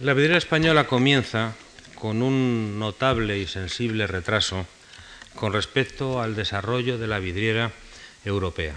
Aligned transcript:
La 0.00 0.12
vidriera 0.12 0.38
española 0.38 0.88
comienza 0.88 1.54
con 1.94 2.20
un 2.20 2.80
notable 2.80 3.38
y 3.38 3.46
sensible 3.46 4.08
retraso 4.08 4.66
con 5.36 5.52
respecto 5.52 6.20
al 6.20 6.34
desarrollo 6.34 6.98
de 6.98 7.06
la 7.06 7.20
vidriera 7.20 7.70
europea, 8.24 8.74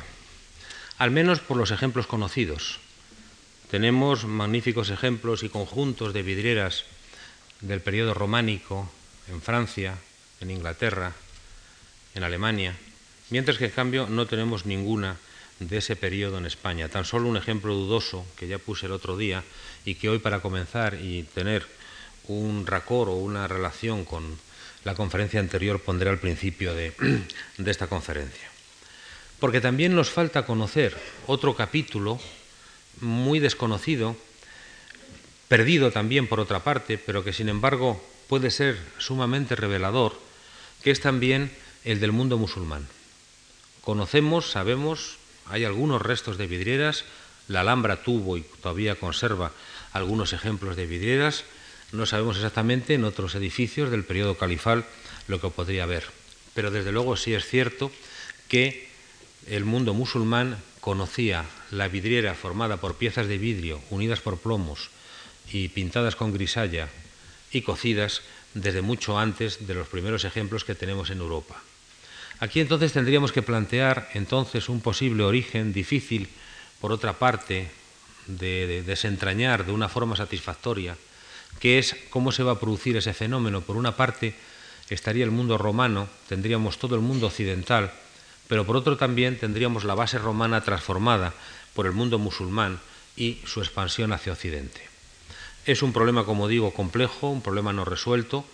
al 1.00 1.10
menos 1.10 1.40
por 1.40 1.58
los 1.58 1.72
ejemplos 1.72 2.06
conocidos. 2.06 2.78
Tenemos 3.72 4.26
magníficos 4.26 4.92
ejemplos 4.92 5.42
y 5.42 5.50
conjuntos 5.50 6.14
de 6.14 6.22
vidrieras 6.22 6.84
del 7.62 7.82
periodo 7.82 8.14
románico 8.14 8.88
en 9.28 9.42
Francia, 9.42 9.98
en 10.40 10.52
Inglaterra, 10.52 11.14
en 12.14 12.26
Alemania, 12.26 12.76
mientras 13.32 13.58
que 13.58 13.66
en 13.66 13.72
cambio 13.72 14.06
no 14.08 14.28
tenemos 14.28 14.68
ninguna 14.68 15.18
de 15.60 15.78
ese 15.78 15.96
periodo 15.96 16.38
en 16.38 16.46
España. 16.46 16.90
Tan 16.90 17.06
solo 17.06 17.28
un 17.28 17.38
ejemplo 17.38 17.74
dudoso 17.74 18.26
que 18.36 18.48
ya 18.48 18.58
puse 18.58 18.86
el 18.86 18.92
otro 18.92 19.18
día 19.18 19.44
y 19.86 19.96
que 19.96 20.10
hoy 20.10 20.20
para 20.20 20.42
comenzar 20.42 20.96
y 20.96 21.24
tener 21.24 21.66
un 22.28 22.68
racor 22.68 23.10
o 23.10 23.16
una 23.16 23.48
relación 23.48 24.06
con 24.06 24.38
la 24.84 24.96
conferencia 24.96 25.40
anterior 25.40 25.82
pondré 25.82 26.10
al 26.10 26.20
principio 26.20 26.74
de, 26.74 26.94
de 27.58 27.72
esta 27.72 27.88
conferencia. 27.88 28.50
Porque 29.40 29.62
también 29.62 29.96
nos 29.96 30.10
falta 30.10 30.46
conocer 30.46 30.98
otro 31.28 31.56
capítulo 31.56 32.20
muy 33.02 33.40
desconocido, 33.40 34.16
perdido 35.48 35.92
también 35.92 36.28
por 36.28 36.40
otra 36.40 36.64
parte, 36.64 36.98
pero 36.98 37.24
que 37.24 37.34
sin 37.34 37.50
embargo 37.50 38.02
puede 38.28 38.52
ser 38.52 38.78
sumamente 38.98 39.56
revelador, 39.56 40.20
que 40.84 40.92
es 40.92 41.02
también 41.02 41.52
el 41.84 42.00
del 42.00 42.12
mundo 42.12 42.38
musulmán. 42.38 42.88
Conocemos, 43.82 44.52
sabemos, 44.52 45.17
hay 45.50 45.66
algunos 45.66 46.02
restos 46.02 46.38
de 46.38 46.48
vidrieras, 46.48 47.06
la 47.48 47.62
Alhambra 47.62 48.04
tuvo 48.04 48.38
y 48.38 48.42
todavía 48.62 48.96
conserva 48.96 49.52
algunos 49.94 50.34
ejemplos 50.34 50.76
de 50.76 50.86
vidrieras, 50.86 51.46
no 51.92 52.06
sabemos 52.06 52.36
exactamente 52.36 52.94
en 52.94 53.06
otros 53.06 53.36
edificios 53.36 53.90
del 53.90 54.04
periodo 54.04 54.38
califal 54.38 54.86
lo 55.28 55.40
que 55.40 55.50
podría 55.50 55.84
haber, 55.84 56.04
pero 56.54 56.72
desde 56.72 56.92
luego 56.92 57.16
sí 57.16 57.34
es 57.34 57.46
cierto 57.46 57.92
que 58.48 58.90
el 59.48 59.64
mundo 59.64 59.94
musulmán 59.94 60.58
conocía 60.82 61.46
la 61.72 61.88
vidriera 61.88 62.34
formada 62.34 62.78
por 62.78 62.96
piezas 62.96 63.28
de 63.28 63.38
vidrio 63.38 63.82
unidas 63.90 64.20
por 64.20 64.38
plomos 64.38 64.90
y 65.52 65.70
pintadas 65.70 66.16
con 66.16 66.34
grisalla 66.34 66.90
y 67.52 67.62
cocidas 67.62 68.22
desde 68.54 68.82
mucho 68.82 69.18
antes 69.18 69.68
de 69.68 69.74
los 69.74 69.88
primeros 69.88 70.26
ejemplos 70.26 70.66
que 70.66 70.76
tenemos 70.76 71.10
en 71.10 71.20
Europa. 71.20 71.62
Aquí 72.40 72.60
entonces 72.60 72.94
tendríamos 72.94 73.32
que 73.32 73.42
plantear 73.42 74.10
entonces 74.14 74.70
un 74.70 74.82
posible 74.82 75.24
origen 75.24 75.74
difícil, 75.74 76.30
por 76.80 76.92
otra 76.92 77.14
parte, 77.14 77.72
de, 78.28 78.84
desentrañar 78.86 79.66
de 79.66 79.72
una 79.72 79.90
forma 79.90 80.16
satisfactoria, 80.16 80.96
que 81.60 81.80
es 81.80 81.96
cómo 82.12 82.32
se 82.32 82.44
va 82.44 82.54
a 82.54 82.60
producir 82.60 82.96
ese 82.96 83.14
fenómeno. 83.14 83.62
Por 83.62 83.76
una 83.76 83.96
parte 83.96 84.36
estaría 84.90 85.24
el 85.24 85.32
mundo 85.32 85.58
romano, 85.58 86.08
tendríamos 86.30 86.78
todo 86.78 86.96
el 86.96 87.02
mundo 87.02 87.28
occidental, 87.28 87.92
pero 88.48 88.66
por 88.66 88.78
otro 88.78 88.98
también 88.98 89.40
tendríamos 89.40 89.84
la 89.84 89.96
base 89.96 90.20
romana 90.20 90.62
transformada 90.62 91.34
por 91.74 91.88
el 91.88 91.94
mundo 91.94 92.20
musulmán 92.20 92.80
y 93.16 93.40
su 93.46 93.62
expansión 93.62 94.14
hacia 94.14 94.34
Occidente. 94.34 94.82
Es 95.66 95.82
un 95.82 95.92
problema, 95.92 96.24
como 96.24 96.48
digo, 96.48 96.72
complejo, 96.72 97.30
un 97.30 97.42
problema 97.42 97.74
no 97.74 97.84
resuelto, 97.84 98.46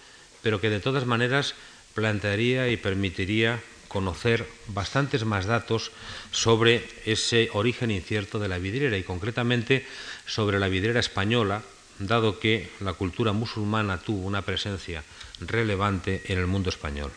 pero 0.42 0.62
que 0.62 0.70
de 0.70 0.80
todas 0.80 1.06
maneras 1.06 1.53
plantearía 1.94 2.70
y 2.70 2.78
permitiría 2.78 3.62
conocer 3.94 4.49
bastantes 4.73 5.23
más 5.23 5.45
datos 5.45 5.91
sobre 6.31 6.83
ese 7.05 7.49
origen 7.53 7.91
incierto 7.91 8.39
de 8.39 8.50
la 8.50 8.58
vidriera 8.58 8.97
y 8.97 9.03
concretamente 9.03 9.85
sobre 10.25 10.58
la 10.58 10.67
vidriera 10.67 11.00
española, 11.00 11.61
dado 12.00 12.39
que 12.39 12.73
la 12.81 12.94
cultura 12.94 13.31
musulmana 13.31 14.02
tuvo 14.02 14.25
una 14.25 14.41
presencia 14.41 15.03
relevante 15.39 16.23
en 16.25 16.39
el 16.39 16.47
mundo 16.47 16.69
español. 16.69 17.11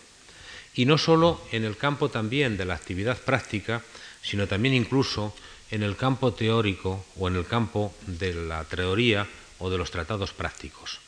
Y 0.74 0.84
no 0.84 0.98
solo 0.98 1.40
en 1.50 1.64
el 1.64 1.78
campo 1.78 2.10
también 2.10 2.58
de 2.58 2.66
la 2.66 2.74
actividad 2.74 3.16
práctica, 3.16 3.82
sino 4.20 4.46
también 4.46 4.74
incluso 4.74 5.34
en 5.70 5.82
el 5.82 5.96
campo 5.96 6.34
teórico 6.34 7.06
o 7.16 7.28
en 7.28 7.36
el 7.36 7.46
campo 7.46 7.94
de 8.06 8.34
la 8.34 8.64
teoría 8.64 9.26
o 9.58 9.70
de 9.70 9.78
los 9.78 9.90
tratados 9.90 10.32
prácticos. 10.32 11.05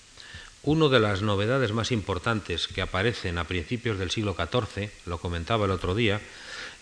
Una 0.68 0.88
de 0.88 1.00
las 1.00 1.22
novedades 1.22 1.72
más 1.72 1.92
importantes 1.92 2.68
que 2.68 2.82
aparecen 2.82 3.38
a 3.38 3.44
principios 3.44 3.98
del 3.98 4.10
siglo 4.10 4.36
XIV, 4.36 4.90
lo 5.06 5.16
comentaba 5.16 5.64
el 5.64 5.70
otro 5.70 5.94
día, 5.94 6.20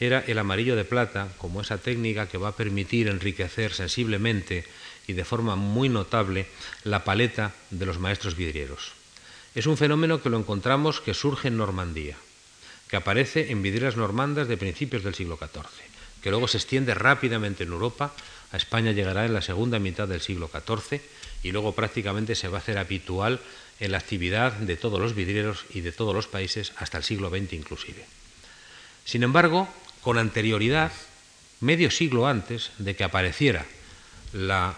era 0.00 0.18
el 0.26 0.40
amarillo 0.40 0.74
de 0.74 0.82
plata 0.82 1.28
como 1.38 1.60
esa 1.60 1.78
técnica 1.78 2.26
que 2.26 2.36
va 2.36 2.48
a 2.48 2.56
permitir 2.56 3.06
enriquecer 3.06 3.72
sensiblemente 3.72 4.64
y 5.06 5.12
de 5.12 5.24
forma 5.24 5.54
muy 5.54 5.88
notable 5.88 6.48
la 6.82 7.04
paleta 7.04 7.54
de 7.70 7.86
los 7.86 8.00
maestros 8.00 8.34
vidrieros. 8.34 8.90
Es 9.54 9.66
un 9.66 9.76
fenómeno 9.76 10.20
que 10.20 10.30
lo 10.30 10.38
encontramos 10.40 11.00
que 11.00 11.14
surge 11.14 11.46
en 11.46 11.56
Normandía, 11.56 12.16
que 12.88 12.96
aparece 12.96 13.52
en 13.52 13.62
vidrieras 13.62 13.96
normandas 13.96 14.48
de 14.48 14.56
principios 14.56 15.04
del 15.04 15.14
siglo 15.14 15.38
XIV, 15.38 15.62
que 16.22 16.30
luego 16.30 16.48
se 16.48 16.56
extiende 16.56 16.92
rápidamente 16.92 17.62
en 17.62 17.70
Europa, 17.70 18.12
a 18.50 18.56
España 18.56 18.90
llegará 18.90 19.26
en 19.26 19.34
la 19.34 19.42
segunda 19.42 19.78
mitad 19.78 20.08
del 20.08 20.20
siglo 20.20 20.50
XIV 20.50 21.00
y 21.42 21.52
luego 21.52 21.72
prácticamente 21.72 22.34
se 22.34 22.48
va 22.48 22.58
a 22.58 22.60
hacer 22.60 22.78
habitual 22.78 23.40
en 23.80 23.92
la 23.92 23.98
actividad 23.98 24.52
de 24.52 24.76
todos 24.76 25.00
los 25.00 25.14
vidrieros 25.14 25.64
y 25.70 25.80
de 25.80 25.92
todos 25.92 26.14
los 26.14 26.26
países 26.26 26.72
hasta 26.76 26.98
el 26.98 27.04
siglo 27.04 27.30
XX 27.30 27.52
inclusive. 27.52 28.04
Sin 29.04 29.22
embargo, 29.22 29.68
con 30.00 30.18
anterioridad, 30.18 30.92
medio 31.60 31.90
siglo 31.90 32.26
antes 32.26 32.70
de 32.78 32.96
que 32.96 33.04
apareciera 33.04 33.66
eh, 34.34 34.72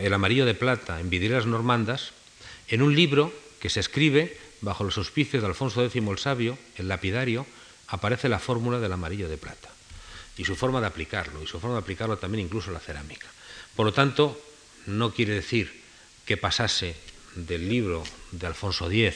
el 0.00 0.12
amarillo 0.12 0.46
de 0.46 0.54
plata 0.54 1.00
en 1.00 1.10
vidrieras 1.10 1.46
normandas, 1.46 2.12
en 2.68 2.82
un 2.82 2.94
libro 2.94 3.32
que 3.60 3.70
se 3.70 3.80
escribe 3.80 4.36
bajo 4.60 4.84
los 4.84 4.98
auspicios 4.98 5.42
de 5.42 5.48
Alfonso 5.48 5.84
X 5.84 6.02
el 6.02 6.18
Sabio, 6.18 6.58
el 6.76 6.88
lapidario, 6.88 7.46
aparece 7.88 8.28
la 8.28 8.38
fórmula 8.38 8.78
del 8.78 8.92
amarillo 8.92 9.28
de 9.28 9.38
plata 9.38 9.68
y 10.36 10.44
su 10.44 10.54
forma 10.54 10.80
de 10.80 10.86
aplicarlo, 10.86 11.42
y 11.42 11.46
su 11.46 11.58
forma 11.58 11.76
de 11.76 11.82
aplicarlo 11.82 12.16
también 12.18 12.44
incluso 12.44 12.70
la 12.70 12.80
cerámica. 12.80 13.26
Por 13.74 13.86
lo 13.86 13.92
tanto, 13.92 14.40
no 14.86 15.12
quiere 15.12 15.34
decir 15.34 15.82
que 16.24 16.36
pasase 16.36 16.94
del 17.46 17.68
libro 17.68 18.02
de 18.32 18.46
Alfonso 18.46 18.90
X 18.90 19.14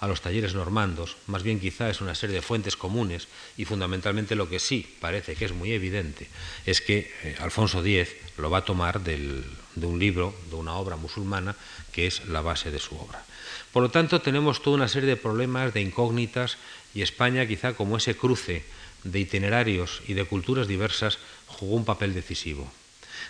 a 0.00 0.08
los 0.08 0.20
talleres 0.20 0.54
normandos, 0.54 1.16
más 1.28 1.44
bien 1.44 1.60
quizá 1.60 1.88
es 1.88 2.00
una 2.00 2.16
serie 2.16 2.34
de 2.34 2.42
fuentes 2.42 2.76
comunes 2.76 3.28
y 3.56 3.64
fundamentalmente 3.64 4.34
lo 4.34 4.48
que 4.48 4.58
sí 4.58 4.96
parece 5.00 5.36
que 5.36 5.44
es 5.44 5.52
muy 5.52 5.72
evidente 5.72 6.28
es 6.66 6.80
que 6.80 7.12
eh, 7.22 7.36
Alfonso 7.38 7.84
X 7.84 8.08
lo 8.36 8.50
va 8.50 8.58
a 8.58 8.64
tomar 8.64 9.00
de 9.00 9.44
un 9.80 9.98
libro, 9.98 10.34
de 10.50 10.56
una 10.56 10.74
obra 10.74 10.96
musulmana 10.96 11.54
que 11.92 12.08
es 12.08 12.26
la 12.26 12.40
base 12.40 12.72
de 12.72 12.80
su 12.80 12.96
obra. 12.96 13.24
Por 13.72 13.82
lo 13.82 13.90
tanto, 13.90 14.20
tenemos 14.20 14.60
toda 14.60 14.76
una 14.76 14.88
serie 14.88 15.08
de 15.08 15.16
problemas, 15.16 15.72
de 15.72 15.80
incógnitas 15.80 16.58
y 16.94 17.02
España 17.02 17.46
quizá 17.46 17.74
como 17.74 17.96
ese 17.96 18.16
cruce 18.16 18.64
de 19.04 19.20
itinerarios 19.20 20.02
y 20.08 20.14
de 20.14 20.24
culturas 20.24 20.66
diversas 20.66 21.18
jugó 21.46 21.76
un 21.76 21.84
papel 21.84 22.12
decisivo. 22.12 22.70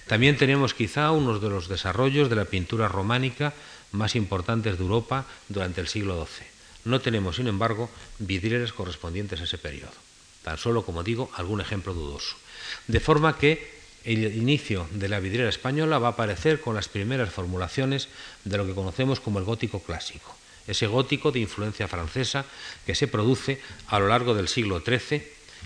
También 0.06 0.36
tenemos 0.36 0.74
quizá 0.74 1.12
uno 1.12 1.38
de 1.38 1.48
los 1.48 1.68
desarrollos 1.68 2.28
de 2.28 2.36
la 2.36 2.44
pintura 2.46 2.88
románica 2.88 3.52
más 3.92 4.16
importantes 4.16 4.76
de 4.76 4.82
Europa 4.82 5.26
durante 5.48 5.80
el 5.80 5.88
siglo 5.88 6.26
XII. 6.26 6.46
No 6.84 7.00
tenemos, 7.00 7.36
sin 7.36 7.46
embargo, 7.46 7.88
vidrieras 8.18 8.72
correspondientes 8.72 9.40
a 9.40 9.44
ese 9.44 9.58
periodo. 9.58 9.92
Tan 10.42 10.58
solo, 10.58 10.84
como 10.84 11.04
digo, 11.04 11.30
algún 11.36 11.60
ejemplo 11.60 11.94
dudoso. 11.94 12.36
De 12.88 12.98
forma 12.98 13.38
que 13.38 13.82
el 14.04 14.36
inicio 14.36 14.88
de 14.90 15.08
la 15.08 15.20
vidriera 15.20 15.48
española 15.48 15.98
va 15.98 16.08
a 16.08 16.10
aparecer 16.12 16.60
con 16.60 16.74
las 16.74 16.88
primeras 16.88 17.30
formulaciones 17.30 18.08
de 18.44 18.58
lo 18.58 18.66
que 18.66 18.74
conocemos 18.74 19.20
como 19.20 19.38
el 19.38 19.44
gótico 19.44 19.80
clásico, 19.80 20.36
ese 20.66 20.88
gótico 20.88 21.30
de 21.30 21.38
influencia 21.38 21.86
francesa 21.86 22.44
que 22.84 22.96
se 22.96 23.06
produce 23.06 23.60
a 23.86 24.00
lo 24.00 24.08
largo 24.08 24.34
del 24.34 24.48
siglo 24.48 24.82
XIII 24.84 25.22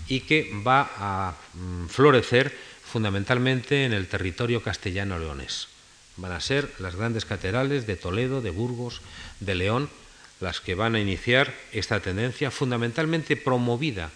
y 0.07 0.21
que 0.21 0.53
va 0.65 0.91
a 0.97 1.35
mm, 1.53 1.87
florecer 1.87 2.55
fundamentalmente 2.85 3.85
en 3.85 3.93
el 3.93 4.07
territorio 4.07 4.61
castellano-leonés. 4.61 5.76
Van 6.17 6.31
a 6.31 6.41
ser 6.41 6.73
las 6.79 6.95
grandes 6.95 7.25
catedrales 7.25 7.87
de 7.87 7.95
Toledo, 7.95 8.41
de 8.41 8.49
Burgos, 8.49 9.01
de 9.39 9.55
León, 9.55 9.89
las 10.39 10.61
que 10.61 10.75
van 10.75 10.95
a 10.95 10.99
iniciar 10.99 11.53
esta 11.71 11.99
tendencia 11.99 12.51
fundamentalmente 12.51 13.37
promovida 13.37 14.11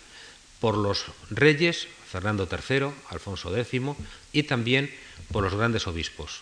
por 0.60 0.78
los 0.78 1.06
reyes, 1.30 1.88
Fernando 2.10 2.48
III, 2.50 2.92
Alfonso 3.10 3.56
X, 3.56 3.82
y 4.32 4.44
también 4.44 4.94
por 5.32 5.44
los 5.44 5.56
grandes 5.56 5.88
obispos, 5.88 6.42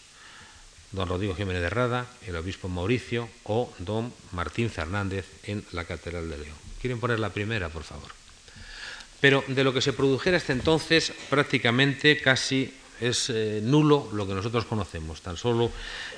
don 0.92 1.08
Rodrigo 1.08 1.36
Jiménez 1.36 1.62
de 1.62 1.70
Rada, 1.70 2.08
el 2.26 2.36
obispo 2.36 2.68
Mauricio 2.68 3.30
o 3.44 3.72
don 3.80 4.12
Martín 4.32 4.70
Fernández 4.70 5.26
en 5.44 5.64
la 5.72 5.86
Catedral 5.86 6.30
de 6.30 6.38
León. 6.38 6.58
¿Quieren 6.82 7.00
poner 7.00 7.20
la 7.20 7.32
primera, 7.32 7.70
por 7.70 7.84
favor? 7.84 8.12
Pero 9.22 9.44
de 9.48 9.64
lo 9.64 9.74
que 9.74 9.82
se 9.82 9.94
produjera 9.94 10.38
hasta 10.38 10.54
entonces, 10.54 11.14
prácticamente 11.30 12.20
casi 12.22 12.74
es 13.02 13.30
eh, 13.30 13.62
nulo 13.64 14.10
lo 14.14 14.28
que 14.28 14.34
nosotros 14.34 14.66
conocemos. 14.66 15.22
Tan 15.22 15.38
solo 15.38 15.72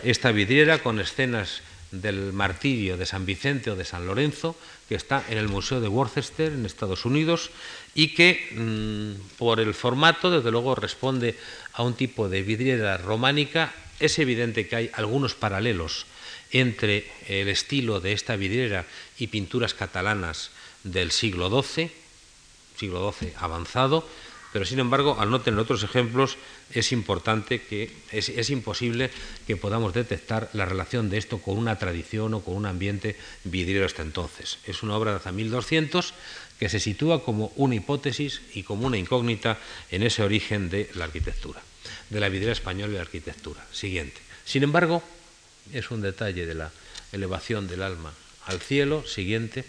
esta 0.04 0.32
vidriera 0.32 0.80
con 0.80 1.00
escenas 1.00 1.62
del 1.92 2.32
martirio 2.32 2.98
de 2.98 3.06
San 3.06 3.26
Vicente 3.26 3.70
o 3.70 3.76
de 3.76 3.86
San 3.86 4.08
Lorenzo, 4.08 4.56
que 4.88 4.96
está 4.96 5.24
en 5.30 5.38
el 5.38 5.50
Museo 5.50 5.82
de 5.82 5.88
Worcester, 5.88 6.52
en 6.52 6.66
Estados 6.66 7.06
Unidos, 7.06 7.52
y 7.94 8.16
que 8.16 8.48
mm, 8.56 9.38
por 9.38 9.60
el 9.60 9.74
formato, 9.74 10.32
desde 10.32 10.52
luego, 10.52 10.76
responde 10.76 11.36
a 11.74 11.84
un 11.84 11.94
tipo 11.94 12.30
de 12.30 12.44
vidriera 12.44 12.98
románica. 12.98 13.74
Es 14.00 14.20
evidente 14.20 14.68
que 14.68 14.76
hay 14.76 14.92
algunos 14.94 15.36
paralelos 15.36 16.06
entre 16.52 17.10
el 17.28 17.48
estilo 17.48 18.00
de 18.00 18.14
esta 18.14 18.36
vidriera 18.36 18.86
y 19.18 19.28
pinturas 19.28 19.74
catalanas 19.74 20.52
del 20.84 21.12
siglo 21.12 21.50
XII, 21.50 21.92
siglo 22.78 23.14
XII 23.14 23.34
avanzado, 23.38 24.08
pero 24.52 24.66
sin 24.66 24.80
embargo, 24.80 25.18
al 25.20 25.30
no 25.30 25.42
tener 25.42 25.60
otros 25.60 25.84
ejemplos, 25.84 26.38
es 26.72 26.92
importante 26.92 27.62
que 27.62 27.92
es, 28.12 28.50
imposible 28.50 29.10
que 29.48 29.56
podamos 29.56 29.94
detectar 29.94 30.50
la 30.54 30.66
relación 30.66 31.10
de 31.10 31.18
esto 31.18 31.40
con 31.40 31.58
una 31.58 31.80
tradición 31.80 32.34
o 32.34 32.42
con 32.42 32.56
un 32.56 32.66
ambiente 32.66 33.16
vidriero 33.46 33.86
hasta 33.86 34.02
entonces. 34.02 34.60
Es 34.66 34.84
una 34.84 34.98
obra 34.98 35.12
de 35.12 35.18
hasta 35.18 35.32
1200 35.32 36.14
que 36.60 36.70
se 36.70 36.80
sitúa 36.80 37.24
como 37.24 37.52
una 37.56 37.76
hipótesis 37.76 38.42
y 38.54 38.64
como 38.64 38.88
una 38.88 38.98
incógnita 38.98 39.58
en 39.90 40.04
ese 40.04 40.22
origen 40.22 40.70
de 40.70 40.90
la 40.96 41.06
arquitectura, 41.06 41.62
de 42.10 42.20
la 42.20 42.30
vidriera 42.30 42.54
española 42.54 42.92
y 42.92 42.96
la 42.96 43.02
arquitectura. 43.02 43.66
Siguiente. 43.72 44.20
Sin 44.46 44.64
embargo, 44.64 45.02
es 45.72 45.92
un 45.92 46.02
detalle 46.02 46.46
de 46.46 46.56
la 46.56 46.72
elevación 47.14 47.68
del 47.68 47.84
alma 47.84 48.14
al 48.46 48.60
cielo. 48.60 49.08
Siguiente. 49.08 49.64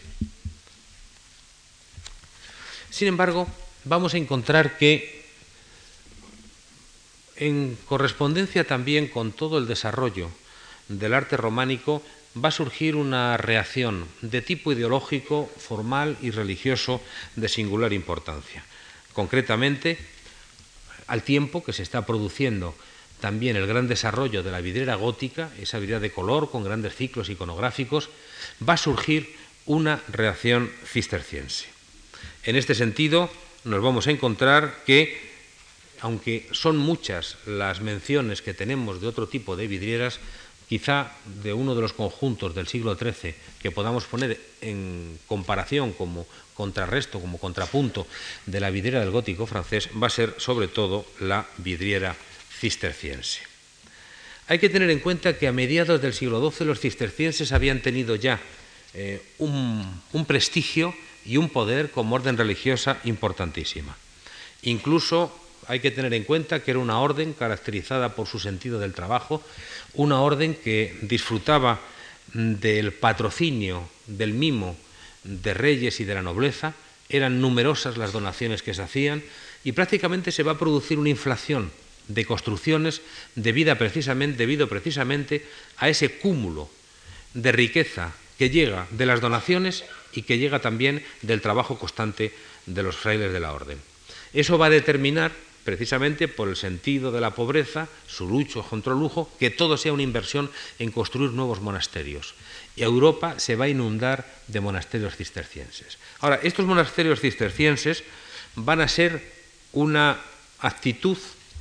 Sin 2.90 3.08
embargo, 3.08 3.49
vamos 3.84 4.14
a 4.14 4.19
encontrar 4.19 4.79
que 4.79 5.23
en 7.37 7.76
correspondencia 7.87 8.64
también 8.64 9.08
con 9.08 9.32
todo 9.32 9.58
el 9.58 9.67
desarrollo 9.67 10.31
del 10.88 11.14
arte 11.14 11.37
románico 11.37 12.02
va 12.37 12.49
a 12.49 12.52
surgir 12.52 12.96
una 12.96 13.37
reacción 13.37 14.06
de 14.23 14.40
tipo 14.43 14.73
ideológico, 14.73 15.50
formal 15.56 16.17
y 16.23 16.31
religioso 16.31 17.00
de 17.37 17.49
singular 17.49 17.93
importancia. 17.93 18.64
Concretamente, 19.12 19.99
al 21.06 21.23
tiempo 21.23 21.62
que 21.62 21.73
se 21.73 21.82
está 21.82 22.06
produciendo 22.06 22.75
también 23.20 23.56
el 23.56 23.67
gran 23.67 23.87
desarrollo 23.87 24.43
de 24.43 24.50
la 24.50 24.61
vidriera 24.61 24.94
gótica, 24.94 25.50
esa 25.61 25.79
vidriera 25.79 26.00
de 26.00 26.11
color 26.11 26.50
con 26.50 26.64
grandes 26.64 26.96
ciclos 26.96 27.29
iconográficos, 27.29 28.08
va 28.67 28.75
a 28.75 28.79
surgir 28.79 29.37
una 29.67 30.02
reacción 30.08 30.73
cisterciense. 30.84 31.67
En 32.44 32.56
este 32.56 32.75
sentido, 32.75 33.31
nos 33.64 33.82
vamos 33.82 34.06
a 34.06 34.11
encontrar 34.11 34.82
que, 34.87 35.19
aunque 36.00 36.49
son 36.53 36.76
muchas 36.76 37.37
las 37.47 37.81
menciones 37.81 38.43
que 38.43 38.55
tenemos 38.55 39.00
de 39.00 39.06
otro 39.06 39.29
tipo 39.29 39.56
de 39.56 39.67
vidrieras, 39.67 40.19
quizá 40.69 41.12
de 41.43 41.53
uno 41.53 41.75
de 41.75 41.82
los 41.82 41.93
conjuntos 41.93 42.55
del 42.55 42.67
siglo 42.67 42.97
XIII 42.97 43.35
que 43.61 43.70
podamos 43.70 44.05
poner 44.05 44.41
en 44.61 45.19
comparación 45.26 45.93
como 45.93 46.26
contrarresto, 46.55 47.20
como 47.20 47.38
contrapunto 47.38 48.06
de 48.47 48.61
la 48.61 48.70
vidriera 48.70 49.00
del 49.00 49.11
gótico 49.11 49.47
francés, 49.47 49.91
va 50.00 50.06
a 50.06 50.11
ser 50.11 50.35
sobre 50.38 50.69
todo 50.69 51.05
la 51.20 51.47
vidriera 51.58 52.17
cisterciense. 52.58 53.41
Hay 54.49 54.58
que 54.58 54.70
tener 54.70 54.91
en 54.91 55.00
cuenta 55.00 55.38
que 55.38 55.47
a 55.47 55.53
mediados 55.53 56.03
del 56.03 56.15
siglo 56.15 56.41
XII 56.50 56.67
los 56.67 56.81
cistercienses 56.81 57.53
habían 57.53 57.81
tenido 57.81 58.17
ya 58.17 58.41
eh, 58.94 59.23
un 59.38 60.25
prestigio 60.26 60.94
y 61.25 61.37
un 61.37 61.49
poder 61.49 61.91
como 61.91 62.15
orden 62.15 62.37
religiosa 62.37 62.99
importantísima. 63.05 63.97
Incluso 64.63 65.37
hay 65.69 65.81
que 65.81 65.91
tener 65.91 66.13
en 66.15 66.25
cuenta 66.25 66.63
que 66.63 66.73
era 66.73 66.81
una 66.81 66.99
orden 66.99 67.33
caracterizada 67.33 68.15
por 68.15 68.27
su 68.27 68.39
sentido 68.39 68.79
del 68.79 68.95
trabajo, 68.95 69.43
una 69.95 70.21
orden 70.21 70.55
que 70.55 70.97
disfrutaba 71.03 71.81
del 72.33 72.93
patrocinio, 72.93 73.89
del 74.07 74.33
mimo 74.33 74.77
de 75.25 75.55
reyes 75.55 76.01
y 76.01 76.05
de 76.05 76.15
la 76.15 76.23
nobleza, 76.23 76.75
eran 77.09 77.41
numerosas 77.41 77.97
las 77.97 78.13
donaciones 78.13 78.63
que 78.63 78.75
se 78.75 78.83
hacían 78.83 79.23
y 79.65 79.73
prácticamente 79.73 80.33
se 80.33 80.43
va 80.43 80.53
a 80.53 80.59
producir 80.59 80.99
una 80.99 81.11
inflación 81.11 81.71
de 82.09 82.25
construcciones 82.25 83.03
debido 83.35 83.77
precisamente 83.77 85.47
a 85.77 85.89
ese 85.89 86.19
cúmulo 86.19 86.69
de 87.35 87.53
riqueza 87.53 88.13
que 88.39 88.51
llega 88.51 88.87
de 88.91 89.07
las 89.07 89.21
donaciones 89.21 89.85
y 90.12 90.23
que 90.23 90.38
llega 90.38 90.61
también 90.61 91.05
del 91.23 91.41
trabajo 91.41 91.79
constante 91.79 92.32
de 92.67 92.82
los 92.82 92.97
frailes 92.97 93.32
de 93.32 93.41
la 93.41 93.53
orden. 93.53 93.79
Eso 94.32 94.59
va 94.59 94.67
a 94.67 94.70
determinar, 94.70 95.32
precisamente 95.64 96.29
por 96.29 96.49
el 96.49 96.56
sentido 96.56 97.12
de 97.12 97.20
la 97.20 97.32
pobreza, 97.32 97.88
su 98.06 98.29
lucho 98.29 98.62
contra 98.62 98.93
el 98.93 98.99
lujo, 98.99 99.31
que 99.38 99.50
todo 99.50 99.76
sea 99.76 99.93
una 99.93 100.03
inversión 100.03 100.50
en 100.79 100.91
construir 100.91 101.31
nuevos 101.31 101.61
monasterios. 101.61 102.35
Y 102.76 102.82
Europa 102.82 103.38
se 103.38 103.56
va 103.56 103.67
a 103.67 103.69
inundar 103.69 104.26
de 104.49 104.61
monasterios 104.61 105.17
cistercienses. 105.17 105.99
Ahora, 106.20 106.41
estos 106.43 106.67
monasterios 106.67 107.20
cistercienses 107.20 108.05
van 108.56 108.81
a 108.81 108.88
ser 108.88 109.23
una 109.73 110.19
actitud 110.61 111.19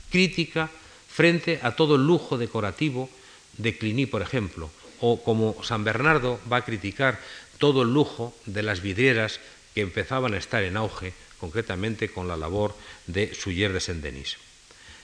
crítica 0.10 0.70
frente 1.10 1.60
a 1.62 1.76
todo 1.76 1.96
el 1.96 2.08
lujo 2.08 2.38
decorativo 2.38 3.10
de 3.58 3.78
Cluny, 3.78 4.06
por 4.06 4.22
ejemplo, 4.22 4.70
o 5.02 5.22
como 5.22 5.62
San 5.64 5.84
Bernardo 5.84 6.40
va 6.52 6.58
a 6.58 6.66
criticar 6.66 7.20
todo 7.62 7.84
el 7.84 7.94
lujo 7.94 8.34
de 8.48 8.64
las 8.64 8.82
vidrieras 8.82 9.40
que 9.76 9.82
empezaban 9.82 10.34
a 10.34 10.42
estar 10.42 10.64
en 10.64 10.76
auge, 10.76 11.14
concretamente 11.38 12.10
con 12.10 12.28
la 12.28 12.36
labor 12.36 12.74
de 13.06 13.36
Suyer 13.38 13.72
de 13.72 13.80
Saint-Denis. 13.80 14.38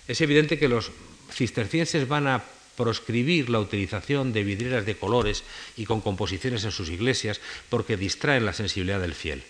Es 0.09 0.19
evidente 0.21 0.57
que 0.57 0.67
los 0.67 0.89
cistercienses 1.31 2.07
van 2.07 2.25
a 2.25 2.43
proscribir 2.75 3.49
la 3.49 3.59
utilización 3.59 4.33
de 4.33 4.43
vidrieras 4.43 4.85
de 4.87 4.97
colores 4.97 5.43
y 5.77 5.85
con 5.85 6.01
composiciones 6.01 6.63
en 6.63 6.71
sus 6.71 6.89
iglesias 6.89 7.41
porque 7.69 7.95
distraen 7.95 8.45
la 8.45 8.53
sensibilidad 8.53 8.99
del 8.99 9.13
fiel. 9.13 9.43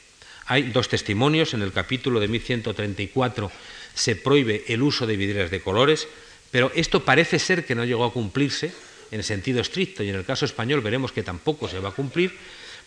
Hay 0.45 0.63
dos 0.63 0.89
testimonios, 0.89 1.53
en 1.53 1.61
el 1.61 1.71
capítulo 1.71 2.19
de 2.19 2.27
1134 2.27 3.51
se 3.95 4.15
prohíbe 4.15 4.65
el 4.67 4.83
uso 4.83 5.07
de 5.07 5.15
vidrieras 5.15 5.51
de 5.51 5.61
colores, 5.61 6.07
pero 6.51 6.71
esto 6.75 7.05
parece 7.05 7.39
ser 7.39 7.65
que 7.65 7.75
no 7.75 7.85
llegó 7.85 8.03
a 8.03 8.13
cumplirse 8.13 8.73
en 9.11 9.23
sentido 9.23 9.61
estricto 9.61 10.03
y 10.03 10.09
en 10.09 10.15
el 10.15 10.25
caso 10.25 10.43
español 10.43 10.81
veremos 10.81 11.13
que 11.13 11.23
tampoco 11.23 11.67
se 11.67 11.79
va 11.79 11.89
a 11.89 11.95
cumplir, 11.95 12.35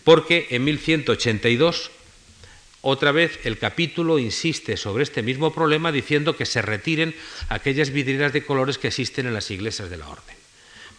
porque 0.05 0.47
en 0.50 0.64
1182 0.64 1.91
otra 2.82 3.12
vez 3.12 3.41
el 3.44 3.58
capítulo 3.58 4.19
insiste 4.19 4.76
sobre 4.76 5.02
este 5.02 5.23
mismo 5.23 5.52
problema 5.52 5.93
diciendo 5.93 6.37
que 6.37 6.47
se 6.47 6.62
retiren 6.62 7.14
aquellas 7.49 7.91
vidrieras 7.91 8.32
de 8.32 8.44
colores 8.44 8.79
que 8.79 8.88
existen 8.88 9.26
en 9.26 9.35
las 9.35 9.50
iglesias 9.50 9.91
de 9.91 9.99
la 9.99 10.08
orden. 10.08 10.37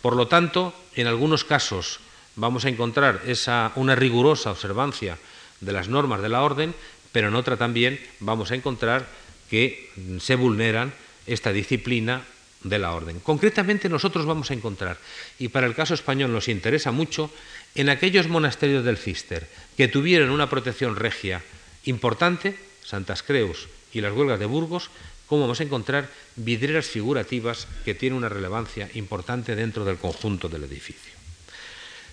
Por 0.01 0.15
lo 0.15 0.27
tanto, 0.27 0.75
en 0.95 1.07
algunos 1.07 1.44
casos 1.44 2.00
vamos 2.36 2.65
a 2.65 2.69
encontrar 2.69 3.21
esa, 3.25 3.71
una 3.75 3.95
rigurosa 3.95 4.51
observancia 4.51 5.18
de 5.59 5.71
las 5.71 5.89
normas 5.89 6.21
de 6.21 6.30
la 6.30 6.44
orden, 6.44 6.74
pero 7.12 7.27
en 7.30 7.36
otra 7.36 7.57
también 7.57 8.00
vamos 8.19 8.51
a 8.51 8.56
encontrar 8.56 9.07
que 9.50 9.89
se 10.19 10.36
vulneran 10.36 10.94
esta 11.25 11.51
disciplina 11.51 12.24
de 12.63 12.80
la 12.80 12.94
orden. 12.94 13.19
Concretamente 13.19 13.89
nosotros 13.89 14.25
vamos 14.25 14.51
a 14.51 14.53
encontrar, 14.53 14.98
y 15.39 15.48
para 15.50 15.68
el 15.68 15.75
caso 15.75 15.94
español 15.94 16.31
nos 16.31 16.48
interesa 16.48 16.92
mucho, 16.92 17.31
en 17.75 17.89
aquellos 17.89 18.27
monasterios 18.27 18.83
del 18.83 18.98
Cister 18.98 19.48
que 19.77 19.88
tuvieron 19.88 20.29
una 20.29 20.50
protección 20.50 20.95
regia 20.95 21.41
importante, 21.86 22.57
Santas 22.84 23.24
Creus 23.24 23.67
y 23.93 24.01
las 24.01 24.13
huelgas 24.13 24.39
de 24.39 24.45
Burgos, 24.45 24.89
como 25.27 25.43
vamos 25.43 25.62
a 25.62 25.63
encontrar 25.63 26.10
vidrieras 26.36 26.88
figurativas 26.88 27.67
que 27.86 27.95
tienen 27.95 28.17
una 28.17 28.29
relevancia 28.29 28.89
importante 28.95 29.55
dentro 29.55 29.86
del 29.86 29.98
conjunto 29.98 30.50
del 30.50 30.65
edificio. 30.65 31.13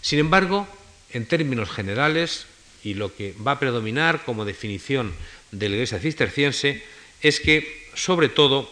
Sin 0.01 0.21
embargo, 0.21 0.69
en 1.11 1.27
términos 1.27 1.71
generales, 1.71 2.47
y 2.85 2.95
lo 2.95 3.15
que 3.15 3.35
va 3.45 3.53
a 3.53 3.59
predominar 3.59 4.25
como 4.25 4.45
definición 4.45 5.13
de 5.51 5.69
la 5.69 5.75
iglesia 5.75 5.99
cisterciense, 5.99 6.85
es 7.21 7.41
que, 7.41 7.91
sobre 7.95 8.29
todo, 8.29 8.71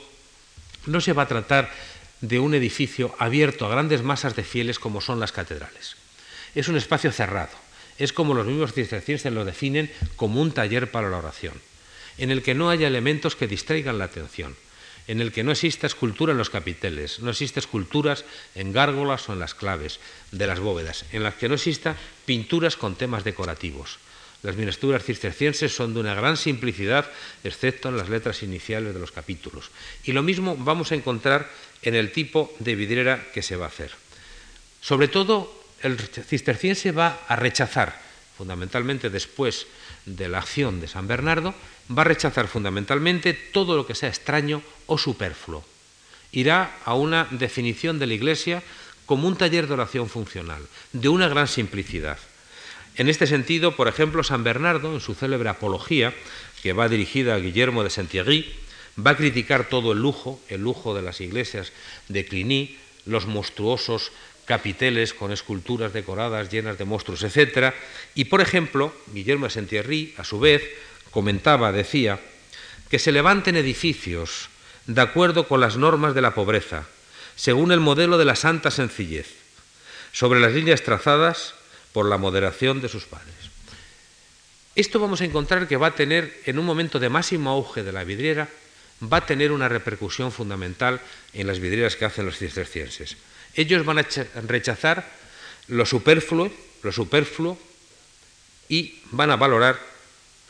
no 0.87 1.01
se 1.01 1.13
va 1.13 1.23
a 1.23 1.29
tratar 1.29 1.73
de 2.21 2.39
un 2.39 2.55
edificio 2.55 3.15
abierto 3.19 3.67
a 3.67 3.71
grandes 3.71 4.03
masas 4.03 4.37
de 4.37 4.45
fieles 4.45 4.79
como 4.79 5.01
son 5.01 5.19
las 5.19 5.33
catedrales. 5.33 5.97
Es 6.57 6.67
un 6.67 6.77
espacio 6.77 7.13
cerrado. 7.13 7.53
Es 7.99 8.13
como 8.13 8.35
los 8.35 8.47
mismos 8.47 8.73
cistercienses 8.73 9.33
lo 9.33 9.45
definen 9.45 9.93
como 10.17 10.43
un 10.43 10.51
taller 10.51 10.91
para 10.91 11.09
la 11.09 11.19
oración, 11.19 11.55
en 12.19 12.33
el 12.33 12.43
que 12.43 12.55
no 12.55 12.69
haya 12.69 12.89
elementos 12.89 13.37
que 13.37 13.47
distraigan 13.47 13.99
la 13.99 14.07
atención, 14.07 14.57
en 15.07 15.21
el 15.21 15.31
que 15.31 15.45
no 15.45 15.53
exista 15.53 15.87
escultura 15.87 16.33
en 16.33 16.39
los 16.39 16.51
capiteles, 16.51 17.21
no 17.21 17.31
exista 17.31 17.61
esculturas 17.61 18.25
en 18.57 18.73
gárgolas 18.73 19.29
o 19.29 19.33
en 19.33 19.39
las 19.39 19.55
claves 19.55 20.01
de 20.33 20.49
las 20.49 20.59
bóvedas, 20.59 21.05
en 21.13 21.23
las 21.23 21.35
que 21.37 21.49
no 21.49 21.55
exista 21.55 21.95
pinturas 22.27 22.77
con 22.77 22.97
temas 22.97 23.23
decorativos, 23.23 24.01
las 24.47 24.57
miniaturas 24.57 25.03
cistercienses 25.03 25.75
son 25.75 25.95
de 25.95 25.99
una 25.99 26.15
gran 26.15 26.37
simplicidad, 26.37 27.11
excepto 27.43 27.89
en 27.89 27.97
las 27.97 28.09
letras 28.09 28.45
iniciales 28.45 28.95
de 28.95 29.01
los 29.01 29.11
capítulos. 29.11 29.71
Y 30.05 30.13
lo 30.13 30.23
mismo 30.23 30.57
vamos 30.57 30.93
a 30.93 30.95
encontrar 30.95 31.51
en 31.83 31.97
el 31.97 32.13
tipo 32.13 32.55
de 32.61 32.77
vidriera 32.77 33.27
que 33.33 33.43
se 33.43 33.57
va 33.57 33.65
a 33.65 33.69
hacer. 33.69 33.91
Sobre 34.81 35.09
todo, 35.09 35.66
el 35.83 35.99
cisterciense 35.99 36.93
va 36.93 37.21
a 37.29 37.37
rechazar, 37.37 38.01
fundamentalmente 38.37 39.11
después 39.11 39.67
de 40.07 40.29
la 40.29 40.39
acción 40.39 40.81
de 40.81 40.89
San 40.89 41.07
Bernardo, 41.07 41.55
va 41.91 42.03
a 42.03 42.11
rechazar 42.11 42.49
fundamentalmente 42.49 43.35
todo 43.35 43.77
lo 43.77 43.87
que 43.87 43.95
sea 43.95 44.09
extraño 44.09 44.63
o 44.87 44.99
superfluo. 44.99 45.65
Irá 46.33 46.79
a 46.85 46.95
una 46.95 47.29
definición 47.31 47.99
de 47.99 48.07
la 48.07 48.15
Iglesia 48.15 48.63
como 49.07 49.29
un 49.29 49.37
taller 49.37 49.67
de 49.67 49.75
oración 49.75 50.09
funcional, 50.09 50.63
de 50.93 51.09
una 51.09 51.29
gran 51.29 51.49
simplicidad. 51.49 52.19
En 52.97 53.09
este 53.09 53.27
sentido, 53.27 53.77
por 53.77 53.89
ejemplo, 53.89 54.25
San 54.25 54.43
Bernardo, 54.43 54.95
en 54.95 55.01
su 55.01 55.15
célebre 55.15 55.49
Apología, 55.49 56.15
que 56.63 56.73
va 56.73 56.89
dirigida 56.89 57.35
a 57.35 57.39
Guillermo 57.39 57.85
de 57.85 57.91
Saint-Thierry, 57.91 58.53
va 58.99 59.13
a 59.13 59.17
criticar 59.17 59.69
todo 59.69 59.93
el 59.93 60.01
lujo, 60.01 60.41
el 60.49 60.63
lujo 60.63 60.95
de 60.95 61.03
las 61.03 61.21
iglesias 61.21 61.73
de 62.09 62.25
Cluny, 62.25 62.77
los 63.05 63.27
monstruosos 63.27 64.11
capiteles 64.47 65.13
con 65.13 65.33
esculturas 65.33 65.93
decoradas 65.93 66.51
llenas 66.51 66.79
de 66.79 66.85
monstruos, 66.85 67.23
etc. 67.23 67.75
Y, 68.15 68.27
por 68.27 68.41
ejemplo, 68.41 68.95
Guillermo 69.13 69.47
de 69.47 69.51
Saint-Thierry, 69.51 70.15
a 70.17 70.25
su 70.25 70.39
vez, 70.39 70.63
comentaba, 71.11 71.73
decía, 71.73 72.21
que 72.89 72.99
se 72.99 73.13
levanten 73.13 73.57
edificios 73.57 74.49
de 74.87 75.03
acuerdo 75.03 75.49
con 75.49 75.61
las 75.61 75.77
normas 75.77 76.15
de 76.15 76.23
la 76.23 76.35
pobreza, 76.35 76.87
según 77.35 77.73
el 77.73 77.81
modelo 77.81 78.19
de 78.19 78.25
la 78.25 78.37
santa 78.37 78.71
sencillez, 78.71 79.27
sobre 80.13 80.41
las 80.41 80.53
líneas 80.53 80.83
trazadas 80.83 81.55
por 81.93 82.07
la 82.07 82.17
moderación 82.17 82.81
de 82.81 82.89
sus 82.89 83.05
padres. 83.05 83.35
Esto 84.77 85.01
vamos 85.01 85.21
a 85.21 85.25
encontrar 85.25 85.67
que 85.67 85.77
va 85.77 85.89
a 85.89 85.95
tener, 85.95 86.41
en 86.45 86.59
un 86.59 86.67
momento 86.67 87.01
de 87.01 87.09
máximo 87.09 87.51
auge 87.51 87.83
de 87.83 87.93
la 87.93 88.05
vidriera, 88.05 88.49
va 89.03 89.19
a 89.19 89.27
tener 89.27 89.51
una 89.51 89.69
repercusión 89.69 90.31
fundamental 90.31 91.01
en 91.33 91.47
las 91.47 91.59
vidrieras 91.59 91.97
que 91.97 92.05
hacen 92.05 92.27
los 92.27 92.39
cistercienses. 92.39 93.17
Ellos 93.57 93.85
van 93.85 93.99
a 93.99 94.07
rechazar 94.47 95.09
lo 95.69 95.87
superfluo, 95.87 96.53
lo 96.83 96.93
superfluo 96.93 97.59
y 98.69 99.01
van 99.11 99.31
a 99.31 99.37
valorar 99.37 99.81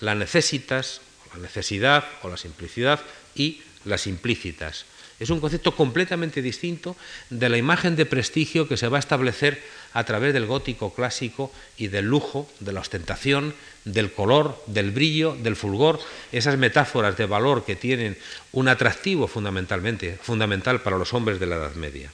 la 0.00 0.14
necesitas, 0.14 1.00
la 1.32 1.40
necesidad 1.40 2.04
o 2.22 2.28
la 2.28 2.36
simplicidad 2.36 3.00
y 3.34 3.62
las 3.84 4.06
implícitas. 4.06 4.84
Es 5.18 5.30
un 5.30 5.40
concepto 5.40 5.74
completamente 5.74 6.42
distinto 6.42 6.94
de 7.30 7.48
la 7.48 7.56
imagen 7.56 7.96
de 7.96 8.04
prestigio 8.04 8.68
que 8.68 8.76
se 8.76 8.88
va 8.88 8.98
a 8.98 9.00
establecer 9.00 9.62
a 9.94 10.04
través 10.04 10.34
del 10.34 10.44
gótico 10.44 10.92
clásico 10.92 11.50
y 11.78 11.88
del 11.88 12.04
lujo, 12.04 12.50
de 12.60 12.72
la 12.72 12.80
ostentación, 12.80 13.54
del 13.86 14.12
color, 14.12 14.62
del 14.66 14.90
brillo, 14.90 15.34
del 15.34 15.56
fulgor, 15.56 16.00
esas 16.32 16.58
metáforas 16.58 17.16
de 17.16 17.24
valor 17.24 17.64
que 17.64 17.76
tienen 17.76 18.18
un 18.52 18.68
atractivo 18.68 19.26
fundamentalmente, 19.26 20.18
fundamental 20.20 20.82
para 20.82 20.98
los 20.98 21.14
hombres 21.14 21.40
de 21.40 21.46
la 21.46 21.56
Edad 21.56 21.74
Media. 21.76 22.12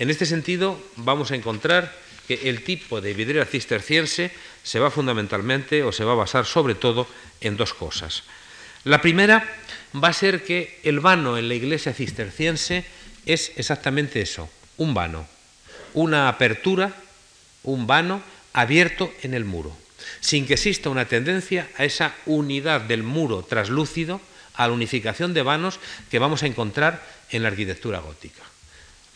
En 0.00 0.08
este 0.08 0.24
sentido, 0.24 0.80
vamos 0.96 1.30
a 1.30 1.36
encontrar 1.36 1.94
que 2.26 2.48
el 2.48 2.64
tipo 2.64 3.02
de 3.02 3.12
vidriera 3.12 3.44
cisterciense 3.44 4.32
se 4.62 4.80
va 4.80 4.90
fundamentalmente 4.90 5.82
o 5.82 5.92
se 5.92 6.04
va 6.04 6.12
a 6.12 6.24
basar 6.24 6.46
sobre 6.46 6.74
todo 6.74 7.06
en 7.42 7.58
dos 7.58 7.74
cosas. 7.74 8.24
La 8.84 9.02
primera 9.02 9.44
va 9.92 10.08
a 10.08 10.14
ser 10.14 10.42
que 10.42 10.80
el 10.84 11.00
vano 11.00 11.36
en 11.36 11.48
la 11.48 11.54
iglesia 11.54 11.92
cisterciense 11.92 12.86
es 13.26 13.52
exactamente 13.56 14.22
eso, 14.22 14.48
un 14.78 14.94
vano, 14.94 15.28
una 15.92 16.30
apertura, 16.30 16.96
un 17.62 17.86
vano 17.86 18.22
abierto 18.54 19.12
en 19.20 19.34
el 19.34 19.44
muro, 19.44 19.76
sin 20.20 20.46
que 20.46 20.54
exista 20.54 20.88
una 20.88 21.08
tendencia 21.12 21.68
a 21.76 21.84
esa 21.84 22.14
unidad 22.24 22.80
del 22.80 23.02
muro 23.02 23.42
traslúcido, 23.42 24.18
a 24.54 24.66
la 24.66 24.72
unificación 24.72 25.34
de 25.34 25.42
vanos 25.42 25.78
que 26.10 26.18
vamos 26.18 26.42
a 26.42 26.46
encontrar 26.46 27.06
en 27.28 27.42
la 27.42 27.48
arquitectura 27.48 27.98
gótica. 27.98 28.49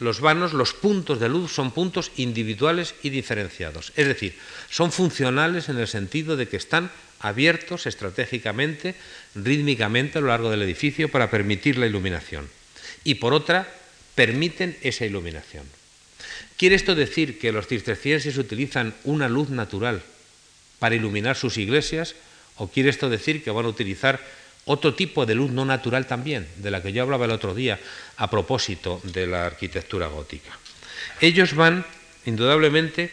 Los 0.01 0.21
vanos, 0.21 0.53
los 0.53 0.75
puntos 0.75 1.21
de 1.21 1.29
luz 1.29 1.53
son 1.53 1.71
puntos 1.71 2.11
individuales 2.17 2.95
y 3.03 3.11
diferenciados, 3.11 3.93
es 3.95 4.09
decir, 4.09 4.35
son 4.69 4.91
funcionales 4.91 5.69
en 5.69 5.79
el 5.79 5.87
sentido 5.87 6.37
de 6.37 6.49
que 6.49 6.57
están 6.57 6.91
abiertos 7.21 7.87
estratégicamente, 7.87 8.97
rítmicamente 9.35 10.19
a 10.19 10.21
lo 10.21 10.29
largo 10.29 10.51
del 10.51 10.63
edificio 10.63 11.11
para 11.11 11.31
permitir 11.31 11.79
la 11.79 11.87
iluminación. 11.87 12.49
Y 13.05 13.17
por 13.17 13.33
otra, 13.33 13.69
permiten 14.15 14.77
esa 14.83 15.07
iluminación. 15.07 15.65
¿Quiere 16.57 16.77
esto 16.77 16.95
decir 16.95 17.39
que 17.39 17.53
los 17.53 17.67
cistercienses 17.67 18.37
utilizan 18.37 18.95
una 19.05 19.29
luz 19.29 19.49
natural 19.49 20.03
para 20.79 20.95
iluminar 20.95 21.37
sus 21.37 21.57
iglesias? 21.57 22.15
¿O 22.57 22.69
quiere 22.69 22.91
esto 22.91 23.11
decir 23.11 23.43
que 23.43 23.51
van 23.51 23.67
a 23.67 23.71
utilizar 23.75 24.21
otro 24.67 24.95
tipo 24.95 25.27
de 25.27 25.35
luz 25.35 25.51
no 25.51 25.65
natural 25.65 26.07
también, 26.07 26.49
de 26.57 26.71
la 26.71 26.83
que 26.83 26.93
yo 26.93 27.03
hablaba 27.03 27.27
el 27.27 27.33
otro 27.33 27.55
día 27.55 27.79
a 28.17 28.31
propósito 28.31 29.01
de 29.05 29.27
la 29.27 29.47
arquitectura 29.47 30.07
gótica? 30.07 30.59
Ellos 31.21 31.55
van, 31.55 31.85
indudablemente, 32.25 33.13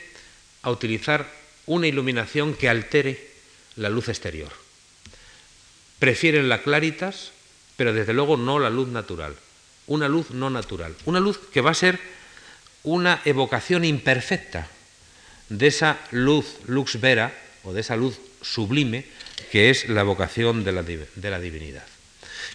a 0.62 0.72
utilizar 0.72 1.28
una 1.66 1.88
iluminación 1.88 2.54
que 2.54 2.70
altere 2.70 3.32
la 3.76 3.90
luz 3.90 4.10
exterior. 4.10 4.52
Prefieren 6.00 6.50
la 6.50 6.62
claritas, 6.62 7.32
pero 7.78 7.94
desde 7.94 8.14
luego 8.14 8.38
no 8.38 8.60
la 8.60 8.70
luz 8.70 8.88
natural. 8.88 9.36
Una 9.88 10.08
luz 10.08 10.32
no 10.32 10.50
natural. 10.50 10.96
Una 11.06 11.20
luz 11.20 11.38
que 11.52 11.62
va 11.62 11.72
a 11.72 11.76
ser 11.76 12.00
una 12.84 13.22
evocación 13.26 13.86
imperfecta 13.86 14.68
de 15.50 15.68
esa 15.68 16.00
luz 16.12 16.46
lux 16.66 17.00
vera 17.00 17.34
o 17.64 17.74
de 17.74 17.82
esa 17.82 17.96
luz 17.96 18.18
sublime 18.42 19.06
que 19.52 19.70
es 19.70 19.90
la 19.90 20.02
evocación 20.02 20.64
de 20.64 20.72
la, 20.72 20.84
de 20.84 21.30
la 21.30 21.40
divinidad. 21.40 21.84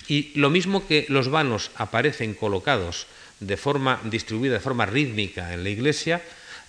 Y 0.09 0.33
lo 0.39 0.51
mismo 0.51 0.87
que 0.87 1.07
los 1.09 1.29
vanos 1.29 1.71
aparecen 1.75 2.35
colocados 2.35 3.07
de 3.41 3.57
forma 3.57 4.01
distribuida, 4.05 4.55
de 4.55 4.61
forma 4.61 4.87
rítmica 4.87 5.53
en 5.53 5.65
la 5.65 5.71
iglesia, 5.71 6.23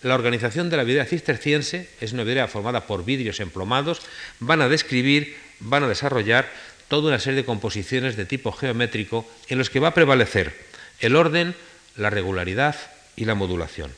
la 0.04 0.16
organización 0.16 0.70
de 0.70 0.78
la 0.78 0.84
vidriera 0.84 1.06
cisterciense 1.06 1.90
es 2.02 2.14
una 2.14 2.24
vidriera 2.24 2.48
formada 2.48 2.86
por 2.86 3.04
vidrios 3.04 3.40
emplomados, 3.40 4.02
van 4.40 4.62
a 4.62 4.70
describir, 4.70 5.38
van 5.60 5.84
a 5.84 5.88
desarrollar 5.88 6.52
toda 6.88 7.10
una 7.10 7.20
serie 7.20 7.42
de 7.42 7.46
composiciones 7.46 8.16
de 8.16 8.26
tipo 8.26 8.52
geométrico 8.52 9.28
en 9.50 9.58
los 9.58 9.70
que 9.70 9.80
va 9.80 9.90
a 9.90 9.94
prevalecer 9.94 10.54
el 11.00 11.16
orden, 11.16 11.56
la 11.96 12.10
regularidad 12.10 12.76
y 13.16 13.26
la 13.26 13.36
modulación. 13.36 13.92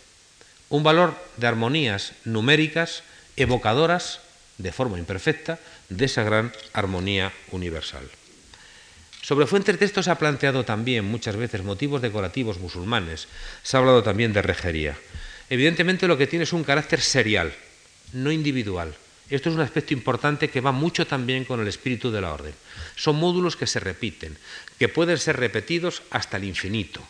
Un 0.70 0.84
valor 0.84 1.16
de 1.38 1.48
armonías 1.48 2.14
numéricas 2.24 3.04
evocadoras, 3.36 4.22
de 4.58 4.72
forma 4.72 5.00
imperfecta, 5.00 5.60
de 5.90 6.06
esa 6.06 6.24
gran 6.24 6.54
armonía 6.74 7.34
universal. 7.52 8.08
Sobre 9.22 9.48
fuentes 9.48 9.80
de 9.80 9.86
esto 9.86 10.02
se 10.02 10.12
ha 10.12 10.18
planteado 10.18 10.64
también 10.66 11.06
muchas 11.06 11.36
veces 11.36 11.64
motivos 11.64 12.02
decorativos 12.02 12.60
musulmanes, 12.60 13.28
se 13.64 13.76
ha 13.76 13.80
hablado 13.80 14.02
también 14.02 14.34
de 14.34 14.42
rejería. 14.42 14.98
Evidentemente 15.50 16.08
lo 16.08 16.18
que 16.18 16.28
tiene 16.28 16.44
es 16.44 16.54
un 16.54 16.64
carácter 16.64 17.02
serial, 17.02 17.54
no 18.14 18.32
individual. 18.32 18.96
Esto 19.30 19.50
es 19.50 19.56
un 19.56 19.62
aspecto 19.62 19.94
importante 19.94 20.50
que 20.50 20.62
va 20.62 20.72
mucho 20.72 21.06
también 21.06 21.46
con 21.46 21.60
el 21.60 21.68
espíritu 21.68 22.10
de 22.10 22.22
la 22.22 22.34
orden. 22.34 22.54
Son 22.96 23.16
módulos 23.16 23.56
que 23.56 23.68
se 23.68 23.80
repiten, 23.80 24.38
que 24.80 24.90
pueden 24.90 25.18
ser 25.18 25.38
repetidos 25.38 26.02
hasta 26.10 26.38
el 26.38 26.46
infinito 26.46 27.02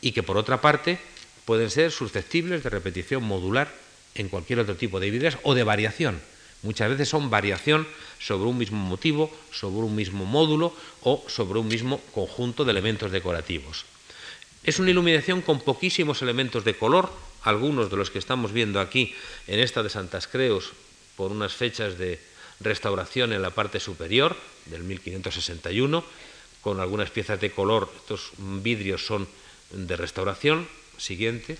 y 0.00 0.12
que 0.12 0.24
por 0.24 0.36
otra 0.36 0.60
parte 0.60 0.98
pueden 1.44 1.70
ser 1.70 1.92
susceptibles 1.92 2.64
de 2.64 2.70
repetición 2.70 3.22
modular 3.22 3.72
en 4.14 4.28
cualquier 4.28 4.58
otro 4.58 4.74
tipo 4.74 4.98
de 4.98 5.10
vidrias 5.10 5.38
o 5.44 5.54
de 5.54 5.62
variación. 5.62 6.20
Muchas 6.62 6.90
veces 6.90 7.08
son 7.08 7.30
variación 7.30 7.86
sobre 8.18 8.48
un 8.48 8.58
mismo 8.58 8.78
motivo, 8.78 9.30
sobre 9.52 9.86
un 9.86 9.94
mismo 9.94 10.24
módulo 10.24 10.74
o 11.02 11.24
sobre 11.28 11.60
un 11.60 11.68
mismo 11.68 12.00
conjunto 12.12 12.64
de 12.64 12.72
elementos 12.72 13.12
decorativos. 13.12 13.84
Es 14.64 14.78
una 14.78 14.90
iluminación 14.90 15.40
con 15.40 15.60
poquísimos 15.60 16.20
elementos 16.20 16.64
de 16.64 16.74
color, 16.74 17.10
algunos 17.42 17.90
de 17.90 17.96
los 17.96 18.10
que 18.10 18.18
estamos 18.18 18.52
viendo 18.52 18.80
aquí 18.80 19.14
en 19.46 19.60
esta 19.60 19.82
de 19.82 19.90
Santas 19.90 20.26
Creos 20.26 20.72
por 21.16 21.30
unas 21.30 21.54
fechas 21.54 21.96
de 21.96 22.20
restauración 22.60 23.32
en 23.32 23.42
la 23.42 23.50
parte 23.50 23.78
superior 23.78 24.36
del 24.66 24.82
1561, 24.82 26.04
con 26.60 26.80
algunas 26.80 27.10
piezas 27.10 27.40
de 27.40 27.52
color, 27.52 27.88
estos 27.96 28.32
vidrios 28.38 29.06
son 29.06 29.28
de 29.70 29.96
restauración, 29.96 30.66
siguiente, 30.98 31.56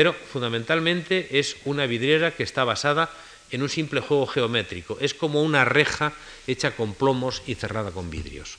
pero 0.00 0.14
fundamentalmente 0.14 1.28
es 1.38 1.56
una 1.66 1.84
vidriera 1.84 2.34
que 2.34 2.42
está 2.42 2.64
basada 2.64 3.10
en 3.50 3.60
un 3.60 3.68
simple 3.68 4.00
juego 4.00 4.26
geométrico, 4.26 4.96
es 4.98 5.12
como 5.12 5.42
una 5.42 5.66
reja 5.66 6.14
hecha 6.46 6.70
con 6.70 6.94
plomos 6.94 7.42
y 7.46 7.54
cerrada 7.54 7.90
con 7.90 8.08
vidrios, 8.08 8.56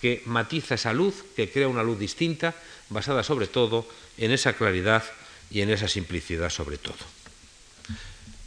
que 0.00 0.22
matiza 0.26 0.76
esa 0.76 0.92
luz, 0.92 1.24
que 1.34 1.50
crea 1.50 1.66
una 1.66 1.82
luz 1.82 1.98
distinta, 1.98 2.54
basada 2.88 3.24
sobre 3.24 3.48
todo 3.48 3.84
en 4.16 4.30
esa 4.30 4.52
claridad 4.52 5.02
y 5.50 5.62
en 5.62 5.70
esa 5.70 5.88
simplicidad 5.88 6.50
sobre 6.50 6.78
todo. 6.78 7.02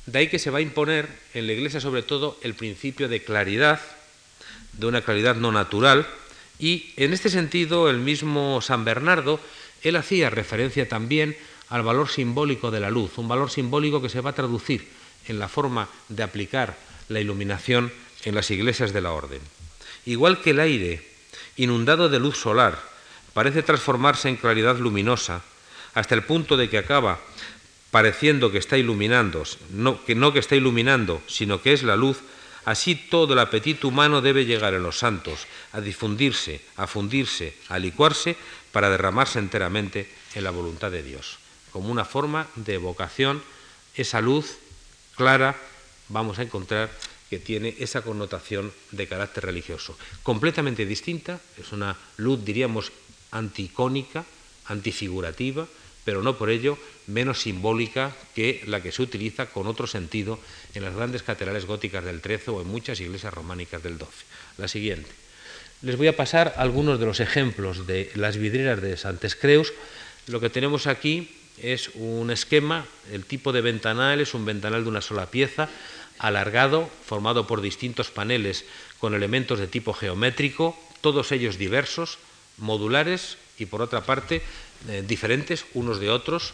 De 0.06 0.20
ahí 0.20 0.30
que 0.30 0.40
se 0.40 0.50
va 0.50 0.60
a 0.60 0.62
imponer 0.62 1.10
en 1.34 1.46
la 1.46 1.52
Iglesia 1.52 1.82
sobre 1.82 2.04
todo 2.04 2.40
el 2.42 2.54
principio 2.54 3.10
de 3.10 3.22
claridad, 3.22 3.82
de 4.72 4.86
una 4.86 5.02
claridad 5.02 5.36
no 5.36 5.52
natural, 5.52 6.08
y 6.58 6.94
en 6.96 7.12
este 7.12 7.30
sentido 7.30 7.90
el 7.90 7.98
mismo 7.98 8.62
San 8.62 8.86
Bernardo, 8.86 9.42
él 9.84 9.98
hacía 9.98 10.30
referencia 10.30 10.88
también 10.88 11.36
al 11.70 11.84
valor 11.84 12.10
simbólico 12.10 12.72
de 12.72 12.80
la 12.80 12.90
luz, 12.90 13.18
un 13.18 13.28
valor 13.28 13.52
simbólico 13.52 14.02
que 14.02 14.10
se 14.10 14.22
va 14.22 14.32
a 14.32 14.36
traducir 14.36 14.88
en 15.28 15.40
la 15.40 15.48
forma 15.48 15.88
de 16.10 16.24
aplicar 16.24 16.78
la 17.10 17.20
iluminación 17.20 17.92
en 18.24 18.36
las 18.36 18.52
iglesias 18.52 18.94
de 18.94 19.02
la 19.02 19.12
orden. 19.12 19.42
Igual 20.06 20.42
que 20.42 20.52
el 20.52 20.60
aire, 20.60 21.06
inundado 21.58 22.10
de 22.10 22.20
luz 22.20 22.38
solar, 22.38 22.80
parece 23.34 23.64
transformarse 23.64 24.30
en 24.30 24.38
claridad 24.38 24.78
luminosa, 24.78 25.44
hasta 25.94 26.16
el 26.16 26.24
punto 26.24 26.58
de 26.58 26.70
que 26.70 26.78
acaba 26.78 27.20
pareciendo 27.92 28.52
que 28.52 28.58
está 28.58 28.78
iluminando, 28.78 29.44
que, 30.06 30.16
no 30.16 30.34
que 30.34 30.40
está 30.40 30.56
iluminando, 30.56 31.22
sino 31.28 31.62
que 31.62 31.74
es 31.74 31.84
la 31.84 31.96
luz, 31.96 32.20
así 32.66 32.96
todo 32.96 33.34
el 33.34 33.40
apetito 33.40 33.88
humano 33.88 34.22
debe 34.22 34.46
llegar 34.46 34.74
en 34.74 34.84
los 34.84 35.00
santos, 35.00 35.48
a 35.74 35.82
difundirse, 35.82 36.62
a 36.78 36.86
fundirse, 36.86 37.56
a 37.70 37.80
licuarse, 37.80 38.36
para 38.72 38.90
derramarse 38.90 39.40
enteramente 39.40 40.10
en 40.36 40.44
la 40.44 40.52
voluntad 40.52 40.92
de 40.92 41.02
Dios. 41.02 41.39
Como 41.72 41.90
una 41.90 42.06
forma 42.06 42.48
de 42.56 42.76
evocación, 42.76 43.44
esa 43.96 44.22
luz 44.22 44.58
clara, 45.16 45.56
vamos 46.10 46.40
a 46.40 46.44
encontrar 46.44 46.90
que 47.30 47.40
tiene 47.40 47.76
esa 47.80 48.02
connotación 48.02 48.74
de 48.92 49.08
carácter 49.08 49.46
religioso. 49.46 49.98
Completamente 50.24 50.86
distinta, 50.86 51.40
es 51.58 51.72
una 51.72 51.96
luz, 52.18 52.44
diríamos, 52.44 52.92
anticónica, 53.32 54.26
antifigurativa, 54.66 55.68
pero 56.04 56.24
no 56.24 56.38
por 56.38 56.50
ello 56.50 56.78
menos 57.06 57.42
simbólica 57.42 58.16
que 58.34 58.64
la 58.66 58.82
que 58.82 58.92
se 58.92 59.04
utiliza 59.04 59.48
con 59.48 59.68
otro 59.68 59.86
sentido 59.86 60.40
en 60.74 60.84
las 60.84 60.96
grandes 60.96 61.22
catedrales 61.22 61.66
góticas 61.66 62.04
del 62.04 62.22
XIII 62.22 62.56
o 62.56 62.62
en 62.62 62.68
muchas 62.68 63.00
iglesias 63.00 63.34
románicas 63.34 63.84
del 63.84 63.98
XII. 63.98 64.08
La 64.58 64.68
siguiente. 64.68 65.10
Les 65.82 65.98
voy 65.98 66.08
a 66.08 66.18
pasar 66.18 66.56
algunos 66.58 67.00
de 67.00 67.06
los 67.06 67.20
ejemplos 67.20 67.86
de 67.86 68.12
las 68.16 68.38
vidrieras 68.38 68.82
de 68.82 68.98
Santes 68.98 69.36
Creus. 69.36 69.72
Lo 70.28 70.40
que 70.40 70.50
tenemos 70.50 70.88
aquí 70.88 71.39
es 71.62 71.92
un 71.96 72.32
esquema, 72.32 72.86
el 73.12 73.26
tipo 73.26 73.52
de 73.52 73.62
ventanal 73.62 74.22
es 74.22 74.34
un 74.34 74.46
ventanal 74.46 74.84
de 74.84 74.90
una 74.90 75.02
sola 75.02 75.28
pieza, 75.28 75.70
alargado, 76.18 76.90
formado 77.06 77.48
por 77.48 77.62
distintos 77.62 78.12
paneles 78.12 78.66
con 79.00 79.16
elementos 79.16 79.60
de 79.60 79.68
tipo 79.68 79.94
geométrico, 79.94 80.78
todos 81.02 81.32
ellos 81.32 81.58
diversos, 81.58 82.20
modulares 82.58 83.38
y 83.58 83.66
por 83.66 83.82
otra 83.82 84.02
parte 84.02 84.42
eh, 84.90 85.04
diferentes 85.08 85.66
unos 85.74 86.00
de 86.00 86.10
otros. 86.10 86.54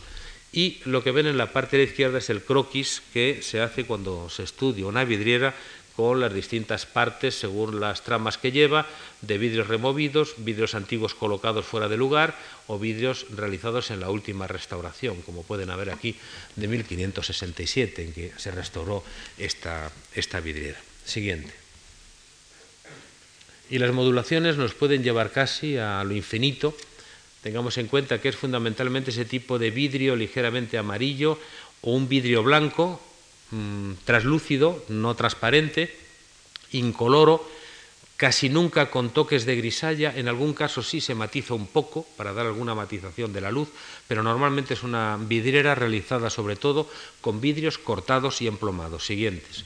Y 0.54 0.80
lo 0.86 1.04
que 1.04 1.12
ven 1.12 1.26
en 1.26 1.38
la 1.38 1.52
parte 1.52 1.76
de 1.76 1.84
la 1.84 1.90
izquierda 1.90 2.20
es 2.20 2.30
el 2.30 2.44
croquis 2.44 3.02
que 3.14 3.42
se 3.42 3.60
hace 3.60 3.84
cuando 3.86 4.30
se 4.30 4.44
estudia 4.44 4.86
una 4.86 5.04
vidriera 5.04 5.54
con 5.96 6.20
las 6.20 6.34
distintas 6.34 6.86
partes 6.86 7.36
según 7.36 7.80
las 7.80 8.04
tramas 8.04 8.38
que 8.38 8.52
lleva, 8.52 8.86
de 9.22 9.38
vidrios 9.38 9.68
removidos, 9.68 10.36
vidrios 10.38 10.75
antiguos 10.75 11.16
colocados 11.16 11.66
fuera 11.66 11.88
de 11.88 11.98
lugar 11.98 12.36
o 12.68 12.78
vidrios 12.78 13.25
realizados 13.32 13.92
en 13.92 14.02
la 14.02 14.10
última 14.10 14.48
restauración, 14.48 15.22
como 15.22 15.44
pueden 15.44 15.70
haber 15.70 15.90
aquí 15.90 16.16
de 16.56 16.68
1567, 16.68 18.04
en 18.04 18.14
que 18.14 18.32
se 18.38 18.52
restauró 18.52 19.04
esta, 19.38 19.92
esta 20.14 20.40
vidriera. 20.40 20.80
Siguiente. 21.06 21.54
Y 23.70 23.80
las 23.80 23.94
modulaciones 23.94 24.58
nos 24.58 24.74
pueden 24.74 25.04
llevar 25.04 25.32
casi 25.32 25.78
a 25.78 26.04
lo 26.04 26.14
infinito. 26.14 26.75
Tengamos 27.42 27.78
en 27.78 27.88
cuenta 27.88 28.20
que 28.20 28.30
es 28.30 28.36
fundamentalmente 28.36 29.12
ese 29.12 29.25
tipo 29.25 29.58
de 29.58 29.72
vidrio 29.72 30.16
ligeramente 30.16 30.78
amarillo 30.78 31.40
o 31.82 31.92
un 31.92 32.10
vidrio 32.10 32.44
blanco 32.44 33.02
Mm, 33.52 33.94
traslúcido, 34.06 34.84
no 34.90 35.14
transparente, 35.14 35.94
incoloro, 36.72 37.46
casi 38.18 38.50
nunca 38.50 38.90
con 38.90 39.12
toques 39.12 39.46
de 39.46 39.56
grisalla, 39.56 40.14
en 40.16 40.28
algún 40.28 40.54
caso 40.54 40.82
sí 40.82 41.02
se 41.02 41.16
matiza 41.16 41.54
un 41.54 41.68
poco 41.68 42.08
para 42.18 42.34
dar 42.34 42.46
alguna 42.48 42.74
matización 42.74 43.34
de 43.34 43.42
la 43.42 43.52
luz, 43.52 43.70
pero 44.08 44.24
normalmente 44.24 44.74
es 44.74 44.84
una 44.84 45.18
vidriera 45.20 45.75
realizada 45.75 46.30
sobre 46.30 46.56
todo 46.56 46.90
con 47.22 47.40
vidrios 47.40 47.78
cortados 47.78 48.42
y 48.42 48.48
emplomados. 48.48 49.06
Siguientes. 49.06 49.64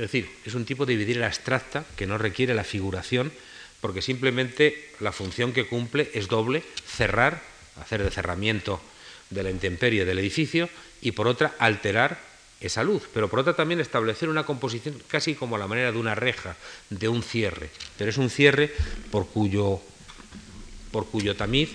Es 0.00 0.10
decir, 0.10 0.30
es 0.46 0.54
un 0.54 0.64
tipo 0.64 0.86
de 0.86 0.96
vidriera 0.96 1.26
abstracta 1.26 1.84
que 1.94 2.06
no 2.06 2.16
requiere 2.16 2.54
la 2.54 2.64
figuración 2.64 3.30
porque 3.80 4.02
simplemente 4.02 4.92
la 5.00 5.12
función 5.12 5.52
que 5.52 5.66
cumple 5.66 6.10
es 6.14 6.28
doble, 6.28 6.62
cerrar, 6.86 7.42
hacer 7.80 8.02
de 8.02 8.10
cerramiento 8.10 8.80
de 9.30 9.42
la 9.42 9.50
intemperie 9.50 10.04
del 10.04 10.18
edificio 10.18 10.68
y 11.00 11.12
por 11.12 11.28
otra 11.28 11.54
alterar 11.58 12.18
esa 12.60 12.84
luz, 12.84 13.08
pero 13.14 13.28
por 13.28 13.38
otra 13.38 13.56
también 13.56 13.80
establecer 13.80 14.28
una 14.28 14.44
composición 14.44 15.02
casi 15.08 15.34
como 15.34 15.56
la 15.56 15.66
manera 15.66 15.92
de 15.92 15.98
una 15.98 16.14
reja, 16.14 16.56
de 16.90 17.08
un 17.08 17.22
cierre, 17.22 17.70
pero 17.96 18.10
es 18.10 18.18
un 18.18 18.28
cierre 18.28 18.70
por 19.10 19.26
cuyo, 19.28 19.80
por 20.92 21.06
cuyo 21.06 21.36
tamiz 21.36 21.70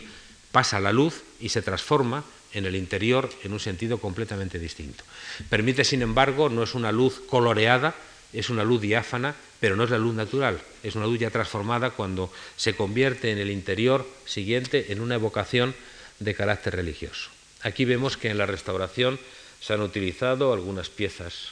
pasa 0.51 0.79
la 0.79 0.93
luz 0.93 1.24
y 1.39 1.50
se 1.50 1.63
transforma 1.63 2.24
en 2.53 2.65
el 2.65 2.75
interior 2.75 3.29
en 3.43 3.51
un 3.51 3.59
sentido 3.59 3.97
completamente 3.97 4.59
distinto. 4.59 5.03
Permite, 5.50 5.83
sin 5.83 6.01
embargo, 6.01 6.50
no 6.50 6.63
es 6.63 6.75
una 6.75 6.91
luz 6.91 7.21
coloreada, 7.27 7.95
es 8.34 8.50
una 8.50 8.63
luz 8.63 8.82
diáfana 8.82 9.36
pero 9.60 9.75
no 9.75 9.84
es 9.84 9.89
la 9.89 9.98
luz 9.98 10.13
natural, 10.13 10.62
es 10.84 10.94
una 10.94 11.08
luz 11.08 11.17
ya 11.17 11.32
transformada 11.32 11.89
cuando 11.89 12.32
se 12.55 12.75
convierte 12.75 13.32
en 13.32 13.39
el 13.39 13.50
interior 13.50 14.08
siguiente 14.25 14.91
en 14.91 15.01
una 15.01 15.15
evocación 15.15 15.74
de 16.20 16.36
carácter 16.36 16.76
religioso. 16.76 17.32
Aquí 17.62 17.84
vemos 17.84 18.15
que 18.15 18.30
en 18.30 18.38
la 18.38 18.45
restauración 18.45 19.19
se 19.60 19.73
han 19.73 19.82
utilizado 19.82 20.54
algunas 20.54 20.89
piezas 20.89 21.49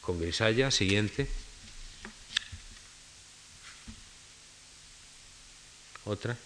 con 0.00 0.18
grisalla, 0.20 0.72
siguiente. 0.72 1.28
Otra. 6.04 6.36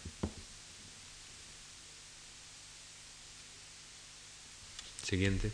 Siguiente. 5.04 5.50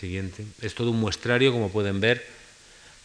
Siguiente. 0.00 0.46
Es 0.62 0.74
todo 0.74 0.92
un 0.92 1.00
muestrario, 1.00 1.52
como 1.52 1.70
pueden 1.70 2.00
ver, 2.00 2.24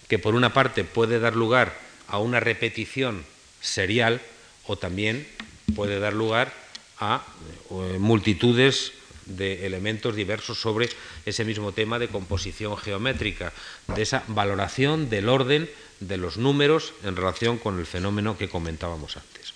que 0.07 0.17
por 0.17 0.33
una 0.33 0.53
parte 0.53 0.85
puede 0.85 1.19
dar 1.19 1.35
lugar 1.35 1.77
a 2.07 2.19
una 2.19 2.39
repetición 2.39 3.25
serial 3.59 4.21
o 4.65 4.77
también 4.77 5.27
puede 5.75 5.99
dar 5.99 6.13
lugar 6.13 6.53
a 6.99 7.25
eh, 7.69 7.97
multitudes 7.99 8.93
de 9.25 9.65
elementos 9.65 10.15
diversos 10.15 10.61
sobre 10.61 10.87
ese 11.25 11.43
mismo 11.43 11.73
tema 11.73 11.99
de 11.99 12.07
composición 12.07 12.77
geométrica, 12.77 13.51
de 13.93 14.01
esa 14.01 14.23
valoración 14.27 15.09
del 15.09 15.27
orden 15.27 15.69
de 15.99 16.15
los 16.15 16.37
números 16.37 16.93
en 17.03 17.17
relación 17.17 17.57
con 17.57 17.77
el 17.77 17.85
fenómeno 17.85 18.37
que 18.37 18.47
comentábamos 18.47 19.17
antes. 19.17 19.51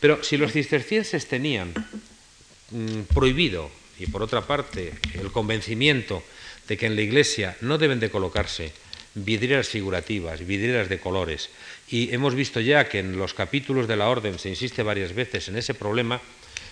Pero 0.00 0.24
si 0.24 0.38
los 0.38 0.52
cistercienses 0.52 1.28
tenían 1.28 1.74
mm, 2.70 3.12
prohibido, 3.12 3.70
y 3.98 4.06
por 4.06 4.22
otra 4.22 4.46
parte 4.46 4.94
el 5.14 5.30
convencimiento 5.30 6.22
de 6.68 6.76
que 6.76 6.86
en 6.86 6.96
la 6.96 7.02
iglesia 7.02 7.56
no 7.60 7.78
deben 7.78 8.00
de 8.00 8.10
colocarse 8.10 8.72
vidrieras 9.14 9.68
figurativas, 9.68 10.46
vidrieras 10.46 10.88
de 10.88 11.00
colores, 11.00 11.50
y 11.88 12.14
hemos 12.14 12.34
visto 12.34 12.60
ya 12.60 12.88
que 12.88 13.00
en 13.00 13.18
los 13.18 13.34
capítulos 13.34 13.86
de 13.88 13.96
la 13.96 14.08
orden 14.08 14.38
se 14.38 14.48
insiste 14.48 14.82
varias 14.82 15.14
veces 15.14 15.48
en 15.48 15.56
ese 15.56 15.74
problema, 15.74 16.20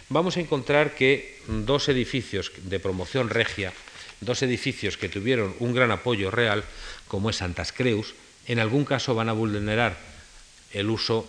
vamos 0.08 0.36
a 0.36 0.40
encontrar 0.40 0.94
que 0.94 1.38
dos 1.46 1.88
edificios 1.88 2.52
de 2.64 2.80
promoción 2.80 3.28
regia, 3.28 3.72
dos 4.20 4.42
edificios 4.42 4.96
que 4.96 5.08
tuvieron 5.08 5.54
un 5.58 5.74
gran 5.74 5.90
apoyo 5.90 6.30
real, 6.30 6.64
como 7.08 7.30
es 7.30 7.36
Santas 7.36 7.72
Creus, 7.72 8.14
en 8.46 8.58
algún 8.58 8.84
caso 8.84 9.14
van 9.14 9.28
a 9.28 9.34
vulnerar 9.34 9.98
el 10.72 10.88
uso 10.88 11.28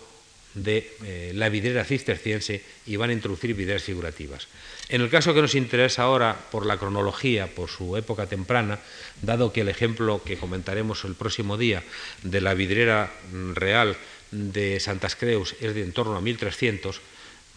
de 0.54 0.94
eh, 1.04 1.32
la 1.34 1.48
vidriera 1.48 1.84
cisterciense 1.84 2.62
y 2.86 2.96
van 2.96 3.10
a 3.10 3.14
introducir 3.14 3.54
vidrieras 3.54 3.82
figurativas. 3.82 4.48
En 4.88 5.00
el 5.00 5.10
caso 5.10 5.34
que 5.34 5.42
nos 5.42 5.54
interesa 5.54 6.02
ahora, 6.02 6.36
por 6.50 6.66
la 6.66 6.76
cronología, 6.76 7.46
por 7.46 7.68
su 7.68 7.96
época 7.96 8.26
temprana, 8.26 8.78
dado 9.22 9.52
que 9.52 9.62
el 9.62 9.68
ejemplo 9.68 10.22
que 10.24 10.36
comentaremos 10.36 11.04
el 11.04 11.14
próximo 11.14 11.56
día 11.56 11.82
de 12.22 12.40
la 12.40 12.54
vidriera 12.54 13.12
real 13.54 13.96
de 14.30 14.80
Santas 14.80 15.16
Creus 15.16 15.54
es 15.60 15.74
de 15.74 15.82
en 15.82 15.92
torno 15.92 16.16
a 16.16 16.20
1300, 16.20 17.00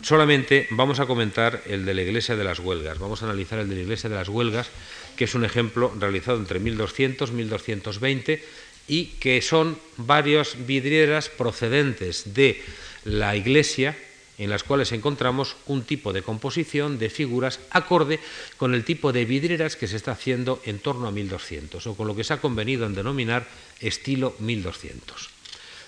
solamente 0.02 0.68
vamos 0.72 1.00
a 1.00 1.06
comentar 1.06 1.64
el 1.66 1.86
de 1.86 1.94
la 1.94 2.02
Iglesia 2.02 2.36
de 2.36 2.44
las 2.44 2.60
Huelgas. 2.60 3.00
Vamos 3.00 3.22
a 3.22 3.26
analizar 3.26 3.60
el 3.60 3.70
de 3.70 3.76
la 3.76 3.82
Iglesia 3.82 4.10
de 4.10 4.16
las 4.16 4.30
Huelgas, 4.30 4.70
que 5.16 5.24
es 5.24 5.36
un 5.36 5.46
ejemplo 5.46 5.94
realizado 5.98 6.38
entre 6.38 6.60
1200 6.60 7.30
y 7.30 7.34
1220 7.34 8.44
y 8.88 9.06
que 9.20 9.42
son 9.42 9.78
varias 9.98 10.66
vidrieras 10.66 11.30
procedentes 11.30 12.34
de 12.34 12.62
la 13.04 13.36
iglesia 13.36 13.98
en 14.38 14.50
las 14.50 14.64
cuales 14.64 14.92
encontramos 14.92 15.56
un 15.66 15.84
tipo 15.84 16.12
de 16.12 16.22
composición 16.22 17.00
de 17.00 17.10
figuras 17.10 17.60
acorde 17.72 18.20
con 18.58 18.74
el 18.74 18.84
tipo 18.84 19.14
de 19.14 19.26
vidrieras 19.26 19.76
que 19.76 19.88
se 19.88 19.96
está 19.96 20.12
haciendo 20.12 20.62
en 20.66 20.80
torno 20.80 21.08
a 21.08 21.12
1200 21.12 21.88
o 21.88 21.96
con 21.96 22.08
lo 22.08 22.16
que 22.16 22.24
se 22.24 22.34
ha 22.34 22.42
convenido 22.42 22.86
en 22.86 22.96
denominar 22.96 23.48
estilo 23.80 24.36
1200. 24.40 25.30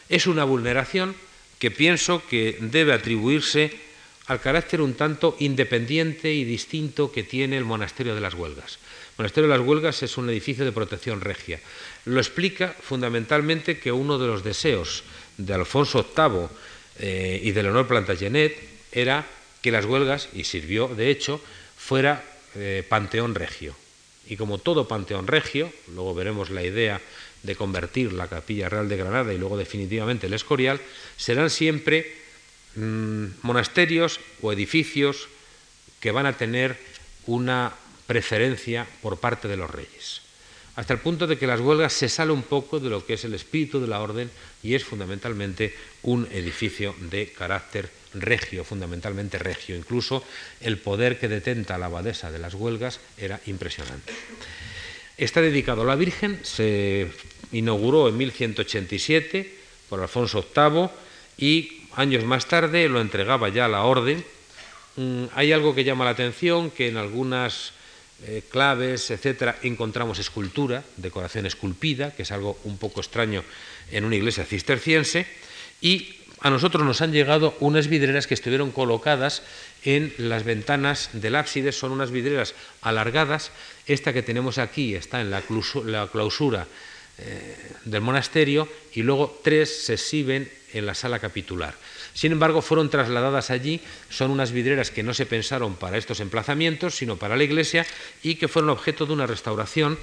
Es 0.10 0.28
una 0.28 0.46
vulneración 0.46 1.16
que 1.60 1.72
pienso 1.72 2.24
que 2.30 2.58
debe 2.62 2.94
atribuirse 2.94 3.87
al 4.28 4.42
carácter 4.42 4.82
un 4.82 4.94
tanto 4.94 5.36
independiente 5.40 6.34
y 6.34 6.44
distinto 6.44 7.12
que 7.12 7.24
tiene 7.24 7.58
el 7.58 7.66
monasterio 7.66 8.13
de 8.13 8.22
las 8.22 8.34
Huelgas. 8.34 8.80
El 9.12 9.24
monasterio 9.24 9.50
de 9.50 9.58
las 9.58 9.66
Huelgas 9.66 10.04
es 10.04 10.18
un 10.18 10.30
edificio 10.30 10.66
de 10.66 10.72
protección 10.72 11.22
regia. 11.22 11.60
Lo 12.06 12.20
explica 12.20 12.76
fundamentalmente 12.80 13.80
que 13.80 13.92
uno 13.92 14.18
de 14.18 14.28
los 14.28 14.44
deseos 14.44 15.04
de 15.38 15.54
Alfonso 15.54 16.06
VIII 16.16 16.48
eh, 17.00 17.42
y 17.44 17.52
de 17.52 17.63
Leonor 17.63 17.88
Plantagenet 17.88 18.58
era 18.92 19.26
que 19.62 19.72
las 19.72 19.86
huelgas, 19.86 20.30
y 20.34 20.44
sirvió 20.44 20.88
de 20.88 21.10
hecho, 21.10 21.42
fuera 21.78 22.24
eh, 22.56 22.84
panteón 22.88 23.34
regio. 23.34 23.76
Y 24.28 24.36
como 24.36 24.58
todo 24.58 24.88
panteón 24.88 25.28
regio, 25.28 25.72
luego 25.94 26.13
veremos 26.13 26.50
la 26.50 26.63
idea 26.63 27.02
de 27.44 27.56
convertir 27.56 28.13
la 28.13 28.28
Capilla 28.28 28.68
Real 28.68 28.90
de 28.90 28.98
Granada 28.98 29.34
y 29.34 29.38
luego 29.38 29.58
definitivamente 29.58 30.28
el 30.28 30.34
Escorial, 30.34 30.82
serán 31.16 31.50
siempre 31.50 32.27
mm, 32.78 33.42
monasterios 33.42 34.20
o 34.42 34.54
edificios 34.54 35.28
que 36.00 36.12
van 36.12 36.26
a 36.26 36.38
tener 36.38 36.78
una 37.26 37.74
preferencia 38.06 38.88
por 39.02 39.20
parte 39.20 39.48
de 39.48 39.58
los 39.58 39.70
reyes. 39.70 40.22
hasta 40.78 40.94
el 40.94 41.00
punto 41.00 41.26
de 41.26 41.40
que 41.40 41.48
las 41.48 41.60
huelgas 41.60 41.92
se 41.92 42.08
sale 42.08 42.32
un 42.32 42.44
poco 42.44 42.80
de 42.80 42.90
lo 42.90 43.04
que 43.04 43.16
es 43.16 43.26
el 43.26 43.34
espíritu 43.34 43.82
de 43.82 43.88
la 43.88 44.00
orden 44.00 44.30
y 44.62 44.76
es 44.76 44.86
fundamentalmente 44.86 45.74
un 46.04 46.28
edificio 46.32 46.94
de 47.10 47.34
carácter 47.34 47.90
regio, 48.13 48.63
fundamentalmente 48.63 49.40
regio. 49.40 49.76
Incluso 49.76 50.24
el 50.62 50.78
poder 50.78 51.20
que 51.20 51.28
detenta 51.28 51.78
la 51.78 51.88
abadesa 51.88 52.32
de 52.32 52.40
las 52.40 52.54
huelgas 52.54 53.00
era 53.18 53.42
impresionante. 53.48 54.13
Está 55.18 55.42
dedicado 55.42 55.82
a 55.82 55.86
la 55.86 55.96
Virgen, 55.96 56.40
se 56.44 57.10
inauguró 57.52 58.08
en 58.08 58.18
1187 58.18 59.56
por 59.90 60.00
Alfonso 60.00 60.46
VIII 60.56 60.90
y 61.38 61.77
años 61.98 62.24
más 62.24 62.46
tarde 62.46 62.88
lo 62.88 63.02
entregaba 63.02 63.50
ya 63.50 63.66
a 63.66 63.68
la 63.68 63.84
orden. 63.84 64.24
Mm, 64.96 65.26
hay 65.36 65.52
algo 65.52 65.76
que 65.76 65.84
llama 65.84 66.06
la 66.06 66.12
atención, 66.12 66.70
que 66.70 66.88
en 66.88 66.98
algunas 66.98 67.74
eh, 68.26 68.44
claves, 68.50 69.12
etcétera, 69.12 69.58
encontramos 69.64 70.20
escultura, 70.20 70.84
decoración 70.96 71.46
esculpida, 71.46 72.12
que 72.12 72.22
es 72.22 72.32
algo 72.32 72.58
un 72.64 72.78
poco 72.78 73.02
extraño 73.02 73.44
en 73.92 74.06
una 74.06 74.16
iglesia 74.16 74.46
cisterciense, 74.46 75.28
y 75.82 76.16
a 76.42 76.52
nosotros 76.52 76.86
nos 76.86 77.02
han 77.02 77.12
llegado 77.12 77.58
unas 77.60 77.88
vidrieras 77.88 78.28
que 78.28 78.36
estuvieron 78.36 78.72
colocadas 78.72 79.42
en 79.84 80.14
las 80.18 80.44
ventanas 80.44 81.10
del 81.14 81.36
ábside, 81.36 81.72
son 81.72 81.92
unas 81.92 82.12
vidrieras 82.12 82.54
alargadas, 82.82 83.52
esta 83.88 84.14
que 84.14 84.22
tenemos 84.22 84.60
aquí 84.60 84.94
está 84.94 85.20
en 85.22 85.32
la 85.32 85.42
clausura 85.42 86.68
eh, 87.19 87.58
del 87.86 88.01
monasterio 88.01 88.67
y 88.93 89.01
luego 89.01 89.39
tres 89.43 89.86
se 89.86 89.93
exhiben 89.93 90.51
en 90.73 90.86
la 90.86 90.93
sala 90.93 91.19
capitular. 91.19 91.75
Sin 92.13 92.32
embargo, 92.32 92.62
fueron 92.62 92.89
trasladadas 92.89 93.49
allí, 93.49 93.80
son 94.10 94.32
unas 94.32 94.51
vidrieras 94.51 94.91
que 94.91 95.03
no 95.03 95.13
se 95.13 95.25
pensaron 95.25 95.75
para 95.75 95.97
estos 95.97 96.19
emplazamientos, 96.19 96.95
sino 96.95 97.17
para 97.17 97.36
la 97.36 97.43
iglesia, 97.43 97.86
y 98.23 98.36
que 98.36 98.47
fueron 98.47 98.71
objeto 98.71 99.06
de 99.06 99.13
una 99.13 99.27
restauración 99.27 99.97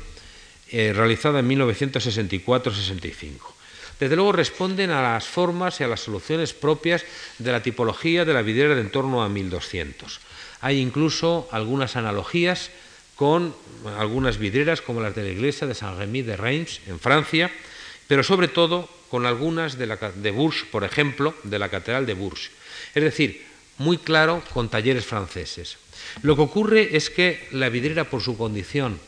eh, 0.71 0.93
realizada 0.95 1.41
en 1.41 1.51
1964-65. 1.51 3.55
Desde 4.01 4.17
luego 4.17 4.33
responden 4.33 4.91
a 4.91 5.03
las 5.03 5.25
formas 5.25 5.81
y 5.81 5.85
a 5.85 5.89
las 5.89 6.01
soluciones 6.01 6.53
propias 6.53 7.05
de 7.39 7.53
la 7.53 7.63
tipología 7.63 8.25
de 8.25 8.35
la 8.35 8.43
vidriera 8.43 8.75
de 8.75 8.81
en 8.81 8.91
torno 8.91 9.23
a 9.23 9.29
1200. 9.29 10.21
Hay 10.61 10.81
incluso 10.81 11.49
algunas 11.53 11.97
analogías 11.97 12.71
con 13.17 13.55
algunas 13.99 14.39
vidrieras 14.39 14.81
como 14.81 15.01
las 15.01 15.15
de 15.15 15.23
la 15.23 15.31
iglesia 15.31 15.67
de 15.67 15.75
Saint-Rémy 15.75 16.23
de 16.23 16.37
Reims 16.37 16.81
en 16.87 16.99
Francia, 16.99 17.51
pero 18.09 18.23
sobre 18.23 18.49
todo 18.49 18.89
con 19.11 19.27
algunas 19.27 19.79
de, 19.79 19.87
la, 19.87 19.97
de 19.97 20.31
Bourges, 20.31 20.65
por 20.71 20.83
ejemplo, 20.85 21.35
de 21.45 21.59
la 21.59 21.69
Catedral 21.69 22.07
de 22.07 22.15
Bourges. 22.15 22.51
Es 22.95 23.03
decir, 23.03 23.45
muy 23.79 23.99
claro 23.99 24.43
con 24.53 24.69
talleres 24.69 25.05
franceses. 25.05 25.77
Lo 26.23 26.35
que 26.37 26.43
ocurre 26.43 26.97
es 26.97 27.11
que 27.11 27.47
la 27.53 27.69
vidriera, 27.69 28.05
por 28.11 28.23
su 28.23 28.37
condición 28.37 28.99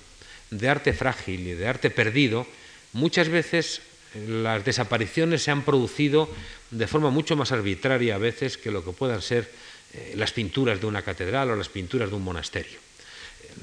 de 0.50 0.68
arte 0.68 0.92
frágil 0.92 1.46
y 1.46 1.54
de 1.54 1.66
arte 1.66 1.90
perdido, 1.90 2.46
muchas 2.92 3.28
veces 3.28 3.80
eh, 4.14 4.26
las 4.28 4.64
desapariciones 4.64 5.42
se 5.42 5.50
han 5.50 5.62
producido 5.62 6.30
de 6.70 6.86
forma 6.86 7.10
mucho 7.10 7.36
más 7.36 7.50
arbitraria 7.50 8.14
a 8.14 8.18
veces 8.18 8.56
que 8.56 8.70
lo 8.70 8.84
que 8.84 8.92
puedan 8.92 9.22
ser 9.22 9.50
eh, 9.92 10.14
las 10.16 10.32
pinturas 10.32 10.80
de 10.80 10.86
una 10.86 11.02
catedral 11.02 11.50
o 11.50 11.56
las 11.56 11.68
pinturas 11.68 12.10
de 12.10 12.16
un 12.16 12.22
monasterio 12.22 12.78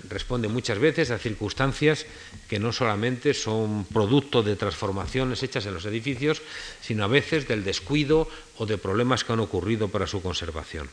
responde 0.10 0.48
muchas 0.48 0.80
veces 0.80 1.12
a 1.12 1.18
circunstancias 1.18 2.06
que 2.50 2.60
no 2.60 2.72
solamente 2.72 3.34
son 3.34 3.86
producto 3.86 4.44
de 4.44 4.56
transformaciones 4.56 5.44
hechas 5.44 5.66
en 5.66 5.74
los 5.74 5.86
edificios, 5.86 6.42
sino 6.82 7.04
a 7.04 7.08
veces 7.08 7.48
del 7.48 7.64
descuido 7.64 8.28
o 8.58 8.66
de 8.66 8.78
problemas 8.78 9.24
que 9.24 9.34
han 9.34 9.40
ocurrido 9.40 9.88
para 9.88 10.08
su 10.08 10.22
conservación. 10.22 10.90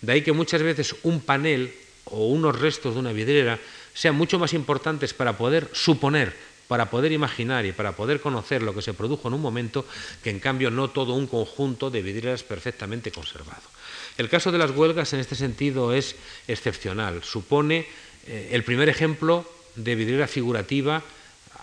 De 0.00 0.12
ahí 0.12 0.22
que 0.22 0.32
muchas 0.32 0.62
veces 0.62 0.94
un 1.02 1.20
panel 1.20 1.72
o 2.04 2.26
unos 2.28 2.58
restos 2.58 2.94
de 2.94 3.00
una 3.00 3.12
vidriera 3.12 3.58
sean 3.94 4.14
mucho 4.14 4.38
más 4.38 4.52
importantes 4.52 5.14
para 5.14 5.36
poder 5.36 5.68
suponer, 5.72 6.34
para 6.68 6.90
poder 6.90 7.12
imaginar 7.12 7.64
y 7.64 7.72
para 7.72 7.92
poder 7.92 8.20
conocer 8.20 8.62
lo 8.62 8.74
que 8.74 8.82
se 8.82 8.94
produjo 8.94 9.28
en 9.28 9.34
un 9.34 9.42
momento, 9.42 9.86
que 10.22 10.30
en 10.30 10.40
cambio 10.40 10.70
no 10.70 10.90
todo 10.90 11.14
un 11.14 11.26
conjunto 11.26 11.90
de 11.90 12.02
vidrieras 12.02 12.42
perfectamente 12.42 13.10
conservado. 13.10 13.62
El 14.18 14.28
caso 14.28 14.50
de 14.50 14.58
las 14.58 14.70
huelgas 14.70 15.12
en 15.12 15.20
este 15.20 15.34
sentido 15.34 15.92
es 15.92 16.16
excepcional. 16.48 17.22
Supone 17.22 17.86
eh, 18.28 18.50
el 18.52 18.64
primer 18.64 18.88
ejemplo 18.88 19.48
de 19.76 19.94
vidriera 19.94 20.26
figurativa 20.26 21.02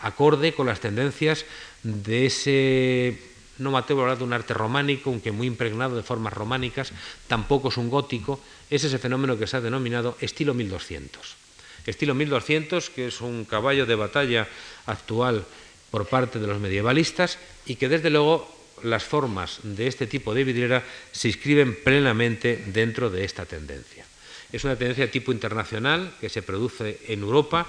acorde 0.02 0.54
con 0.54 0.68
las 0.68 0.80
tendencias 0.80 1.46
de 1.84 2.26
ese, 2.26 3.18
no 3.58 3.72
me 3.72 3.78
atrevo 3.78 4.02
a 4.02 4.04
hablar 4.04 4.18
de 4.18 4.24
un 4.26 4.34
arte 4.34 4.54
románico, 4.54 5.10
aunque 5.10 5.32
muy 5.32 5.48
impregnado 5.48 5.96
de 5.96 6.04
formas 6.04 6.34
románicas, 6.34 6.92
tampoco 7.28 7.70
es 7.70 7.78
un 7.78 7.90
gótico, 7.90 8.40
es 8.70 8.84
ese 8.84 9.00
fenómeno 9.00 9.38
que 9.38 9.48
se 9.48 9.58
ha 9.58 9.62
denominado 9.62 10.18
estilo 10.20 10.54
1200. 10.54 11.36
Estilo 11.86 12.16
1200, 12.16 12.90
que 12.90 13.08
es 13.08 13.22
un 13.22 13.46
caballo 13.46 13.86
de 13.86 13.96
batalla 13.96 14.48
actual 14.86 15.46
por 15.92 16.08
parte 16.08 16.40
de 16.40 16.48
los 16.48 16.60
medievalistas 16.60 17.38
y 17.66 17.76
que 17.76 17.90
desde 17.90 18.10
luego 18.10 18.50
las 18.84 19.04
formas 19.04 19.60
de 19.64 19.88
este 19.88 20.08
tipo 20.08 20.34
de 20.34 20.44
vidriera 20.44 20.84
se 21.12 21.28
inscriben 21.30 21.78
plenamente 21.84 22.64
dentro 22.68 23.10
de 23.10 23.24
esta 23.24 23.46
tendencia. 23.46 24.06
Es 24.54 24.64
una 24.64 24.78
tendencia 24.78 25.06
de 25.06 25.12
tipo 25.12 25.32
internacional 25.34 26.14
que 26.22 26.30
se 26.30 26.44
produce 26.44 27.00
en 27.08 27.22
Europa. 27.22 27.68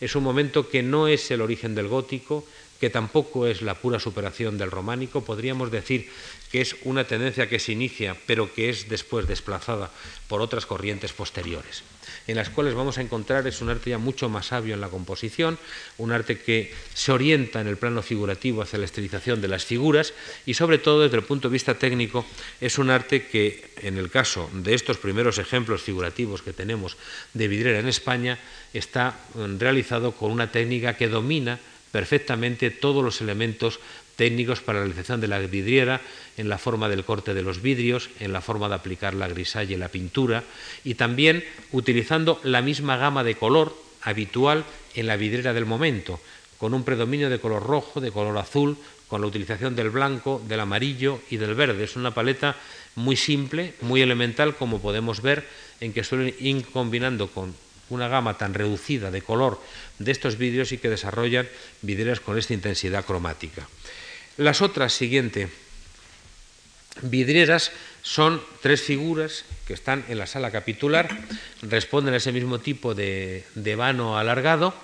Es 0.00 0.16
un 0.16 0.24
momento 0.24 0.68
que 0.68 0.82
no 0.82 1.06
es 1.06 1.30
el 1.30 1.42
origen 1.42 1.74
del 1.76 1.86
gótico, 1.86 2.44
que 2.80 2.90
tampoco 2.90 3.46
es 3.46 3.62
la 3.62 3.74
pura 3.74 4.00
superación 4.00 4.58
del 4.58 4.70
románico. 4.70 5.22
Podríamos 5.22 5.70
decir 5.70 6.10
que 6.50 6.62
es 6.62 6.74
una 6.82 7.04
tendencia 7.04 7.48
que 7.48 7.60
se 7.60 7.72
inicia, 7.72 8.16
pero 8.26 8.52
que 8.52 8.70
es 8.70 8.88
después 8.88 9.28
desplazada 9.28 9.90
por 10.26 10.40
otras 10.40 10.66
corrientes 10.66 11.12
posteriores 11.12 11.84
en 12.26 12.36
las 12.36 12.50
cuales 12.50 12.74
vamos 12.74 12.98
a 12.98 13.02
encontrar 13.02 13.46
es 13.46 13.60
un 13.60 13.68
arte 13.68 13.90
ya 13.90 13.98
mucho 13.98 14.28
más 14.28 14.46
sabio 14.46 14.74
en 14.74 14.80
la 14.80 14.88
composición, 14.88 15.58
un 15.98 16.12
arte 16.12 16.38
que 16.38 16.72
se 16.94 17.12
orienta 17.12 17.60
en 17.60 17.66
el 17.66 17.76
plano 17.76 18.02
figurativo 18.02 18.62
hacia 18.62 18.78
la 18.78 18.84
estilización 18.84 19.40
de 19.40 19.48
las 19.48 19.64
figuras 19.64 20.14
y 20.46 20.54
sobre 20.54 20.78
todo 20.78 21.02
desde 21.02 21.16
el 21.16 21.24
punto 21.24 21.48
de 21.48 21.52
vista 21.52 21.74
técnico 21.74 22.24
es 22.60 22.78
un 22.78 22.90
arte 22.90 23.26
que 23.26 23.70
en 23.82 23.98
el 23.98 24.10
caso 24.10 24.50
de 24.52 24.74
estos 24.74 24.98
primeros 24.98 25.38
ejemplos 25.38 25.82
figurativos 25.82 26.42
que 26.42 26.52
tenemos 26.52 26.96
de 27.34 27.48
vidriera 27.48 27.80
en 27.80 27.88
España 27.88 28.38
está 28.72 29.16
mm, 29.34 29.58
realizado 29.58 30.12
con 30.12 30.30
una 30.30 30.50
técnica 30.50 30.96
que 30.96 31.08
domina 31.08 31.58
perfectamente 31.92 32.70
todos 32.70 33.04
los 33.04 33.20
elementos 33.20 33.78
técnicos 34.16 34.60
para 34.60 34.78
la 34.78 34.84
realización 34.84 35.20
de 35.20 35.28
la 35.28 35.38
vidriera, 35.38 36.00
en 36.36 36.48
la 36.48 36.58
forma 36.58 36.88
del 36.88 37.04
corte 37.04 37.34
de 37.34 37.42
los 37.42 37.62
vidrios, 37.62 38.10
en 38.20 38.32
la 38.32 38.40
forma 38.40 38.68
de 38.68 38.74
aplicar 38.74 39.14
la 39.14 39.28
grisalla 39.28 39.74
y 39.74 39.78
la 39.78 39.88
pintura, 39.88 40.44
y 40.84 40.94
también 40.94 41.44
utilizando 41.72 42.40
la 42.42 42.62
misma 42.62 42.96
gama 42.96 43.24
de 43.24 43.34
color 43.34 43.76
habitual 44.02 44.64
en 44.94 45.06
la 45.06 45.16
vidriera 45.16 45.52
del 45.52 45.66
momento, 45.66 46.20
con 46.58 46.74
un 46.74 46.84
predominio 46.84 47.30
de 47.30 47.40
color 47.40 47.64
rojo, 47.64 48.00
de 48.00 48.12
color 48.12 48.36
azul, 48.38 48.76
con 49.08 49.20
la 49.20 49.26
utilización 49.26 49.76
del 49.76 49.90
blanco, 49.90 50.40
del 50.48 50.60
amarillo 50.60 51.20
y 51.28 51.36
del 51.36 51.54
verde. 51.54 51.84
Es 51.84 51.96
una 51.96 52.14
paleta 52.14 52.56
muy 52.94 53.16
simple, 53.16 53.74
muy 53.82 54.00
elemental, 54.00 54.56
como 54.56 54.80
podemos 54.80 55.20
ver, 55.20 55.46
en 55.80 55.92
que 55.92 56.04
suelen 56.04 56.34
ir 56.38 56.64
combinando 56.66 57.28
con 57.28 57.54
una 57.90 58.08
gama 58.08 58.38
tan 58.38 58.54
reducida 58.54 59.10
de 59.10 59.20
color 59.20 59.60
de 59.98 60.12
estos 60.12 60.38
vidrios 60.38 60.72
y 60.72 60.78
que 60.78 60.88
desarrollan 60.88 61.48
vidrieras 61.82 62.20
con 62.20 62.38
esta 62.38 62.54
intensidad 62.54 63.04
cromática. 63.04 63.68
Las 64.42 64.60
otras, 64.60 64.92
siguiente, 64.92 65.48
vidrieras 67.02 67.70
son 68.02 68.42
tres 68.60 68.82
figuras 68.82 69.44
que 69.68 69.72
están 69.72 70.04
en 70.08 70.18
la 70.18 70.26
sala 70.26 70.50
capitular, 70.50 71.16
responden 71.62 72.12
a 72.12 72.16
ese 72.16 72.32
mismo 72.32 72.58
tipo 72.58 72.96
de, 72.96 73.44
de 73.54 73.76
vano 73.76 74.18
alargado 74.18 74.74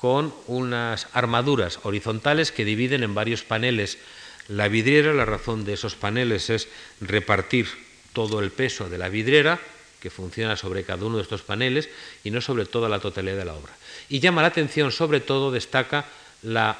con 0.00 0.32
unas 0.46 1.08
armaduras 1.14 1.80
horizontales 1.82 2.52
que 2.52 2.64
dividen 2.64 3.02
en 3.02 3.16
varios 3.16 3.42
paneles 3.42 3.98
la 4.46 4.68
vidriera. 4.68 5.12
La 5.12 5.24
razón 5.24 5.64
de 5.64 5.72
esos 5.72 5.96
paneles 5.96 6.48
es 6.48 6.68
repartir 7.00 7.66
todo 8.12 8.38
el 8.38 8.52
peso 8.52 8.88
de 8.88 8.98
la 8.98 9.08
vidriera, 9.08 9.58
que 9.98 10.10
funciona 10.10 10.54
sobre 10.54 10.84
cada 10.84 11.04
uno 11.04 11.16
de 11.16 11.24
estos 11.24 11.42
paneles 11.42 11.88
y 12.22 12.30
no 12.30 12.40
sobre 12.40 12.66
toda 12.66 12.88
la 12.88 13.00
totalidad 13.00 13.36
de 13.36 13.46
la 13.46 13.54
obra. 13.54 13.72
Y 14.08 14.20
llama 14.20 14.42
la 14.42 14.48
atención, 14.48 14.92
sobre 14.92 15.18
todo, 15.18 15.50
destaca 15.50 16.04
la 16.42 16.78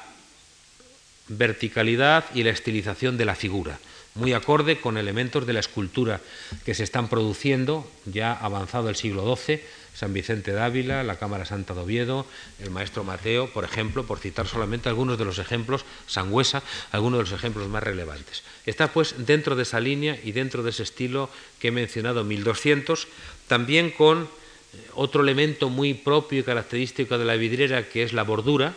verticalidad 1.29 2.25
y 2.33 2.43
la 2.43 2.51
estilización 2.51 3.17
de 3.17 3.25
la 3.25 3.35
figura, 3.35 3.79
muy 4.15 4.33
acorde 4.33 4.79
con 4.79 4.97
elementos 4.97 5.45
de 5.45 5.53
la 5.53 5.59
escultura 5.59 6.21
que 6.65 6.73
se 6.73 6.83
están 6.83 7.07
produciendo 7.07 7.89
ya 8.05 8.33
avanzado 8.33 8.89
el 8.89 8.95
siglo 8.95 9.35
XII, 9.35 9.61
San 9.93 10.13
Vicente 10.13 10.53
de 10.53 10.61
Ávila, 10.61 11.03
la 11.03 11.17
Cámara 11.17 11.45
Santa 11.45 11.73
de 11.73 11.81
Oviedo, 11.81 12.27
el 12.59 12.69
maestro 12.69 13.03
Mateo, 13.03 13.51
por 13.51 13.63
ejemplo, 13.63 14.05
por 14.05 14.19
citar 14.19 14.47
solamente 14.47 14.89
algunos 14.89 15.17
de 15.17 15.25
los 15.25 15.39
ejemplos, 15.39 15.85
Sangüesa, 16.05 16.61
algunos 16.91 17.17
de 17.17 17.23
los 17.23 17.39
ejemplos 17.39 17.67
más 17.67 17.81
relevantes. 17.81 18.43
Está 18.67 18.93
pues 18.93 19.15
dentro 19.25 19.55
de 19.55 19.63
esa 19.63 19.79
línea 19.79 20.19
y 20.23 20.33
dentro 20.33 20.61
de 20.61 20.69
ese 20.69 20.83
estilo 20.83 21.31
que 21.59 21.69
he 21.69 21.71
mencionado, 21.71 22.23
1200, 22.23 23.07
también 23.47 23.89
con 23.89 24.29
otro 24.93 25.23
elemento 25.23 25.69
muy 25.69 25.95
propio 25.95 26.41
y 26.41 26.43
característico 26.43 27.17
de 27.17 27.25
la 27.25 27.35
vidriera 27.35 27.89
que 27.89 28.03
es 28.03 28.13
la 28.13 28.23
bordura, 28.23 28.75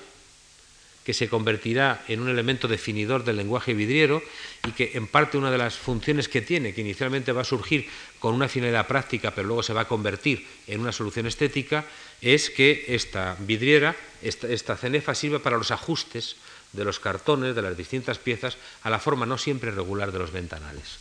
que 1.05 1.15
se 1.15 1.29
convertirá 1.29 2.05
en 2.09 2.21
un 2.21 2.29
elemento 2.29 2.69
definidor 2.69 3.25
del 3.25 3.37
lenguaje 3.37 3.73
vidriero 3.73 4.23
y 4.67 4.73
que 4.73 4.93
en 4.95 5.07
parte 5.07 5.39
una 5.39 5.51
de 5.51 5.59
las 5.59 5.77
funciones 5.77 6.29
que 6.29 6.43
tiene, 6.43 6.75
que 6.75 6.83
inicialmente 6.83 7.33
va 7.33 7.41
a 7.41 7.45
surgir 7.45 7.89
con 8.19 8.35
una 8.35 8.49
finalidad 8.49 8.87
práctica, 8.87 9.35
pero 9.35 9.49
luego 9.49 9.63
se 9.63 9.73
va 9.73 9.83
a 9.83 9.89
convertir 9.89 10.47
en 10.67 10.81
una 10.81 10.93
solución 10.93 11.27
estética, 11.27 11.87
es 12.21 12.51
que 12.51 12.85
esta 12.89 13.37
vidriera, 13.41 13.97
esta, 14.23 14.77
cenefa 14.77 15.15
sirve 15.15 15.41
para 15.41 15.57
los 15.57 15.71
ajustes 15.71 16.37
de 16.73 16.85
los 16.85 17.01
cartones, 17.01 17.55
de 17.55 17.63
las 17.63 17.77
distintas 17.77 18.19
piezas, 18.19 18.59
a 18.83 18.91
la 18.91 18.99
forma 18.99 19.25
no 19.25 19.39
siempre 19.39 19.71
regular 19.71 20.13
de 20.13 20.19
los 20.19 20.33
ventanales. 20.33 20.99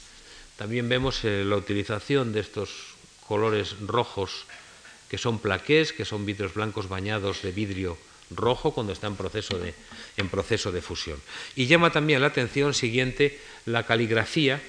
También 0.56 0.88
vemos 0.88 1.24
eh, 1.24 1.44
la 1.46 1.58
utilización 1.58 2.32
de 2.32 2.40
estos 2.40 2.96
colores 3.28 3.76
rojos 3.86 4.46
que 5.10 5.18
son 5.18 5.40
plaqués, 5.40 5.92
que 5.92 6.06
son 6.06 6.26
vidrios 6.26 6.54
blancos 6.54 6.88
bañados 6.88 7.42
de 7.42 7.52
vidrio 7.52 7.98
rojo 8.32 8.74
cuando 8.74 8.94
está 8.94 9.08
en 9.08 9.16
proceso 9.16 9.58
de, 9.58 9.74
en 10.18 10.30
proceso 10.30 10.72
de 10.72 10.82
fusión. 10.82 11.20
Y 11.56 11.68
llama 11.68 11.92
también 11.92 12.22
la 12.22 12.28
atención 12.28 12.74
siguiente 12.74 13.40
la 13.66 13.86
caligrafía 13.86 14.62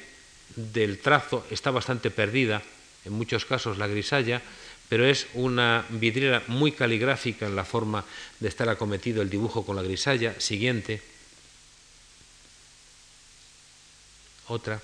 del 0.57 0.99
trazo, 0.99 1.47
está 1.51 1.71
bastante 1.71 2.11
perdida, 2.11 2.63
en 3.05 3.13
muchos 3.13 3.45
casos 3.45 3.79
la 3.79 3.87
grisalla, 3.87 4.43
pero 4.89 5.07
es 5.07 5.29
una 5.35 5.87
vidriera 5.89 6.43
muy 6.49 6.73
caligráfica 6.73 7.47
en 7.47 7.55
la 7.55 7.65
forma 7.65 8.05
de 8.41 8.49
estar 8.49 8.69
acometido 8.69 9.23
el 9.23 9.31
dibujo 9.31 9.65
con 9.65 9.77
la 9.77 9.83
grisalla. 9.83 10.39
Siguiente. 10.41 11.01
Otra. 14.49 14.81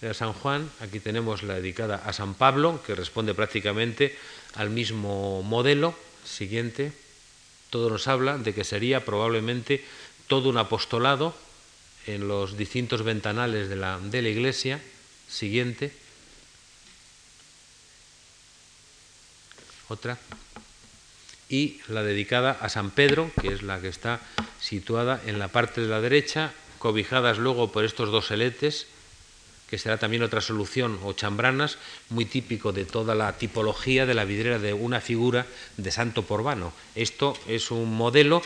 de 0.00 0.12
San 0.12 0.32
Juan, 0.34 0.70
aquí 0.80 1.00
tenemos 1.00 1.42
la 1.42 1.54
dedicada 1.54 1.96
a 2.04 2.12
San 2.12 2.34
Pablo, 2.34 2.82
que 2.84 2.94
responde 2.94 3.32
prácticamente 3.32 4.16
al 4.54 4.70
mismo 4.70 5.42
modelo. 5.42 5.94
Siguiente. 6.24 6.92
Todo 7.70 7.90
nos 7.90 8.08
habla 8.08 8.38
de 8.38 8.54
que 8.54 8.64
sería 8.64 9.04
probablemente 9.04 9.84
todo 10.26 10.48
un 10.48 10.58
apostolado 10.58 11.34
en 12.06 12.28
los 12.28 12.56
distintos 12.56 13.02
ventanales 13.02 13.68
de 13.68 13.76
la, 13.76 13.98
de 13.98 14.22
la 14.22 14.28
iglesia. 14.28 14.80
Siguiente. 15.28 15.92
Otra. 19.88 20.18
Y 21.48 21.80
la 21.88 22.02
dedicada 22.02 22.52
a 22.60 22.68
San 22.68 22.90
Pedro, 22.90 23.30
que 23.40 23.48
es 23.48 23.62
la 23.62 23.80
que 23.80 23.88
está 23.88 24.20
situada 24.60 25.20
en 25.26 25.38
la 25.38 25.48
parte 25.48 25.80
de 25.80 25.88
la 25.88 26.00
derecha, 26.00 26.52
cobijadas 26.78 27.38
luego 27.38 27.70
por 27.70 27.84
estos 27.84 28.10
dos 28.10 28.26
seletes 28.26 28.86
que 29.74 29.78
será 29.78 29.98
también 29.98 30.22
otra 30.22 30.40
solución, 30.40 31.00
o 31.02 31.14
chambranas, 31.14 31.78
muy 32.08 32.26
típico 32.26 32.70
de 32.70 32.84
toda 32.84 33.16
la 33.16 33.36
tipología 33.38 34.06
de 34.06 34.14
la 34.14 34.24
vidriera 34.24 34.60
de 34.60 34.72
una 34.72 35.00
figura 35.00 35.46
de 35.76 35.90
santo 35.90 36.22
porbano. 36.22 36.72
Esto 36.94 37.36
es 37.48 37.72
un 37.72 37.92
modelo 37.92 38.40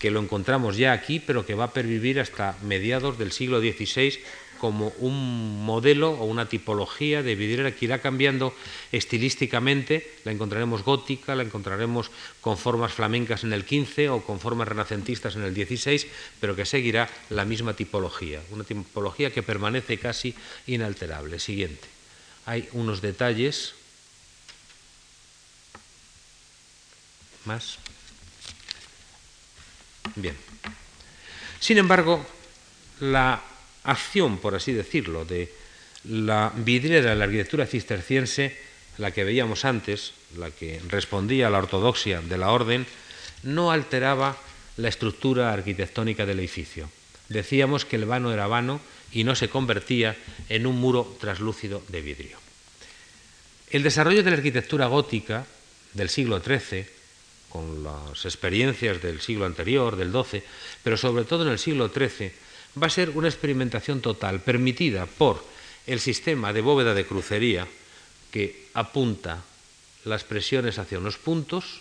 que 0.00 0.10
lo 0.10 0.18
encontramos 0.18 0.76
ya 0.76 0.90
aquí, 0.90 1.20
pero 1.20 1.46
que 1.46 1.54
va 1.54 1.66
a 1.66 1.72
pervivir 1.72 2.18
hasta 2.18 2.56
mediados 2.64 3.16
del 3.16 3.30
siglo 3.30 3.60
XVI 3.60 4.18
como 4.62 4.94
un 5.00 5.66
modelo 5.66 6.12
o 6.12 6.24
una 6.24 6.46
tipología 6.46 7.24
de 7.24 7.34
vidriera 7.34 7.74
que 7.74 7.86
irá 7.86 7.98
cambiando 7.98 8.54
estilísticamente. 8.92 10.06
La 10.22 10.30
encontraremos 10.30 10.84
gótica, 10.84 11.34
la 11.34 11.42
encontraremos 11.42 12.12
con 12.40 12.56
formas 12.56 12.94
flamencas 12.94 13.42
en 13.42 13.52
el 13.52 13.66
XV 13.66 14.14
o 14.14 14.22
con 14.22 14.38
formas 14.38 14.68
renacentistas 14.68 15.34
en 15.34 15.42
el 15.42 15.52
XVI, 15.52 16.06
pero 16.38 16.54
que 16.54 16.64
seguirá 16.64 17.10
la 17.30 17.44
misma 17.44 17.74
tipología, 17.74 18.40
una 18.52 18.62
tipología 18.62 19.32
que 19.32 19.42
permanece 19.42 19.98
casi 19.98 20.32
inalterable. 20.68 21.40
Siguiente. 21.40 21.88
Hay 22.46 22.68
unos 22.70 23.02
detalles 23.02 23.74
más. 27.46 27.78
Bien. 30.14 30.36
Sin 31.58 31.78
embargo, 31.78 32.24
la 33.00 33.42
acción, 33.84 34.38
por 34.38 34.54
así 34.54 34.72
decirlo, 34.72 35.24
de 35.24 35.52
la 36.04 36.52
vidriera 36.54 37.10
de 37.10 37.16
la 37.16 37.24
arquitectura 37.24 37.66
cisterciense, 37.66 38.56
la 38.98 39.10
que 39.10 39.24
veíamos 39.24 39.64
antes, 39.64 40.12
la 40.36 40.50
que 40.50 40.80
respondía 40.88 41.46
a 41.46 41.50
la 41.50 41.58
ortodoxia 41.58 42.20
de 42.20 42.38
la 42.38 42.50
orden, 42.50 42.86
no 43.42 43.70
alteraba 43.70 44.36
la 44.76 44.88
estructura 44.88 45.52
arquitectónica 45.52 46.26
del 46.26 46.40
edificio. 46.40 46.88
Decíamos 47.28 47.84
que 47.84 47.96
el 47.96 48.04
vano 48.04 48.32
era 48.32 48.46
vano 48.46 48.80
y 49.12 49.24
no 49.24 49.34
se 49.34 49.48
convertía 49.48 50.16
en 50.48 50.66
un 50.66 50.80
muro 50.80 51.16
traslúcido 51.20 51.82
de 51.88 52.00
vidrio. 52.00 52.38
El 53.70 53.82
desarrollo 53.82 54.22
de 54.22 54.30
la 54.30 54.36
arquitectura 54.36 54.86
gótica 54.86 55.46
del 55.94 56.08
siglo 56.08 56.40
XIII, 56.40 56.86
con 57.48 57.82
las 57.84 58.24
experiencias 58.24 59.02
del 59.02 59.20
siglo 59.20 59.44
anterior, 59.44 59.96
del 59.96 60.12
XII, 60.12 60.42
pero 60.82 60.96
sobre 60.96 61.24
todo 61.24 61.44
en 61.44 61.52
el 61.52 61.58
siglo 61.58 61.88
XIII, 61.88 62.32
va 62.80 62.86
a 62.86 62.90
ser 62.90 63.10
una 63.10 63.28
experimentación 63.28 64.00
total, 64.00 64.40
permitida 64.40 65.06
por 65.06 65.44
el 65.86 66.00
sistema 66.00 66.52
de 66.52 66.60
bóveda 66.60 66.94
de 66.94 67.06
crucería 67.06 67.66
que 68.30 68.68
apunta 68.74 69.42
las 70.04 70.24
presiones 70.24 70.78
hacia 70.78 70.98
unos 70.98 71.18
puntos 71.18 71.80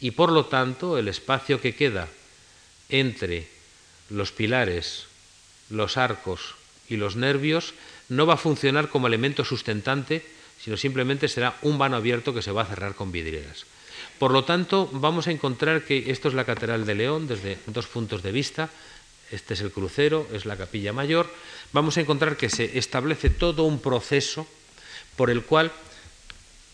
y 0.00 0.12
por 0.12 0.32
lo 0.32 0.46
tanto 0.46 0.98
el 0.98 1.08
espacio 1.08 1.60
que 1.60 1.74
queda 1.74 2.08
entre 2.88 3.48
los 4.10 4.32
pilares, 4.32 5.06
los 5.70 5.96
arcos 5.96 6.54
y 6.88 6.96
los 6.96 7.16
nervios 7.16 7.74
no 8.08 8.26
va 8.26 8.34
a 8.34 8.44
funcionar 8.44 8.88
como 8.88 9.06
elemento 9.06 9.44
sustentante, 9.44 10.22
sino 10.60 10.76
simplemente 10.76 11.28
será 11.28 11.56
un 11.62 11.78
vano 11.78 11.96
abierto 11.96 12.34
que 12.34 12.42
se 12.42 12.52
va 12.52 12.62
a 12.62 12.66
cerrar 12.66 12.94
con 12.94 13.12
vidrieras. 13.12 13.64
Por 14.18 14.32
lo 14.32 14.44
tanto, 14.44 14.88
vamos 14.92 15.26
a 15.26 15.30
encontrar 15.30 15.84
que 15.84 16.10
esto 16.10 16.28
es 16.28 16.34
la 16.34 16.44
Catedral 16.44 16.84
de 16.84 16.94
León 16.94 17.26
desde 17.26 17.58
dos 17.66 17.86
puntos 17.86 18.22
de 18.22 18.32
vista, 18.32 18.70
este 19.32 19.54
es 19.54 19.60
el 19.60 19.72
crucero, 19.72 20.28
es 20.32 20.46
la 20.46 20.56
capilla 20.56 20.92
mayor, 20.92 21.28
vamos 21.72 21.96
a 21.96 22.00
encontrar 22.00 22.36
que 22.36 22.50
se 22.50 22.78
establece 22.78 23.30
todo 23.30 23.64
un 23.64 23.80
proceso 23.80 24.46
por 25.16 25.30
el 25.30 25.42
cual 25.42 25.72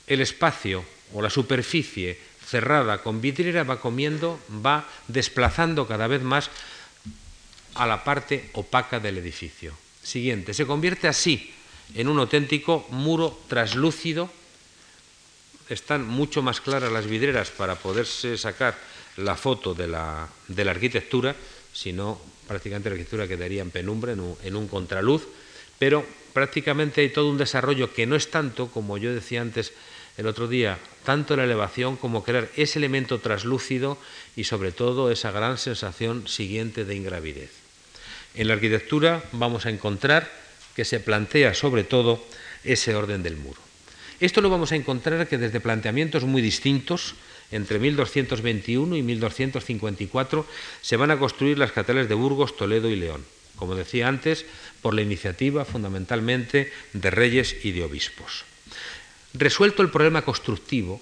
el 0.07 0.21
espacio 0.21 0.85
o 1.15 1.23
la 1.23 1.31
superficie 1.31 2.19
cerrada 2.45 3.03
con 3.03 3.21
vidriera 3.21 3.63
va 3.63 3.81
comiendo, 3.81 4.41
va 4.65 4.89
desplazando 5.07 5.87
cada 5.87 6.07
vez 6.07 6.23
más 6.23 6.51
a 7.75 7.87
la 7.87 8.05
parte 8.05 8.51
opaca 8.55 9.01
del 9.01 9.19
edificio. 9.19 9.73
Siguiente, 10.03 10.55
se 10.55 10.67
convierte 10.67 11.07
así 11.09 11.53
en 11.95 12.09
un 12.09 12.19
auténtico 12.19 12.87
muro 12.91 13.39
traslúcido. 13.49 14.31
Están 15.69 16.07
mucho 16.07 16.43
más 16.43 16.61
claras 16.61 16.91
las 16.91 17.07
vidrieras 17.07 17.51
para 17.51 17.77
poderse 17.77 18.39
sacar 18.39 18.77
la 19.19 19.37
foto 19.37 19.75
de 19.75 19.87
la, 19.87 20.29
de 20.49 20.65
la 20.65 20.71
arquitectura, 20.71 21.37
sino 21.73 22.19
prácticamente 22.49 22.89
la 22.89 22.95
arquitectura 22.95 23.29
quedaría 23.29 23.63
en 23.63 23.71
penumbra, 23.71 24.13
en 24.13 24.57
un, 24.57 24.69
contraluz, 24.69 25.29
pero 25.79 26.05
prácticamente 26.33 27.03
hay 27.03 27.11
todo 27.11 27.31
un 27.31 27.39
desarrollo 27.39 27.93
que 27.95 28.07
no 28.07 28.17
es 28.17 28.31
tanto, 28.31 28.69
como 28.69 28.99
yo 28.99 29.15
decía 29.15 29.43
antes 29.43 29.73
el 30.17 30.27
otro 30.27 30.49
día, 30.49 30.79
tanto 31.05 31.37
la 31.37 31.45
elevación 31.45 31.97
como 31.97 32.25
crear 32.25 32.49
ese 32.57 32.81
elemento 32.81 33.21
traslúcido 33.21 33.99
y 34.35 34.45
sobre 34.45 34.73
todo 34.73 35.13
esa 35.13 35.31
gran 35.31 35.59
sensación 35.59 36.27
siguiente 36.27 36.85
de 36.85 36.97
ingravidez. 36.97 37.51
En 38.35 38.49
la 38.49 38.55
arquitectura 38.55 39.23
vamos 39.33 39.67
a 39.67 39.71
encontrar 39.71 40.29
que 40.75 40.85
se 40.85 40.99
plantea 40.99 41.55
sobre 41.55 41.85
todo 41.85 42.25
ese 42.65 42.95
orden 42.95 43.23
del 43.23 43.37
muro. 43.37 43.61
Esto 44.21 44.41
lo 44.41 44.51
vamos 44.51 44.73
a 44.73 44.77
encontrar 44.77 45.29
que 45.29 45.39
desde 45.39 45.61
planteamientos 45.61 46.25
muy 46.25 46.43
distintos, 46.43 47.15
entre 47.51 47.79
1221 47.79 48.97
y 48.97 49.03
1254 49.03 50.47
se 50.83 50.97
van 50.97 51.11
a 51.11 51.19
construir 51.19 51.59
las 51.59 51.73
catedrales 51.73 52.09
de 52.09 52.15
Burgos, 52.15 52.57
Toledo 52.57 52.89
y 52.89 52.97
León, 52.97 53.25
como 53.57 53.75
decía 53.75 54.09
antes, 54.09 54.45
por 54.83 54.95
la 54.95 55.03
iniciativa 55.03 55.65
fundamentalmente 55.65 56.73
de 56.93 57.11
reyes 57.11 57.57
y 57.65 57.73
de 57.73 57.85
obispos. 57.85 58.45
Resuelto 59.35 59.83
el 59.83 59.91
problema 59.91 60.23
constructivo, 60.23 61.01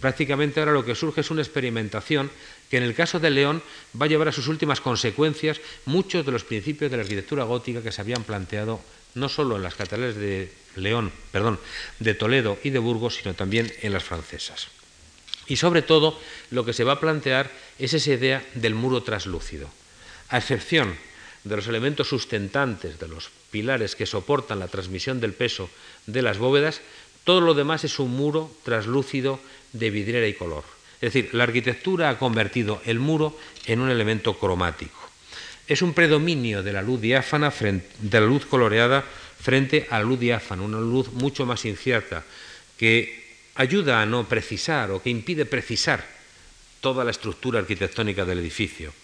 prácticamente 0.00 0.60
ahora 0.60 0.72
lo 0.72 0.84
que 0.84 0.94
surge 0.94 1.20
es 1.20 1.30
una 1.30 1.42
experimentación 1.42 2.30
que 2.70 2.76
en 2.76 2.82
el 2.82 2.94
caso 2.94 3.18
de 3.18 3.30
León 3.30 3.62
va 4.00 4.06
a 4.06 4.08
llevar 4.08 4.28
a 4.28 4.32
sus 4.32 4.48
últimas 4.48 4.80
consecuencias 4.80 5.60
muchos 5.86 6.24
de 6.24 6.32
los 6.32 6.44
principios 6.44 6.90
de 6.90 6.96
la 6.96 7.02
arquitectura 7.02 7.44
gótica 7.44 7.82
que 7.82 7.92
se 7.92 8.00
habían 8.00 8.24
planteado 8.24 8.80
no 9.14 9.28
solo 9.28 9.56
en 9.56 9.62
las 9.62 9.74
catedrales 9.74 10.16
de 10.16 10.52
León, 10.76 11.12
perdón, 11.32 11.58
de 11.98 12.14
Toledo 12.14 12.58
y 12.62 12.70
de 12.70 12.78
Burgos, 12.78 13.16
sino 13.16 13.34
también 13.34 13.72
en 13.82 13.92
las 13.92 14.04
francesas. 14.04 14.68
Y 15.48 15.56
sobre 15.56 15.82
todo, 15.82 16.18
lo 16.50 16.64
que 16.64 16.72
se 16.72 16.84
va 16.84 16.94
a 16.94 17.00
plantear 17.00 17.50
es 17.78 17.94
esa 17.94 18.12
idea 18.12 18.44
del 18.54 18.74
muro 18.74 19.02
traslúcido. 19.02 19.68
A 20.28 20.38
excepción 20.38 20.94
de 21.44 21.56
los 21.56 21.66
elementos 21.66 22.08
sustentantes, 22.08 22.98
de 23.00 23.08
los 23.08 23.30
pilares 23.50 23.96
que 23.96 24.06
soportan 24.06 24.58
la 24.58 24.68
transmisión 24.68 25.20
del 25.20 25.32
peso 25.32 25.70
de 26.06 26.22
las 26.22 26.38
bóvedas, 26.38 26.82
todo 27.24 27.40
lo 27.40 27.54
demás 27.54 27.84
es 27.84 27.98
un 27.98 28.10
muro 28.10 28.50
traslúcido 28.62 29.40
de 29.72 29.90
vidriera 29.90 30.26
y 30.26 30.34
color. 30.34 30.64
Es 31.00 31.12
decir, 31.12 31.30
la 31.32 31.44
arquitectura 31.44 32.10
ha 32.10 32.18
convertido 32.18 32.82
el 32.84 32.98
muro 32.98 33.38
en 33.66 33.80
un 33.80 33.90
elemento 33.90 34.38
cromático. 34.38 34.98
Es 35.66 35.82
un 35.82 35.94
predominio 35.94 36.62
de 36.62 36.72
la 36.72 36.82
luz 36.82 37.00
diáfana, 37.00 37.52
de 37.52 38.20
la 38.20 38.26
luz 38.26 38.46
coloreada, 38.46 39.04
frente 39.40 39.86
a 39.90 39.98
la 39.98 40.04
luz 40.04 40.18
diáfana, 40.18 40.62
una 40.62 40.80
luz 40.80 41.12
mucho 41.12 41.46
más 41.46 41.64
incierta, 41.64 42.24
que 42.76 43.27
ayuda 43.58 44.00
a 44.00 44.06
no 44.06 44.30
precisar 44.30 44.94
o 44.94 45.02
que 45.02 45.10
impide 45.10 45.44
precisar 45.44 46.06
toda 46.80 47.02
la 47.02 47.10
estructura 47.10 47.58
arquitectónica 47.58 48.24
del 48.24 48.38
edificio. 48.38 48.94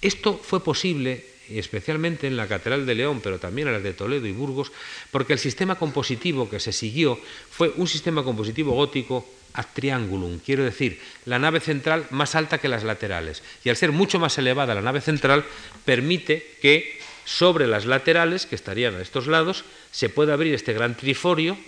Esto 0.00 0.38
fue 0.38 0.62
posible 0.62 1.34
especialmente 1.50 2.26
en 2.26 2.38
la 2.38 2.46
Catedral 2.46 2.86
de 2.86 2.94
León, 2.94 3.20
pero 3.20 3.38
también 3.38 3.68
en 3.68 3.74
las 3.74 3.82
de 3.82 3.92
Toledo 3.92 4.26
y 4.26 4.32
Burgos, 4.32 4.72
porque 5.10 5.34
el 5.34 5.38
sistema 5.38 5.74
compositivo 5.74 6.48
que 6.48 6.60
se 6.60 6.72
siguió 6.72 7.18
fue 7.50 7.72
un 7.76 7.86
sistema 7.86 8.22
compositivo 8.22 8.72
gótico 8.72 9.26
ad 9.52 9.66
triangulum, 9.74 10.38
quiero 10.38 10.64
decir, 10.64 10.98
la 11.26 11.38
nave 11.38 11.60
central 11.60 12.06
más 12.10 12.34
alta 12.34 12.58
que 12.58 12.68
las 12.68 12.82
laterales. 12.82 13.42
Y 13.62 13.68
al 13.68 13.76
ser 13.76 13.92
mucho 13.92 14.18
más 14.18 14.38
elevada 14.38 14.74
la 14.74 14.82
nave 14.82 15.00
central, 15.00 15.44
permite 15.84 16.56
que 16.62 16.98
sobre 17.24 17.66
las 17.66 17.86
laterales, 17.86 18.46
que 18.46 18.54
estarían 18.54 18.94
a 18.96 19.02
estos 19.02 19.26
lados, 19.26 19.64
se 19.90 20.08
pueda 20.08 20.34
abrir 20.34 20.54
este 20.54 20.72
gran 20.72 20.96
triforio 20.96 21.58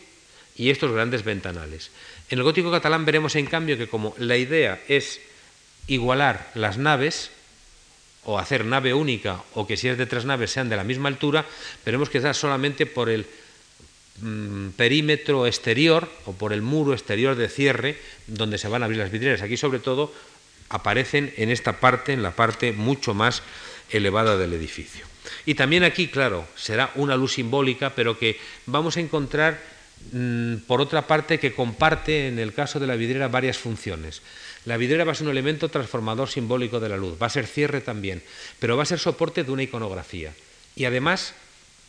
y 0.56 0.70
estos 0.70 0.92
grandes 0.92 1.24
ventanales. 1.24 1.90
En 2.30 2.38
el 2.38 2.44
gótico 2.44 2.70
catalán 2.70 3.04
veremos 3.04 3.36
en 3.36 3.46
cambio 3.46 3.76
que 3.78 3.88
como 3.88 4.14
la 4.18 4.36
idea 4.36 4.80
es 4.88 5.20
igualar 5.86 6.50
las 6.54 6.78
naves, 6.78 7.30
o 8.24 8.40
hacer 8.40 8.64
nave 8.64 8.92
única, 8.92 9.44
o 9.54 9.68
que 9.68 9.76
si 9.76 9.86
es 9.86 9.96
de 9.96 10.06
tres 10.06 10.24
naves 10.24 10.50
sean 10.50 10.68
de 10.68 10.74
la 10.74 10.82
misma 10.82 11.08
altura, 11.08 11.46
veremos 11.84 12.10
que 12.10 12.18
da 12.18 12.34
solamente 12.34 12.84
por 12.84 13.08
el 13.08 13.24
Mm, 14.22 14.70
perímetro 14.70 15.46
exterior 15.46 16.08
o 16.24 16.32
por 16.32 16.54
el 16.54 16.62
muro 16.62 16.94
exterior 16.94 17.36
de 17.36 17.50
cierre 17.50 18.00
donde 18.26 18.56
se 18.56 18.68
van 18.68 18.80
a 18.80 18.86
abrir 18.86 18.98
las 18.98 19.10
vidrieras. 19.10 19.42
Aquí 19.42 19.58
sobre 19.58 19.78
todo 19.78 20.10
aparecen 20.70 21.34
en 21.36 21.50
esta 21.50 21.80
parte, 21.80 22.14
en 22.14 22.22
la 22.22 22.30
parte 22.30 22.72
mucho 22.72 23.12
más 23.12 23.42
elevada 23.90 24.38
del 24.38 24.54
edificio. 24.54 25.04
Y 25.44 25.54
también 25.54 25.84
aquí, 25.84 26.08
claro, 26.08 26.48
será 26.56 26.90
una 26.94 27.14
luz 27.14 27.34
simbólica, 27.34 27.94
pero 27.94 28.18
que 28.18 28.40
vamos 28.64 28.96
a 28.96 29.00
encontrar, 29.00 29.60
por 30.66 30.80
otra 30.80 31.06
parte, 31.06 31.38
que 31.38 31.54
comparte 31.54 32.28
en 32.28 32.38
el 32.38 32.54
caso 32.54 32.78
de 32.78 32.86
la 32.86 32.96
vidriera 32.96 33.28
varias 33.28 33.58
funciones. 33.58 34.22
La 34.64 34.76
vidriera 34.76 35.04
va 35.04 35.12
a 35.12 35.14
ser 35.14 35.26
un 35.26 35.32
elemento 35.32 35.68
transformador 35.68 36.28
simbólico 36.28 36.80
de 36.80 36.88
la 36.88 36.96
luz, 36.96 37.20
va 37.20 37.26
a 37.26 37.30
ser 37.30 37.46
cierre 37.46 37.80
también, 37.80 38.22
pero 38.58 38.76
va 38.76 38.82
a 38.82 38.86
ser 38.86 38.98
soporte 38.98 39.44
de 39.44 39.50
una 39.50 39.62
iconografía. 39.62 40.32
Y 40.74 40.84
además 40.84 41.34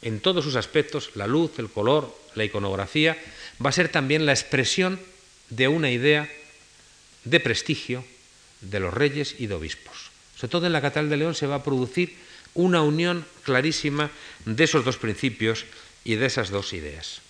en 0.02 0.20
todos 0.20 0.44
sus 0.44 0.56
aspectos, 0.56 1.12
la 1.16 1.28
luz, 1.28 1.58
el 1.58 1.70
color, 1.70 2.16
la 2.36 2.44
iconografía, 2.44 3.18
va 3.64 3.70
a 3.70 3.74
ser 3.74 3.90
también 3.90 4.26
la 4.26 4.34
expresión 4.34 5.00
de 5.50 5.68
una 5.68 5.90
idea 5.90 6.30
de 7.24 7.40
prestigio 7.40 8.06
de 8.62 8.80
los 8.80 8.94
reyes 8.94 9.36
y 9.40 9.48
de 9.48 9.56
obispos. 9.56 10.12
Sobre 10.36 10.52
todo 10.52 10.66
en 10.68 10.74
la 10.74 10.82
Catedral 10.82 11.10
de 11.10 11.18
León 11.18 11.36
se 11.36 11.48
va 11.48 11.56
a 11.56 11.64
producir 11.64 12.16
una 12.54 12.82
unión 12.82 13.26
clarísima 13.44 14.12
de 14.46 14.64
esos 14.64 14.86
dos 14.86 14.98
principios 14.98 15.66
y 16.04 16.16
de 16.16 16.28
esas 16.28 16.50
dos 16.50 16.74
ideas. 16.74 17.22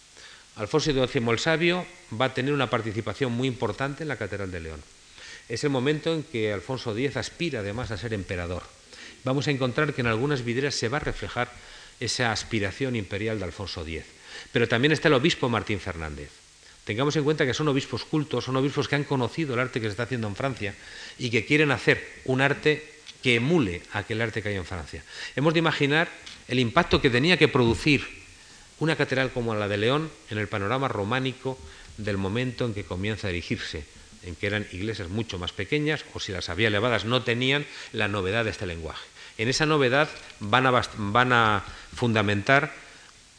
Alfonso 0.57 0.91
XII 0.91 1.29
el 1.29 1.39
Sabio 1.39 1.85
va 2.19 2.25
a 2.25 2.33
tener 2.33 2.51
una 2.51 2.69
participación 2.69 3.31
muy 3.31 3.47
importante 3.47 4.03
en 4.03 4.09
la 4.09 4.17
Catedral 4.17 4.51
de 4.51 4.59
León. 4.59 4.81
Es 5.49 5.63
el 5.63 5.69
momento 5.69 6.13
en 6.13 6.23
que 6.23 6.51
Alfonso 6.51 6.97
X 6.97 7.15
aspira 7.15 7.59
además 7.59 7.91
a 7.91 7.97
ser 7.97 8.13
emperador. 8.13 8.63
Vamos 9.23 9.47
a 9.47 9.51
encontrar 9.51 9.93
que 9.93 10.01
en 10.01 10.07
algunas 10.07 10.43
vidrieras 10.43 10.75
se 10.75 10.89
va 10.89 10.97
a 10.97 11.01
reflejar 11.01 11.51
esa 11.99 12.31
aspiración 12.31 12.95
imperial 12.95 13.37
de 13.37 13.45
Alfonso 13.45 13.85
X. 13.85 14.03
Pero 14.51 14.67
también 14.67 14.91
está 14.91 15.07
el 15.07 15.13
obispo 15.13 15.47
Martín 15.47 15.79
Fernández. 15.79 16.29
Tengamos 16.85 17.15
en 17.15 17.23
cuenta 17.23 17.45
que 17.45 17.53
son 17.53 17.67
obispos 17.67 18.03
cultos, 18.05 18.45
son 18.45 18.55
obispos 18.55 18.87
que 18.87 18.95
han 18.95 19.03
conocido 19.03 19.53
el 19.53 19.59
arte 19.59 19.79
que 19.79 19.87
se 19.87 19.91
está 19.91 20.03
haciendo 20.03 20.27
en 20.27 20.35
Francia 20.35 20.73
y 21.19 21.29
que 21.29 21.45
quieren 21.45 21.69
hacer 21.71 22.21
un 22.25 22.41
arte 22.41 22.83
que 23.21 23.35
emule 23.35 23.81
aquel 23.93 24.21
arte 24.21 24.41
que 24.41 24.49
hay 24.49 24.55
en 24.55 24.65
Francia. 24.65 25.03
Hemos 25.35 25.53
de 25.53 25.59
imaginar 25.59 26.09
el 26.47 26.59
impacto 26.59 27.01
que 27.01 27.09
tenía 27.09 27.37
que 27.37 27.47
producir 27.47 28.16
una 28.79 28.95
catedral 28.95 29.31
como 29.31 29.55
la 29.55 29.67
de 29.67 29.77
León 29.77 30.09
en 30.29 30.37
el 30.37 30.47
panorama 30.47 30.87
románico 30.87 31.57
del 31.97 32.17
momento 32.17 32.65
en 32.65 32.73
que 32.73 32.83
comienza 32.83 33.27
a 33.27 33.29
erigirse, 33.31 33.83
en 34.23 34.35
que 34.35 34.47
eran 34.47 34.67
iglesias 34.71 35.09
mucho 35.09 35.39
más 35.39 35.51
pequeñas 35.51 36.05
o 36.13 36.19
si 36.19 36.31
las 36.31 36.49
había 36.49 36.67
elevadas 36.67 37.05
no 37.05 37.23
tenían 37.23 37.65
la 37.91 38.07
novedad 38.07 38.43
de 38.43 38.51
este 38.51 38.67
lenguaje. 38.67 39.05
En 39.37 39.49
esa 39.49 39.65
novedad 39.65 40.09
van 40.39 40.65
a, 40.65 41.63
fundamentar 41.95 42.73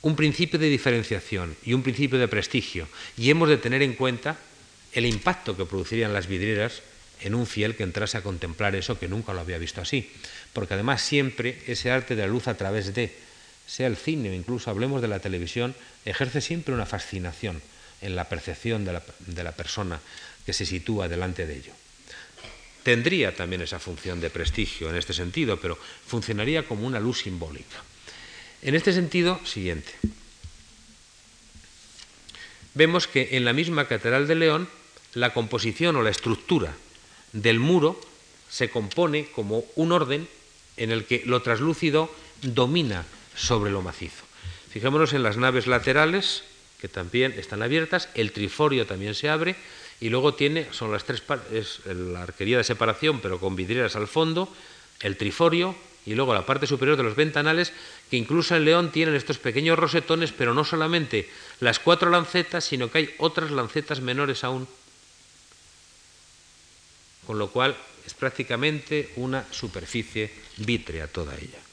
un 0.03 0.15
principio 0.15 0.59
de 0.59 0.69
diferenciación 0.69 1.57
y 1.65 1.75
un 1.75 1.83
principio 1.83 2.19
de 2.19 2.29
prestigio. 2.29 2.89
Y 3.17 3.31
hemos 3.31 3.49
de 3.49 3.59
tener 3.59 3.83
en 3.83 3.95
cuenta 3.95 4.37
el 4.93 5.07
impacto 5.07 5.57
que 5.57 5.65
producirían 5.65 6.13
las 6.13 6.29
vidrieras 6.29 6.83
en 7.21 7.35
un 7.35 7.47
fiel 7.47 7.75
que 7.75 7.83
entrase 7.83 8.17
a 8.17 8.23
contemplar 8.23 8.77
eso 8.77 8.99
que 8.99 9.09
nunca 9.09 9.33
lo 9.33 9.41
había 9.41 9.59
visto 9.59 9.81
así. 9.81 10.11
Porque 10.53 10.75
además 10.75 11.03
siempre 11.03 11.61
ese 11.67 11.91
arte 11.91 12.15
de 12.15 12.23
la 12.23 12.29
luz 12.29 12.47
a 12.47 12.57
través 12.57 12.95
de, 12.95 13.13
sea 13.69 13.87
el 13.87 13.97
cine 13.97 14.31
o 14.31 14.35
incluso 14.35 14.71
hablemos 14.71 15.01
de 15.01 15.09
la 15.09 15.21
televisión, 15.21 15.77
ejerce 16.05 16.41
siempre 16.41 16.75
una 16.75 16.87
fascinación 16.87 17.63
en 18.01 18.17
la 18.17 18.29
percepción 18.29 18.85
de 18.85 19.45
la 19.45 19.53
persona 19.53 20.01
que 20.45 20.53
se 20.53 20.67
sitúa 20.67 21.07
delante 21.07 21.47
de 21.47 21.57
ello 21.57 21.73
tendría 22.89 23.37
también 23.37 23.61
esa 23.61 23.79
función 23.79 24.19
de 24.19 24.31
prestigio 24.31 24.89
en 24.89 24.97
este 24.97 25.13
sentido, 25.13 25.61
pero 25.61 25.77
funcionaría 25.77 26.67
como 26.67 26.87
una 26.87 26.99
luz 26.99 27.21
simbólica. 27.21 27.85
En 28.63 28.75
este 28.75 28.95
sentido, 28.95 29.39
siguiente. 29.45 29.93
Vemos 32.73 33.07
que 33.07 33.37
en 33.37 33.45
la 33.45 33.53
misma 33.53 33.89
Catedral 33.89 34.27
de 34.27 34.37
León 34.37 34.69
la 35.13 35.35
composición 35.35 35.97
o 35.97 36.03
la 36.03 36.09
estructura 36.09 36.73
del 37.35 37.61
muro 37.61 38.01
se 38.49 38.71
compone 38.71 39.27
como 39.37 39.67
un 39.77 39.93
orden 39.93 40.27
en 40.79 40.91
el 40.91 41.05
que 41.05 41.23
lo 41.27 41.43
traslúcido 41.43 42.09
domina 42.41 43.05
sobre 43.39 43.71
lo 43.71 43.83
macizo. 43.83 44.25
Fijémonos 44.71 45.13
en 45.13 45.23
las 45.23 45.37
naves 45.37 45.67
laterales, 45.67 46.43
que 46.81 46.89
también 46.89 47.33
están 47.39 47.63
abiertas, 47.63 48.09
el 48.15 48.33
triforio 48.33 48.87
también 48.87 49.15
se 49.15 49.29
abre, 49.29 49.57
y 50.01 50.11
luego 50.11 50.35
tiene, 50.35 50.67
son 50.73 50.93
las 50.93 51.05
tres 51.05 51.23
es 51.53 51.81
la 51.87 52.23
arquería 52.23 52.59
de 52.59 52.65
separación, 52.65 53.21
pero 53.21 53.41
con 53.41 53.57
vidrieras 53.57 53.97
al 53.97 54.07
fondo, 54.07 54.53
el 55.01 55.17
triforio 55.17 55.75
y 56.07 56.15
luego 56.15 56.33
la 56.35 56.47
parte 56.47 56.67
superior 56.67 56.97
de 56.97 57.03
los 57.03 57.17
ventanales, 57.17 57.73
que 58.11 58.17
incluso 58.17 58.57
en 58.57 58.65
León 58.65 58.93
tienen 58.93 59.15
estos 59.15 59.39
pequeños 59.39 59.79
rosetones, 59.79 60.33
pero 60.33 60.55
no 60.55 60.65
solamente 60.65 61.29
las 61.61 61.79
cuatro 61.79 62.11
lancetas, 62.11 62.65
sino 62.65 62.91
que 62.91 62.99
hay 62.99 63.15
otras 63.19 63.51
lancetas 63.51 64.01
menores 64.01 64.45
aún. 64.45 64.67
Con 67.27 67.39
lo 67.39 67.51
cual 67.51 67.77
es 68.07 68.15
prácticamente 68.15 69.13
una 69.17 69.45
superficie 69.51 70.31
vítrea 70.57 71.09
toda 71.09 71.37
ella. 71.37 71.68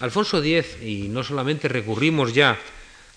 Alfonso 0.00 0.42
X, 0.42 0.82
y 0.82 1.08
no 1.08 1.24
solamente 1.24 1.68
recurrimos 1.68 2.32
ya 2.32 2.58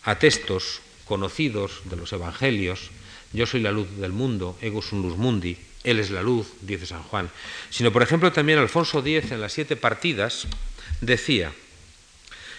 a 0.03 0.17
textos 0.17 0.81
conocidos 1.05 1.81
de 1.85 1.95
los 1.95 2.11
evangelios, 2.13 2.89
yo 3.33 3.45
soy 3.45 3.61
la 3.61 3.71
luz 3.71 3.87
del 3.97 4.11
mundo, 4.11 4.57
ego 4.61 4.81
un 4.91 5.01
luz 5.01 5.17
mundi, 5.17 5.57
él 5.83 5.99
es 5.99 6.09
la 6.09 6.21
luz, 6.21 6.47
dice 6.61 6.85
San 6.85 7.03
Juan, 7.03 7.29
sino 7.69 7.91
por 7.91 8.03
ejemplo 8.03 8.31
también 8.31 8.59
Alfonso 8.59 8.99
X 8.99 9.31
en 9.31 9.41
las 9.41 9.53
siete 9.53 9.75
partidas 9.75 10.47
decía, 11.01 11.53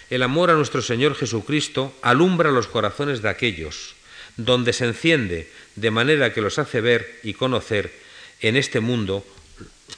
el 0.09 0.23
amor 0.23 0.51
a 0.51 0.55
nuestro 0.55 0.81
Señor 0.81 1.15
Jesucristo 1.15 1.93
alumbra 2.01 2.51
los 2.51 2.67
corazones 2.67 3.21
de 3.21 3.29
aquellos, 3.29 3.95
donde 4.37 4.73
se 4.73 4.85
enciende 4.85 5.49
de 5.75 5.91
manera 5.91 6.33
que 6.33 6.41
los 6.41 6.59
hace 6.59 6.81
ver 6.81 7.19
y 7.23 7.33
conocer 7.33 7.93
en 8.41 8.55
este 8.55 8.79
mundo 8.79 9.25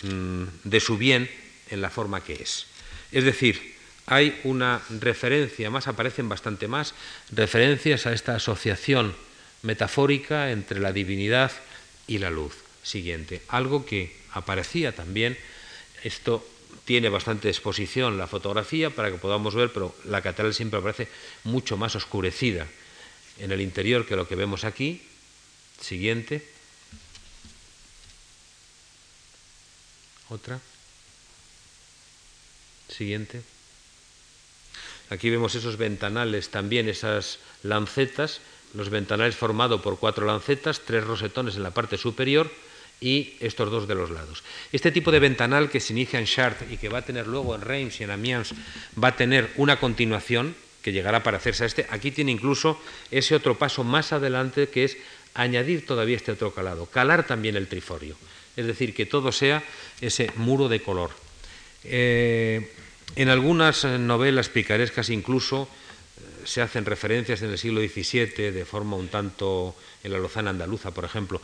mm, 0.03 0.43
de 0.63 0.79
su 0.79 0.97
bien 0.97 1.29
en 1.69 1.81
la 1.81 1.89
forma 1.89 2.23
que 2.23 2.33
es. 2.33 2.67
Es 3.11 3.23
decir, 3.23 3.74
hay 4.05 4.39
una 4.43 4.81
referencia, 4.89 5.69
más 5.69 5.87
aparecen 5.87 6.29
bastante 6.29 6.67
más, 6.67 6.93
referencias 7.31 8.05
a 8.05 8.13
esta 8.13 8.35
asociación 8.35 9.15
metafórica 9.63 10.51
entre 10.51 10.79
la 10.79 10.93
divinidad 10.93 11.51
y 12.07 12.19
la 12.19 12.29
luz. 12.29 12.55
Siguiente, 12.83 13.41
algo 13.47 13.85
que 13.85 14.15
aparecía 14.31 14.93
también, 14.93 15.37
esto 16.03 16.45
tiene 16.85 17.09
bastante 17.09 17.49
exposición 17.49 18.17
la 18.17 18.27
fotografía 18.27 18.91
para 18.91 19.09
que 19.09 19.17
podamos 19.17 19.55
ver, 19.55 19.73
pero 19.73 19.95
la 20.05 20.21
catedral 20.21 20.53
siempre 20.53 20.79
aparece 20.79 21.07
mucho 21.43 21.77
más 21.77 21.95
oscurecida 21.95 22.67
en 23.39 23.51
el 23.51 23.61
interior 23.61 24.05
que 24.05 24.15
lo 24.15 24.27
que 24.27 24.35
vemos 24.35 24.63
aquí. 24.65 25.01
Siguiente. 25.81 26.45
Otra. 30.29 30.59
Siguiente. 32.87 33.54
Aquí 35.09 35.29
vemos 35.29 35.55
esos 35.55 35.77
ventanales, 35.77 36.49
también 36.49 36.89
esas 36.89 37.39
lancetas 37.63 38.41
los 38.75 38.89
ventanales 38.89 39.35
formados 39.35 39.81
por 39.81 39.97
cuatro 39.97 40.25
lancetas, 40.25 40.81
tres 40.81 41.03
rosetones 41.03 41.55
en 41.55 41.63
la 41.63 41.71
parte 41.71 41.97
superior 41.97 42.51
y 42.99 43.35
estos 43.39 43.71
dos 43.71 43.87
de 43.87 43.95
los 43.95 44.11
lados. 44.11 44.43
Este 44.71 44.91
tipo 44.91 45.11
de 45.11 45.19
ventanal 45.19 45.69
que 45.69 45.79
se 45.79 45.93
inicia 45.93 46.19
en 46.19 46.25
Chartres 46.25 46.71
y 46.71 46.77
que 46.77 46.89
va 46.89 46.99
a 46.99 47.05
tener 47.05 47.27
luego 47.27 47.55
en 47.55 47.61
Reims 47.61 47.99
y 47.99 48.03
en 48.03 48.11
Amiens, 48.11 48.53
va 49.01 49.09
a 49.09 49.15
tener 49.15 49.49
una 49.55 49.79
continuación 49.79 50.55
que 50.81 50.91
llegará 50.91 51.19
a 51.19 51.23
parecerse 51.23 51.63
a 51.63 51.67
este. 51.67 51.87
Aquí 51.89 52.11
tiene 52.11 52.31
incluso 52.31 52.80
ese 53.11 53.36
otro 53.36 53.57
paso 53.57 53.84
más 53.84 54.13
adelante 54.13 54.69
que 54.69 54.84
es 54.84 54.97
añadir 55.34 55.86
todavía 55.86 56.15
este 56.15 56.32
otro 56.32 56.53
calado, 56.53 56.86
calar 56.86 57.25
también 57.25 57.55
el 57.55 57.67
triforio, 57.67 58.15
es 58.55 58.65
decir, 58.65 58.93
que 58.93 59.05
todo 59.05 59.32
sea 59.32 59.63
ese 59.99 60.32
muro 60.36 60.69
de 60.69 60.82
color. 60.82 61.11
Eh, 61.84 62.71
en 63.16 63.30
algunas 63.30 63.86
novelas 63.86 64.49
picarescas 64.49 65.10
incluso 65.10 65.70
se 66.45 66.62
hacen 66.62 66.86
referencias 66.86 67.41
en 67.41 67.49
el 67.49 67.58
siglo 67.58 67.82
XVII 67.82 68.51
de 68.51 68.66
forma 68.66 68.95
un 68.95 69.08
tanto 69.08 69.76
en 70.03 70.12
la 70.14 70.20
Lozana 70.20 70.51
andaluza, 70.51 70.91
por 70.91 71.03
ejemplo. 71.03 71.41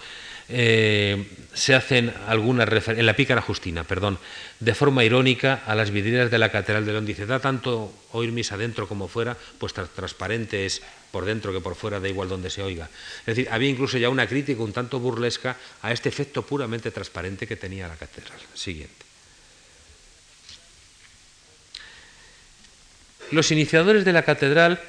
eh, 0.47 1.25
se 1.53 1.73
hacen 1.73 2.13
algunas 2.27 2.69
en 2.87 3.05
la 3.05 3.15
pícara 3.15 3.41
Justina, 3.41 3.83
perdón, 3.83 4.19
de 4.59 4.75
forma 4.75 5.03
irónica 5.03 5.63
a 5.65 5.75
las 5.75 5.91
vidrieras 5.91 6.29
de 6.29 6.37
la 6.37 6.51
Catedral 6.51 6.85
de 6.85 6.91
León. 6.91 7.05
Dice, 7.05 7.25
da 7.25 7.39
tanto 7.39 7.91
oír 8.11 8.31
misa 8.31 8.57
dentro 8.57 8.87
como 8.87 9.07
fuera, 9.07 9.35
pues 9.57 9.73
transparente 9.73 10.65
es 10.65 10.81
por 11.11 11.25
dentro 11.25 11.51
que 11.51 11.59
por 11.59 11.75
fuera, 11.75 11.99
da 11.99 12.07
igual 12.07 12.29
donde 12.29 12.49
se 12.49 12.61
oiga. 12.63 12.89
Es 13.21 13.25
decir, 13.25 13.47
había 13.51 13.69
incluso 13.69 13.97
ya 13.97 14.09
una 14.09 14.27
crítica 14.27 14.61
un 14.61 14.71
tanto 14.73 14.99
burlesca 14.99 15.57
a 15.81 15.91
este 15.91 16.09
efecto 16.09 16.43
puramente 16.43 16.91
transparente 16.91 17.47
que 17.47 17.55
tenía 17.55 17.87
la 17.87 17.95
catedral. 17.95 18.39
Siguiente. 18.53 19.10
Los 23.31 23.49
iniciadores 23.49 24.03
de 24.03 24.11
la 24.11 24.23
catedral 24.23 24.81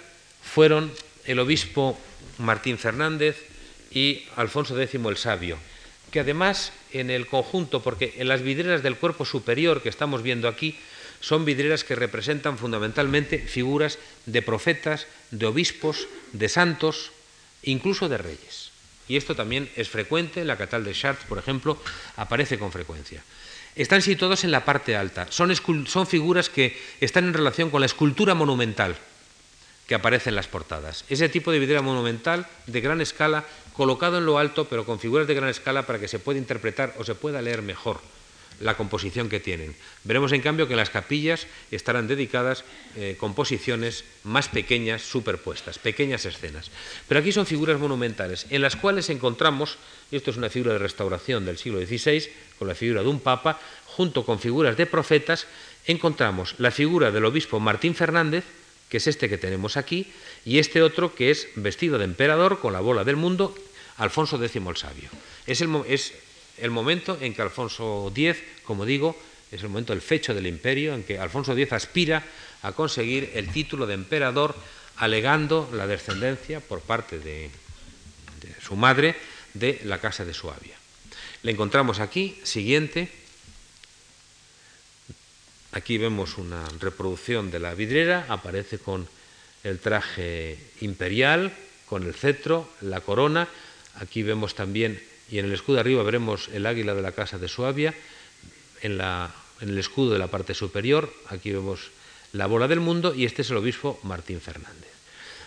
fueron 0.42 0.92
el 1.26 1.38
obispo 1.38 1.96
Martín 2.38 2.76
Fernández 2.76 3.36
y 3.92 4.24
Alfonso 4.34 4.80
X 4.80 5.00
el 5.00 5.16
Sabio, 5.16 5.58
que 6.10 6.18
además 6.18 6.72
en 6.92 7.10
el 7.10 7.28
conjunto, 7.28 7.84
porque 7.84 8.14
en 8.16 8.26
las 8.26 8.42
vidrieras 8.42 8.82
del 8.82 8.96
cuerpo 8.96 9.24
superior 9.24 9.80
que 9.80 9.88
estamos 9.88 10.24
viendo 10.24 10.48
aquí, 10.48 10.76
son 11.20 11.44
vidrieras 11.44 11.84
que 11.84 11.94
representan 11.94 12.58
fundamentalmente 12.58 13.38
figuras 13.38 14.00
de 14.26 14.42
profetas, 14.42 15.06
de 15.30 15.46
obispos, 15.46 16.08
de 16.32 16.48
santos, 16.48 17.12
incluso 17.62 18.08
de 18.08 18.18
reyes. 18.18 18.72
Y 19.06 19.16
esto 19.16 19.36
también 19.36 19.70
es 19.76 19.88
frecuente, 19.88 20.40
en 20.40 20.48
la 20.48 20.58
Catedral 20.58 20.82
de 20.82 20.94
Chartres, 20.94 21.28
por 21.28 21.38
ejemplo, 21.38 21.80
aparece 22.16 22.58
con 22.58 22.72
frecuencia 22.72 23.22
están 23.76 24.02
situados 24.02 24.44
en 24.44 24.50
la 24.50 24.64
parte 24.64 24.96
alta. 24.96 25.26
Son, 25.30 25.54
figuras 26.06 26.48
que 26.48 26.78
están 27.00 27.24
en 27.24 27.34
relación 27.34 27.70
con 27.70 27.80
la 27.80 27.86
escultura 27.86 28.34
monumental 28.34 28.96
que 29.86 29.94
aparece 29.94 30.30
en 30.30 30.36
las 30.36 30.46
portadas. 30.46 31.04
Ese 31.08 31.28
tipo 31.28 31.50
de 31.50 31.58
vidriera 31.58 31.82
monumental 31.82 32.46
de 32.66 32.80
gran 32.80 33.00
escala, 33.00 33.44
colocado 33.74 34.18
en 34.18 34.26
lo 34.26 34.38
alto, 34.38 34.66
pero 34.66 34.86
con 34.86 35.00
figuras 35.00 35.26
de 35.26 35.34
gran 35.34 35.48
escala 35.50 35.86
para 35.86 35.98
que 35.98 36.08
se 36.08 36.18
pueda 36.18 36.38
interpretar 36.38 36.94
o 36.98 37.04
se 37.04 37.14
pueda 37.14 37.42
leer 37.42 37.62
mejor 37.62 38.00
la 38.60 38.76
composición 38.76 39.28
que 39.28 39.40
tienen. 39.40 39.74
Veremos 40.04 40.32
en 40.32 40.42
cambio 40.42 40.68
que 40.68 40.76
las 40.76 40.90
capillas 40.90 41.46
estarán 41.70 42.08
dedicadas 42.08 42.64
eh, 42.96 43.16
composiciones 43.18 44.04
más 44.24 44.48
pequeñas, 44.48 45.02
superpuestas, 45.02 45.78
pequeñas 45.78 46.24
escenas. 46.26 46.70
Pero 47.08 47.20
aquí 47.20 47.32
son 47.32 47.46
figuras 47.46 47.78
monumentales, 47.78 48.46
en 48.50 48.62
las 48.62 48.76
cuales 48.76 49.10
encontramos, 49.10 49.78
y 50.10 50.16
esto 50.16 50.30
es 50.30 50.36
una 50.36 50.50
figura 50.50 50.72
de 50.72 50.78
restauración 50.78 51.44
del 51.44 51.58
siglo 51.58 51.80
XVI, 51.84 52.28
con 52.58 52.68
la 52.68 52.74
figura 52.74 53.02
de 53.02 53.08
un 53.08 53.20
papa, 53.20 53.60
junto 53.86 54.24
con 54.24 54.38
figuras 54.38 54.76
de 54.76 54.86
profetas, 54.86 55.46
encontramos 55.86 56.54
la 56.58 56.70
figura 56.70 57.10
del 57.10 57.24
obispo 57.24 57.60
Martín 57.60 57.94
Fernández, 57.94 58.44
que 58.88 58.98
es 58.98 59.06
este 59.06 59.28
que 59.28 59.38
tenemos 59.38 59.76
aquí, 59.76 60.12
y 60.44 60.58
este 60.58 60.82
otro 60.82 61.14
que 61.14 61.30
es 61.30 61.48
vestido 61.56 61.98
de 61.98 62.04
emperador 62.04 62.60
con 62.60 62.72
la 62.72 62.80
bola 62.80 63.04
del 63.04 63.16
mundo, 63.16 63.54
Alfonso 63.96 64.42
X 64.42 64.56
el 64.56 64.76
Sabio. 64.76 65.08
Es 65.46 65.60
el, 65.60 65.70
es 65.88 66.12
el 66.58 66.70
momento 66.70 67.18
en 67.20 67.34
que 67.34 67.42
Alfonso 67.42 68.12
X, 68.14 68.36
como 68.64 68.84
digo, 68.84 69.16
es 69.50 69.62
el 69.62 69.68
momento 69.68 69.92
del 69.92 70.02
fecho 70.02 70.34
del 70.34 70.46
imperio, 70.46 70.94
en 70.94 71.04
que 71.04 71.18
Alfonso 71.18 71.52
X 71.52 71.72
aspira 71.72 72.24
a 72.62 72.72
conseguir 72.72 73.30
el 73.34 73.52
título 73.52 73.86
de 73.86 73.94
emperador, 73.94 74.54
alegando 74.96 75.68
la 75.72 75.86
descendencia 75.86 76.60
por 76.60 76.80
parte 76.80 77.18
de, 77.18 77.50
su 78.62 78.76
madre 78.76 79.16
de 79.54 79.80
la 79.84 79.98
casa 79.98 80.24
de 80.24 80.34
Suabia. 80.34 80.76
Le 81.42 81.52
encontramos 81.52 82.00
aquí, 82.00 82.38
siguiente. 82.44 83.08
Aquí 85.72 85.98
vemos 85.98 86.38
una 86.38 86.64
reproducción 86.78 87.50
de 87.50 87.58
la 87.58 87.74
vidriera, 87.74 88.26
aparece 88.28 88.78
con 88.78 89.08
el 89.64 89.78
traje 89.80 90.58
imperial, 90.80 91.52
con 91.86 92.04
el 92.04 92.14
cetro, 92.14 92.70
la 92.80 93.00
corona. 93.00 93.48
Aquí 93.96 94.22
vemos 94.22 94.54
también 94.54 95.02
y 95.30 95.38
en 95.38 95.46
el 95.46 95.52
escudo 95.52 95.80
arriba 95.80 96.02
veremos 96.02 96.48
el 96.48 96.66
águila 96.66 96.94
de 96.94 97.02
la 97.02 97.12
casa 97.12 97.38
de 97.38 97.48
Suabia, 97.48 97.94
en, 98.82 99.00
el 99.60 99.78
escudo 99.78 100.12
de 100.12 100.18
la 100.18 100.28
parte 100.28 100.54
superior, 100.54 101.12
aquí 101.28 101.52
vemos 101.52 101.90
la 102.32 102.46
bola 102.46 102.68
del 102.68 102.80
mundo 102.80 103.14
y 103.14 103.24
este 103.24 103.42
es 103.42 103.50
el 103.50 103.56
obispo 103.56 104.00
Martín 104.02 104.40
Fernández. 104.40 104.90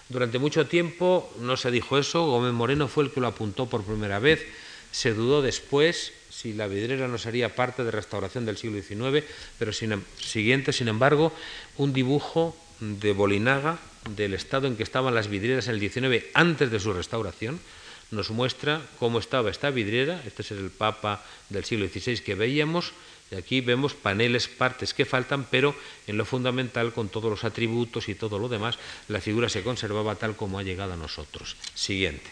Durante 0.07 0.39
mucho 0.39 0.67
tiempo 0.67 1.33
no 1.39 1.57
se 1.57 1.71
dijo 1.71 1.97
eso, 1.97 2.25
Gómez 2.25 2.53
Moreno 2.53 2.87
fue 2.87 3.03
el 3.03 3.11
que 3.11 3.19
lo 3.19 3.27
apuntó 3.27 3.67
por 3.67 3.83
primera 3.83 4.19
vez, 4.19 4.45
se 4.91 5.13
dudó 5.13 5.41
después 5.41 6.13
si 6.29 6.53
la 6.53 6.67
vidriera 6.67 7.07
no 7.07 7.17
sería 7.17 7.55
parte 7.55 7.83
de 7.83 7.91
restauración 7.91 8.45
del 8.45 8.57
siglo 8.57 8.81
XIX, 8.81 9.25
pero 9.57 9.71
em, 9.81 10.01
siguiente, 10.19 10.73
sin 10.73 10.87
embargo, 10.87 11.33
un 11.77 11.91
dibujo 11.91 12.55
de 12.79 13.13
Bolinaga 13.13 13.79
del 14.09 14.33
estado 14.33 14.67
en 14.67 14.75
que 14.75 14.83
estaban 14.83 15.15
las 15.15 15.27
vidrieras 15.27 15.67
en 15.67 15.75
el 15.75 15.89
XIX 15.89 16.25
antes 16.33 16.71
de 16.71 16.79
su 16.79 16.93
restauración, 16.93 17.59
nos 18.11 18.29
muestra 18.29 18.81
cómo 18.99 19.19
estaba 19.19 19.49
esta 19.49 19.69
vidriera, 19.71 20.21
este 20.25 20.41
es 20.41 20.51
el 20.51 20.69
Papa 20.69 21.23
del 21.49 21.65
siglo 21.65 21.87
XVI 21.87 22.19
que 22.19 22.35
veíamos, 22.35 22.93
y 23.31 23.35
aquí 23.35 23.61
vemos 23.61 23.93
paneles, 23.93 24.47
partes 24.47 24.93
que 24.93 25.05
faltan, 25.05 25.45
pero 25.49 25.75
en 26.05 26.17
lo 26.17 26.25
fundamental, 26.25 26.93
con 26.93 27.09
todos 27.09 27.29
los 27.29 27.43
atributos 27.43 28.07
y 28.07 28.15
todo 28.15 28.37
lo 28.37 28.49
demás, 28.49 28.77
la 29.07 29.21
figura 29.21 29.49
se 29.49 29.63
conservaba 29.63 30.15
tal 30.15 30.35
como 30.35 30.59
ha 30.59 30.63
llegado 30.63 30.93
a 30.93 30.97
nosotros. 30.97 31.57
Siguiente. 31.73 32.29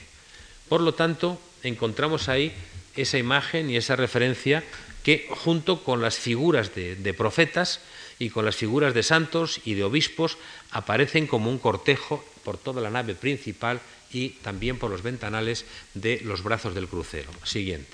Por 0.70 0.82
lo 0.82 0.94
tanto, 0.94 1.40
encontramos 1.64 2.30
ahí 2.30 2.54
esa 2.96 3.18
imagen 3.18 3.70
y 3.70 3.78
esa 3.78 3.96
referencia 3.96 4.64
que, 5.04 5.28
junto 5.30 5.84
con 5.84 6.02
las 6.02 6.18
figuras 6.18 6.76
de, 6.76 6.96
de 6.96 7.14
profetas 7.14 7.82
y 8.20 8.30
con 8.30 8.46
las 8.46 8.56
figuras 8.56 8.94
de 8.94 9.04
santos 9.04 9.62
y 9.66 9.74
de 9.74 9.84
obispos, 9.84 10.38
aparecen 10.72 11.26
como 11.26 11.50
un 11.50 11.58
cortejo 11.58 12.24
por 12.44 12.58
toda 12.58 12.82
la 12.82 12.92
nave 12.92 13.16
principal 13.16 13.82
y 14.14 14.30
también 14.42 14.78
por 14.78 14.92
los 14.92 15.02
ventanales 15.02 15.66
de 15.94 16.22
los 16.24 16.44
brazos 16.44 16.74
del 16.74 16.88
crucero. 16.88 17.30
Siguiente. 17.44 17.92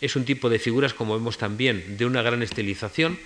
Es 0.00 0.16
un 0.16 0.24
tipo 0.24 0.48
de 0.48 0.58
figuras, 0.58 0.94
como 0.94 1.14
vemos 1.14 1.38
también, 1.38 1.96
de 1.96 2.06
una 2.06 2.22
gran 2.22 2.42
estilización, 2.42 3.18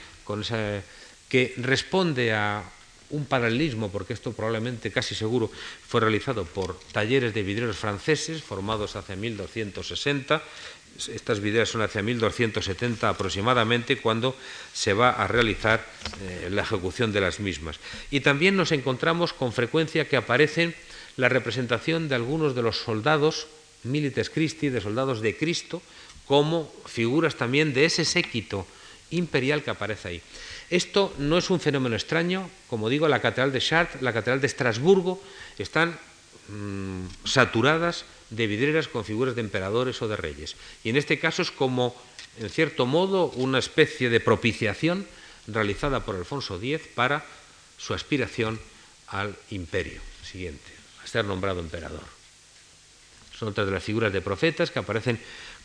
que 1.29 1.55
responde 1.59 2.33
a 2.33 2.65
un 3.11 3.27
paralelismo, 3.27 3.91
porque 3.91 4.15
esto 4.15 4.33
probablemente 4.33 4.91
casi 4.91 5.15
seguro 5.15 5.51
fue 5.87 6.01
realizado 6.01 6.45
por 6.45 6.81
talleres 6.93 7.35
de 7.35 7.43
vidrieros 7.43 7.77
franceses 7.77 8.43
formados 8.43 8.97
hacia 8.97 9.17
1260 9.17 10.43
estas 11.13 11.41
videos 11.41 11.71
son 11.71 11.83
hacia 11.83 12.03
1270 12.03 13.09
aproximadamente 13.09 13.99
cuando 13.99 14.37
se 14.73 14.93
va 14.93 15.11
a 15.11 15.27
realizar 15.27 15.85
eh, 16.23 16.49
la 16.51 16.63
ejecución 16.63 17.13
de 17.13 17.21
las 17.21 17.41
mismas. 17.41 17.81
Y 18.11 18.21
también 18.21 18.57
nos 18.57 18.73
encontramos 18.73 19.33
con 19.33 19.53
frecuencia 19.53 20.09
que 20.09 20.17
aparecen 20.17 20.75
la 21.17 21.29
representación 21.29 22.09
de 22.09 22.15
algunos 22.15 22.55
de 22.55 22.63
los 22.63 22.79
soldados 22.79 23.47
milites 23.85 24.31
Christi, 24.31 24.69
de 24.69 24.81
soldados 24.81 25.21
de 25.21 25.37
Cristo, 25.37 25.83
como 26.27 26.73
figuras 26.87 27.37
también 27.37 27.75
de 27.75 27.85
ese 27.85 28.05
séquito 28.05 28.67
imperial 29.11 29.63
que 29.63 29.71
aparece 29.71 30.09
ahí. 30.09 30.23
Esto 30.71 31.13
no 31.19 31.37
es 31.37 31.51
un 31.51 31.61
fenómeno 31.61 31.97
extraño, 31.97 32.49
como 32.69 32.89
digo, 32.89 33.09
la 33.09 33.21
Catedral 33.21 33.53
de 33.53 33.61
Chartres, 33.61 34.01
la 34.03 34.13
Catedral 34.13 34.41
de 34.41 34.47
Estrasburgo, 34.47 35.23
están 35.59 35.99
mm, 36.49 37.07
saturadas 37.25 38.05
de 38.31 38.47
vidrieras 38.47 38.89
con 38.89 39.05
figuras 39.05 39.35
de 39.35 39.43
emperadores 39.43 40.01
o 40.01 40.09
de 40.09 40.17
reyes. 40.17 40.57
Y 40.85 40.91
en 40.91 40.97
este 40.97 41.19
caso 41.19 41.43
es 41.43 41.51
como, 41.51 41.95
en 42.39 42.49
cierto 42.49 42.87
modo, 42.87 43.27
una 43.37 43.59
especie 43.59 44.09
de 44.09 44.21
propiciación 44.21 45.07
realizada 45.47 46.05
por 46.05 46.17
Alfonso 46.17 46.57
X 46.57 46.89
para 46.95 47.25
su 47.77 47.95
aspiración 47.95 48.61
al 49.09 49.37
imperio 49.51 50.01
siguiente, 50.25 50.73
a 51.05 51.07
ser 51.07 51.25
nombrado 51.25 51.61
emperador. 51.61 52.05
Son 53.37 53.49
otras 53.49 53.67
de 53.67 53.73
las 53.73 53.85
figuras 53.85 54.13
de 54.13 54.23
profetas 54.23 54.71
que 54.71 54.79
aparecen 54.79 55.21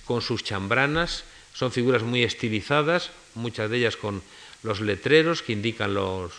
con 0.05 0.22
sus 0.22 0.43
chambranas, 0.43 1.24
son 1.53 1.72
figuras 1.72 2.03
muy 2.03 2.24
estilizadas, 2.24 3.11
muchas 3.36 3.70
de 3.70 3.78
ellas 3.78 3.95
con 3.95 4.22
los 4.63 4.82
letreros 4.82 5.41
que 5.41 5.53
indican 5.53 5.93
los, 5.93 6.34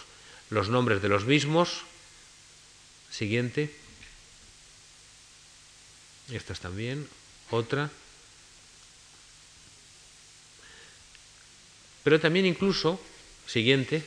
los 0.51 0.69
nombres 0.69 1.01
de 1.01 1.09
los 1.09 1.25
mismos. 1.25 1.83
Siguiente. 3.11 3.75
Estas 6.31 6.61
también. 6.61 7.09
Otra. 7.51 7.91
Pero 12.05 12.21
también 12.21 12.47
incluso, 12.47 13.01
siguiente, 13.47 14.03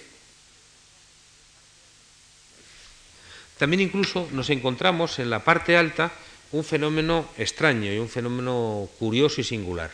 también 3.57 3.81
incluso 3.81 4.27
nos 4.31 4.49
encontramos 4.49 5.19
en 5.19 5.29
la 5.29 5.43
parte 5.43 5.77
alta 5.77 6.11
un 6.51 6.63
fenómeno 6.63 7.29
extraño 7.37 7.93
y 7.93 7.99
un 7.99 8.09
fenómeno 8.09 8.89
curioso 8.97 9.41
y 9.41 9.43
singular. 9.43 9.91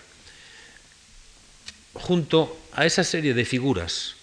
Junto 1.93 2.57
a 2.71 2.85
esa 2.85 3.03
serie 3.03 3.33
de 3.33 3.43
figuras 3.43 4.15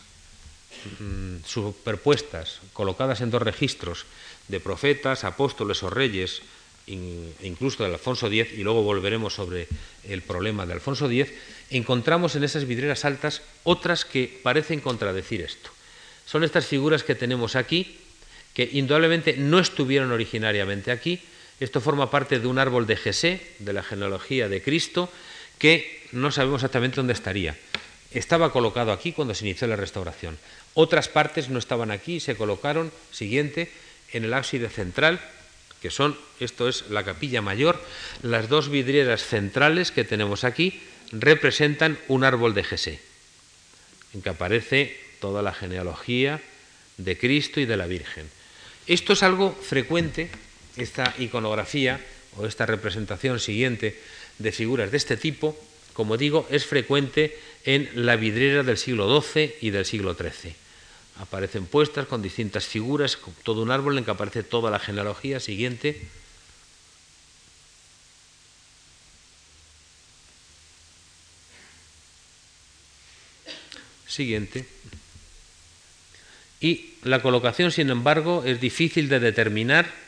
mm, 0.98 1.44
superpuestas, 1.44 2.60
colocadas 2.72 3.20
en 3.20 3.30
dos 3.30 3.42
registros, 3.42 4.06
de 4.48 4.60
profetas, 4.60 5.24
apóstoles 5.24 5.82
o 5.82 5.90
reyes, 5.90 6.42
incluso 6.86 7.82
del 7.82 7.94
Alfonso 7.94 8.26
X, 8.26 8.52
y 8.58 8.62
luego 8.62 8.82
volveremos 8.82 9.34
sobre 9.34 9.68
el 10.08 10.22
problema 10.22 10.66
de 10.66 10.74
Alfonso 10.74 11.10
X, 11.10 11.32
encontramos 11.70 12.36
en 12.36 12.44
esas 12.44 12.66
vidrieras 12.66 13.04
altas 13.04 13.42
otras 13.64 14.04
que 14.04 14.40
parecen 14.42 14.80
contradecir 14.80 15.40
esto. 15.40 15.70
Son 16.26 16.44
estas 16.44 16.66
figuras 16.66 17.02
que 17.02 17.14
tenemos 17.14 17.56
aquí, 17.56 17.96
que 18.52 18.68
indudablemente 18.72 19.36
no 19.36 19.58
estuvieron 19.58 20.12
originariamente 20.12 20.92
aquí, 20.92 21.20
Esto 21.60 21.80
forma 21.80 22.10
parte 22.10 22.40
de 22.40 22.46
un 22.46 22.58
árbol 22.58 22.86
de 22.86 22.96
Jesé, 22.96 23.40
de 23.58 23.72
la 23.72 23.82
genealogía 23.82 24.48
de 24.48 24.62
Cristo, 24.62 25.08
que 25.58 26.02
no 26.12 26.32
sabemos 26.32 26.60
exactamente 26.60 26.96
dónde 26.96 27.12
estaría. 27.12 27.56
Estaba 28.10 28.52
colocado 28.52 28.92
aquí 28.92 29.12
cuando 29.12 29.34
se 29.34 29.46
inició 29.46 29.66
la 29.66 29.76
restauración. 29.76 30.38
Otras 30.74 31.08
partes 31.08 31.48
no 31.48 31.58
estaban 31.58 31.90
aquí 31.90 32.16
y 32.16 32.20
se 32.20 32.36
colocaron, 32.36 32.92
siguiente, 33.12 33.70
en 34.12 34.24
el 34.24 34.34
ábside 34.34 34.68
central, 34.68 35.20
que 35.84 35.90
son, 35.90 36.16
esto 36.40 36.66
es 36.66 36.88
la 36.88 37.04
capilla 37.04 37.42
mayor, 37.42 37.78
las 38.22 38.48
dos 38.48 38.70
vidrieras 38.70 39.22
centrales 39.22 39.92
que 39.92 40.02
tenemos 40.02 40.42
aquí 40.42 40.80
representan 41.12 41.98
un 42.08 42.24
árbol 42.24 42.54
de 42.54 42.64
Jesé, 42.64 43.00
en 44.14 44.22
que 44.22 44.30
aparece 44.30 44.96
toda 45.20 45.42
la 45.42 45.52
genealogía 45.52 46.40
de 46.96 47.18
Cristo 47.18 47.60
y 47.60 47.66
de 47.66 47.76
la 47.76 47.84
Virgen. 47.84 48.24
Esto 48.86 49.12
es 49.12 49.22
algo 49.22 49.52
frecuente, 49.52 50.30
esta 50.78 51.12
iconografía 51.18 52.00
o 52.38 52.46
esta 52.46 52.64
representación 52.64 53.38
siguiente 53.38 54.00
de 54.38 54.52
figuras 54.52 54.90
de 54.90 54.96
este 54.96 55.18
tipo, 55.18 55.54
como 55.92 56.16
digo, 56.16 56.48
es 56.50 56.64
frecuente 56.64 57.36
en 57.66 57.90
la 58.06 58.16
vidriera 58.16 58.62
del 58.62 58.78
siglo 58.78 59.20
XII 59.20 59.56
y 59.60 59.68
del 59.68 59.84
siglo 59.84 60.14
XIII. 60.14 60.54
Aparecen 61.18 61.66
puestas 61.66 62.06
con 62.06 62.22
distintas 62.22 62.66
figuras, 62.66 63.18
todo 63.44 63.62
un 63.62 63.70
árbol 63.70 63.98
en 63.98 64.04
que 64.04 64.10
aparece 64.10 64.42
toda 64.42 64.70
la 64.70 64.78
genealogía 64.78 65.40
siguiente. 65.40 66.08
Siguiente. 74.06 74.66
Y 76.60 76.94
la 77.02 77.20
colocación, 77.20 77.70
sin 77.72 77.90
embargo, 77.90 78.42
es 78.44 78.60
difícil 78.60 79.08
de 79.08 79.20
determinar 79.20 80.04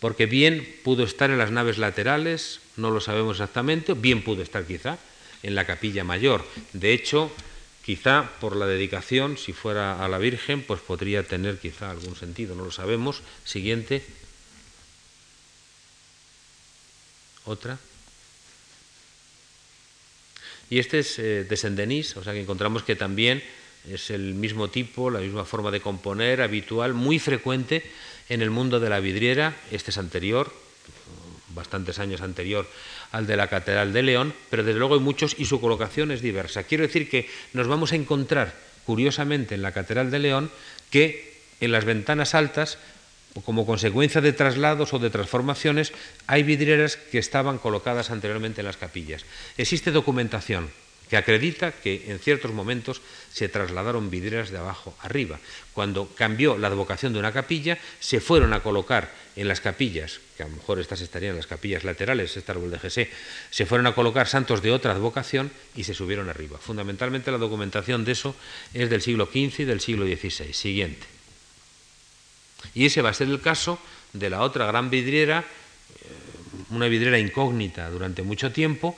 porque 0.00 0.26
bien 0.26 0.66
pudo 0.84 1.04
estar 1.04 1.30
en 1.30 1.38
las 1.38 1.50
naves 1.50 1.78
laterales, 1.78 2.60
no 2.76 2.90
lo 2.90 3.00
sabemos 3.00 3.36
exactamente, 3.36 3.94
bien 3.94 4.22
pudo 4.22 4.42
estar 4.42 4.64
quizá 4.66 4.98
en 5.42 5.54
la 5.54 5.64
capilla 5.64 6.04
mayor. 6.04 6.46
De 6.72 6.92
hecho, 6.92 7.32
quizá 7.86 8.28
por 8.40 8.56
la 8.56 8.66
dedicación, 8.66 9.38
si 9.38 9.52
fuera 9.52 10.04
a 10.04 10.08
la 10.08 10.18
Virgen, 10.18 10.62
pues 10.62 10.80
podría 10.80 11.22
tener 11.22 11.60
quizá 11.60 11.88
algún 11.92 12.16
sentido, 12.16 12.56
no 12.56 12.64
lo 12.64 12.72
sabemos. 12.72 13.22
Siguiente. 13.44 14.02
Otra. 17.44 17.78
Y 20.68 20.80
este 20.80 20.98
es 20.98 21.16
eh, 21.20 21.44
de 21.44 21.56
Saint-Denis, 21.56 22.16
o 22.16 22.24
sea 22.24 22.32
que 22.32 22.40
encontramos 22.40 22.82
que 22.82 22.96
también 22.96 23.40
es 23.88 24.10
el 24.10 24.34
mismo 24.34 24.68
tipo, 24.68 25.08
la 25.08 25.20
misma 25.20 25.44
forma 25.44 25.70
de 25.70 25.80
componer 25.80 26.42
habitual, 26.42 26.92
muy 26.92 27.20
frecuente 27.20 27.88
en 28.28 28.42
el 28.42 28.50
mundo 28.50 28.80
de 28.80 28.90
la 28.90 28.98
vidriera. 28.98 29.54
Este 29.70 29.92
es 29.92 29.98
anterior, 29.98 30.52
bastantes 31.56 31.98
años 31.98 32.20
anterior 32.20 32.68
al 33.10 33.26
de 33.26 33.36
la 33.36 33.48
Catedral 33.48 33.92
de 33.92 34.04
León, 34.04 34.32
pero 34.48 34.62
desde 34.62 34.78
luego 34.78 34.94
hay 34.94 35.00
muchos 35.00 35.34
y 35.36 35.46
su 35.46 35.60
colocación 35.60 36.12
es 36.12 36.22
diversa. 36.22 36.62
Quiero 36.62 36.86
decir 36.86 37.10
que 37.10 37.28
nos 37.52 37.66
vamos 37.66 37.90
a 37.90 37.96
encontrar, 37.96 38.54
curiosamente, 38.84 39.56
en 39.56 39.62
la 39.62 39.72
Catedral 39.72 40.12
de 40.12 40.20
León, 40.20 40.50
que 40.90 41.34
en 41.60 41.72
las 41.72 41.84
ventanas 41.84 42.36
altas, 42.36 42.78
como 43.44 43.66
consecuencia 43.66 44.20
de 44.20 44.32
traslados 44.32 44.94
o 44.94 45.00
de 45.00 45.10
transformaciones, 45.10 45.92
hay 46.28 46.44
vidrieras 46.44 46.96
que 46.96 47.18
estaban 47.18 47.58
colocadas 47.58 48.10
anteriormente 48.10 48.60
en 48.60 48.66
las 48.66 48.76
capillas. 48.76 49.24
Existe 49.56 49.90
documentación 49.90 50.70
que 51.08 51.16
acredita 51.16 51.72
que 51.72 52.10
en 52.10 52.18
ciertos 52.18 52.52
momentos 52.52 53.00
se 53.32 53.48
trasladaron 53.48 54.10
vidrieras 54.10 54.50
de 54.50 54.58
abajo 54.58 54.96
arriba. 55.00 55.38
Cuando 55.72 56.08
cambió 56.14 56.58
la 56.58 56.68
advocación 56.68 57.12
de 57.12 57.18
una 57.18 57.32
capilla, 57.32 57.78
se 58.00 58.20
fueron 58.20 58.52
a 58.52 58.62
colocar 58.62 59.12
en 59.36 59.48
las 59.48 59.60
capillas, 59.60 60.20
que 60.36 60.42
a 60.42 60.48
lo 60.48 60.56
mejor 60.56 60.80
estas 60.80 61.02
estarían 61.02 61.32
en 61.32 61.36
las 61.36 61.46
capillas 61.46 61.84
laterales, 61.84 62.36
este 62.36 62.50
árbol 62.50 62.70
de 62.70 62.78
Jesé, 62.78 63.10
se 63.50 63.66
fueron 63.66 63.86
a 63.86 63.94
colocar 63.94 64.26
santos 64.26 64.62
de 64.62 64.72
otra 64.72 64.92
advocación 64.92 65.50
y 65.76 65.84
se 65.84 65.94
subieron 65.94 66.28
arriba. 66.28 66.58
Fundamentalmente 66.58 67.30
la 67.30 67.38
documentación 67.38 68.04
de 68.04 68.12
eso 68.12 68.34
es 68.72 68.90
del 68.90 69.02
siglo 69.02 69.26
XV 69.26 69.60
y 69.60 69.64
del 69.64 69.80
siglo 69.80 70.06
XVI. 70.06 70.52
Siguiente. 70.52 71.06
Y 72.74 72.86
ese 72.86 73.02
va 73.02 73.10
a 73.10 73.14
ser 73.14 73.28
el 73.28 73.40
caso 73.40 73.78
de 74.12 74.30
la 74.30 74.40
otra 74.40 74.66
gran 74.66 74.90
vidriera, 74.90 75.40
eh, 75.40 76.04
una 76.70 76.88
vidriera 76.88 77.18
incógnita 77.18 77.90
durante 77.90 78.22
mucho 78.22 78.50
tiempo, 78.50 78.96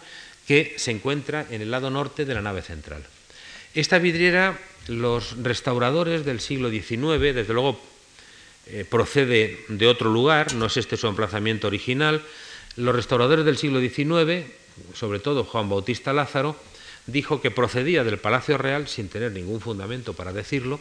que 0.49 0.75
se 0.79 0.91
encuentra 0.91 1.47
en 1.51 1.61
el 1.61 1.71
lado 1.71 1.91
norte 1.91 2.25
de 2.25 2.33
la 2.35 2.41
nave 2.41 2.63
central. 2.63 3.05
Esta 3.75 3.99
vidriera, 3.99 4.59
los 4.89 5.37
restauradores 5.43 6.25
del 6.25 6.41
siglo 6.41 6.71
XIX, 6.71 7.21
desde 7.21 7.53
luego 7.53 7.79
eh, 8.67 8.87
procede 8.89 9.61
de 9.69 9.87
otro 9.87 10.11
lugar, 10.11 10.55
no 10.55 10.65
es 10.65 10.79
este 10.79 10.97
su 10.97 11.07
emplazamiento 11.07 11.67
original, 11.67 12.23
los 12.77 12.97
restauradores 12.97 13.45
del 13.45 13.59
siglo 13.59 13.79
XIX, 13.79 14.47
sobre 14.95 15.19
todo 15.19 15.45
Juan 15.45 15.69
Bautista 15.69 16.15
Lázaro, 16.15 16.57
dijo 17.07 17.43
que 17.43 17.51
procedía 17.51 18.03
del 18.03 18.19
Palacio 18.19 18.57
Real, 18.57 18.89
sin 18.89 19.11
tener 19.11 19.33
ningún 19.33 19.61
fundamento 19.61 20.15
para 20.15 20.33
decirlo, 20.33 20.81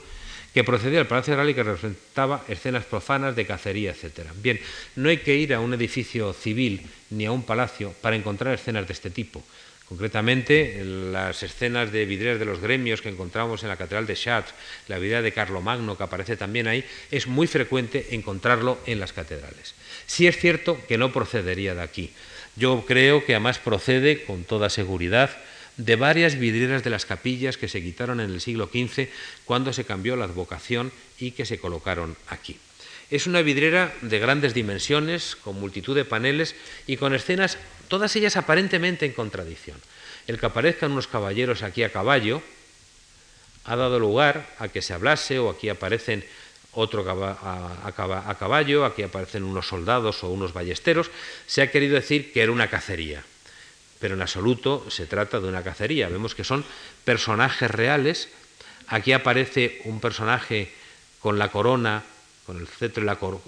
que 0.54 0.64
procedía 0.64 1.00
del 1.00 1.08
Palacio 1.08 1.36
Real 1.36 1.50
y 1.50 1.54
que 1.54 1.64
representaba 1.64 2.44
escenas 2.48 2.86
profanas 2.86 3.36
de 3.36 3.46
cacería, 3.46 3.92
etc. 3.92 4.28
Bien, 4.42 4.60
no 4.96 5.10
hay 5.10 5.18
que 5.18 5.36
ir 5.36 5.54
a 5.54 5.60
un 5.60 5.74
edificio 5.74 6.34
civil 6.34 6.88
ni 7.10 7.26
a 7.26 7.32
un 7.32 7.44
palacio 7.44 7.94
para 8.02 8.16
encontrar 8.16 8.54
escenas 8.54 8.88
de 8.88 8.94
este 8.94 9.10
tipo. 9.10 9.44
Concretamente, 9.88 10.84
las 10.84 11.44
escenas 11.44 11.94
de 11.94 12.06
vidrieras 12.06 12.40
de 12.40 12.46
los 12.46 12.60
gremios 12.60 13.02
que 13.02 13.08
encontramos 13.08 13.64
en 13.64 13.70
la 13.70 13.78
Catedral 13.78 14.06
de 14.06 14.16
Chartres, 14.16 14.54
la 14.90 14.98
vidriera 14.98 15.22
de 15.22 15.32
Carlomagno 15.32 15.96
que 15.96 16.04
aparece 16.04 16.36
también 16.36 16.68
ahí, 16.68 16.84
es 17.10 17.28
muy 17.28 17.48
frecuente 17.48 18.08
encontrarlo 18.12 18.80
en 18.86 19.00
las 19.00 19.14
catedrales. 19.14 19.76
Sí 20.06 20.28
es 20.28 20.38
cierto 20.38 20.78
que 20.90 20.98
no 20.98 21.14
procedería 21.14 21.74
de 21.74 21.84
aquí. 21.84 22.12
Yo 22.58 22.84
creo 22.86 23.24
que 23.24 23.36
además 23.36 23.60
procede 23.60 24.26
con 24.26 24.44
toda 24.44 24.70
seguridad 24.70 25.30
de 25.78 25.96
varias 25.96 26.38
vidrieras 26.38 26.84
de 26.84 26.90
las 26.90 27.06
capillas 27.06 27.58
que 27.58 27.68
se 27.68 27.82
quitaron 27.82 28.20
en 28.20 28.32
el 28.32 28.42
siglo 28.42 28.70
XV 28.74 29.08
cuando 29.46 29.74
se 29.74 29.86
cambió 29.86 30.16
la 30.16 30.26
advocación 30.26 30.92
y 31.20 31.32
que 31.32 31.46
se 31.46 31.60
colocaron 31.60 32.18
aquí. 32.28 32.58
Es 33.10 33.26
una 33.26 33.42
vidriera 33.42 33.94
de 34.02 34.20
grandes 34.20 34.54
dimensiones, 34.54 35.38
con 35.38 35.60
multitud 35.60 35.96
de 35.96 36.04
paneles 36.04 36.56
y 36.88 36.98
con 36.98 37.14
escenas, 37.14 37.58
todas 37.88 38.16
ellas 38.16 38.36
aparentemente 38.36 39.06
en 39.06 39.14
contradicción. 39.14 39.78
El 40.28 40.40
que 40.40 40.46
aparezcan 40.46 40.92
unos 40.92 41.08
caballeros 41.08 41.64
aquí 41.64 41.84
a 41.84 41.92
caballo 41.92 42.42
ha 43.64 43.76
dado 43.76 44.00
lugar 44.00 44.50
a 44.60 44.68
que 44.68 44.82
se 44.82 44.94
hablase, 44.94 45.40
o 45.40 45.50
aquí 45.50 45.70
aparecen 45.70 46.26
otro 46.74 47.06
a, 47.10 48.36
caballo, 48.38 48.86
aquí 48.86 49.04
aparecen 49.04 49.44
unos 49.44 49.68
soldados 49.68 50.24
o 50.24 50.30
unos 50.30 50.54
ballesteros, 50.54 51.10
se 51.48 51.62
ha 51.62 51.72
querido 51.72 51.96
decir 51.96 52.32
que 52.34 52.42
era 52.42 52.52
una 52.52 52.70
cacería. 52.70 53.24
Pero 54.00 54.16
en 54.16 54.22
absoluto 54.22 54.86
se 54.90 55.06
trata 55.06 55.40
de 55.40 55.48
una 55.48 55.64
cacería. 55.64 56.10
Vemos 56.10 56.36
que 56.36 56.44
son 56.44 56.64
personajes 57.04 57.70
reales. 57.72 58.30
Aquí 58.88 59.12
aparece 59.14 59.82
un 59.86 60.00
personaje 60.00 60.72
con 61.20 61.40
la 61.40 61.50
corona 61.52 62.04
con 62.48 62.62
el 62.62 62.68
cetro 62.68 63.04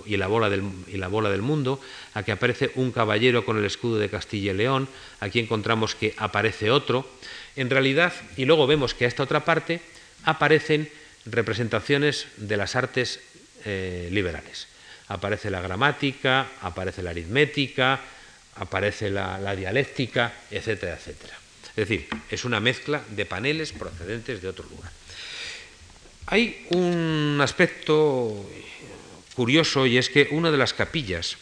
y 0.06 0.18
la, 0.18 0.28
bola 0.28 0.50
del, 0.50 0.62
y 0.88 0.98
la 0.98 1.08
bola 1.08 1.30
del 1.30 1.42
mundo, 1.42 1.80
aquí 2.14 2.32
aparece 2.32 2.72
un 2.76 2.92
caballero 2.92 3.46
con 3.46 3.58
el 3.58 3.64
escudo 3.64 3.98
de 3.98 4.10
Castilla 4.10 4.52
y 4.52 4.56
León, 4.56 4.90
aquí 5.22 5.40
encontramos 5.40 5.96
que 5.96 6.14
aparece 6.18 6.70
otro, 6.70 7.10
en 7.56 7.70
realidad, 7.70 8.12
y 8.36 8.44
luego 8.44 8.68
vemos 8.68 8.94
que 8.94 9.06
a 9.06 9.08
esta 9.08 9.24
otra 9.24 9.46
parte 9.46 9.80
aparecen 10.26 10.90
representaciones 11.26 12.28
de 12.36 12.58
las 12.58 12.76
artes 12.76 13.22
eh, 13.64 14.10
liberales. 14.12 14.68
Aparece 15.08 15.50
la 15.50 15.62
gramática, 15.62 16.48
aparece 16.62 17.02
la 17.02 17.12
aritmética, 17.12 18.02
aparece 18.60 19.10
la 19.10 19.56
dialéctica, 19.56 20.34
etcétera, 20.52 20.96
etcétera. 20.96 21.40
Es 21.80 21.88
decir, 21.88 22.08
es 22.30 22.44
una 22.44 22.60
mezcla 22.60 23.02
de 23.10 23.26
paneles 23.26 23.72
procedentes 23.72 24.42
de 24.42 24.48
otro 24.50 24.66
lugar. 24.70 24.92
Hay 26.28 26.68
un 26.72 27.40
aspecto 27.42 28.46
curioso 29.34 29.86
y 29.86 29.98
es 29.98 30.10
que 30.10 30.28
una 30.32 30.52
de 30.52 30.58
las 30.58 30.74
capillas 30.74 31.38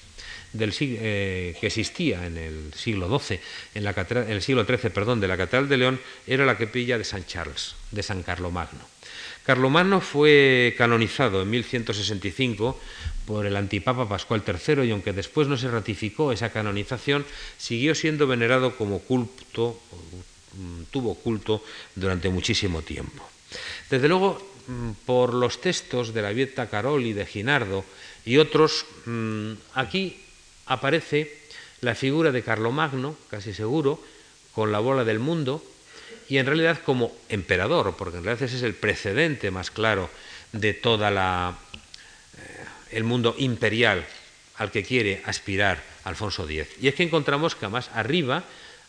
del, 0.53 0.73
eh, 0.79 1.57
que 1.59 1.67
existía 1.67 2.25
en 2.27 2.37
el 2.37 2.73
siglo 2.75 3.07
XII, 3.19 3.39
en, 3.73 3.83
la 3.83 3.91
el 4.29 4.41
siglo 4.41 4.63
XIII, 4.63 4.91
perdón, 4.91 5.19
de 5.19 5.27
la 5.27 5.37
Catedral 5.37 5.67
de 5.67 5.77
León, 5.77 5.99
era 6.27 6.45
la 6.45 6.57
capilla 6.57 6.99
de 6.99 7.03
San 7.03 7.25
Charles, 7.25 7.75
de 7.91 8.03
San 8.03 8.23
Carlomagno. 8.23 8.87
Carlomagno 9.43 10.01
fue 10.01 10.75
canonizado 10.77 11.41
en 11.41 11.49
1165 11.49 12.79
por 13.27 13.45
el 13.45 13.55
antipapa 13.55 14.09
Pascual 14.09 14.41
III 14.47 14.83
y 14.83 14.91
aunque 14.91 15.13
después 15.13 15.47
no 15.47 15.57
se 15.57 15.69
ratificó 15.69 16.31
esa 16.31 16.49
canonización, 16.49 17.25
siguió 17.57 17.93
siendo 17.93 18.25
venerado 18.25 18.75
como 18.75 18.99
culto, 18.99 19.79
mm, 20.53 20.83
tuvo 20.89 21.13
culto 21.13 21.61
durante 21.93 22.29
muchísimo 22.29 22.81
tiempo. 22.81 23.21
Desde 23.89 24.07
luego, 24.07 24.41
Mm, 24.67 24.91
por 25.05 25.33
los 25.33 25.61
textos 25.61 26.13
de 26.13 26.21
la 26.21 26.33
Vieta 26.35 26.67
Caroli, 26.67 27.13
de 27.13 27.25
Ginardo 27.25 27.85
y 28.25 28.37
otros, 28.37 28.85
mm, 29.05 29.53
aquí 29.73 30.19
aparece 30.65 31.39
la 31.79 31.95
figura 31.95 32.33
de 32.33 32.43
Carlomagno, 32.43 33.15
casi 33.29 33.53
seguro, 33.53 34.03
con 34.53 34.73
la 34.73 34.79
bola 34.79 35.05
del 35.05 35.19
mundo, 35.19 35.63
y 36.27 36.37
en 36.37 36.45
realidad 36.45 36.81
como 36.83 37.15
emperador, 37.29 37.95
porque 37.97 38.17
en 38.17 38.25
realidad 38.25 38.43
ese 38.43 38.57
es 38.57 38.63
el 38.63 38.73
precedente 38.73 39.51
más 39.51 39.71
claro 39.71 40.09
de 40.51 40.73
toda 40.73 41.11
la 41.11 41.57
el 42.91 43.03
mundo 43.03 43.35
imperial 43.37 44.05
al 44.57 44.71
que 44.71 44.83
quiere 44.83 45.21
aspirar 45.25 45.81
Alfonso 46.03 46.47
X. 46.49 46.67
Y 46.81 46.87
es 46.87 46.95
que 46.95 47.03
encontramos 47.03 47.55
que 47.55 47.65
además 47.65 47.89
arriba, 47.93 48.43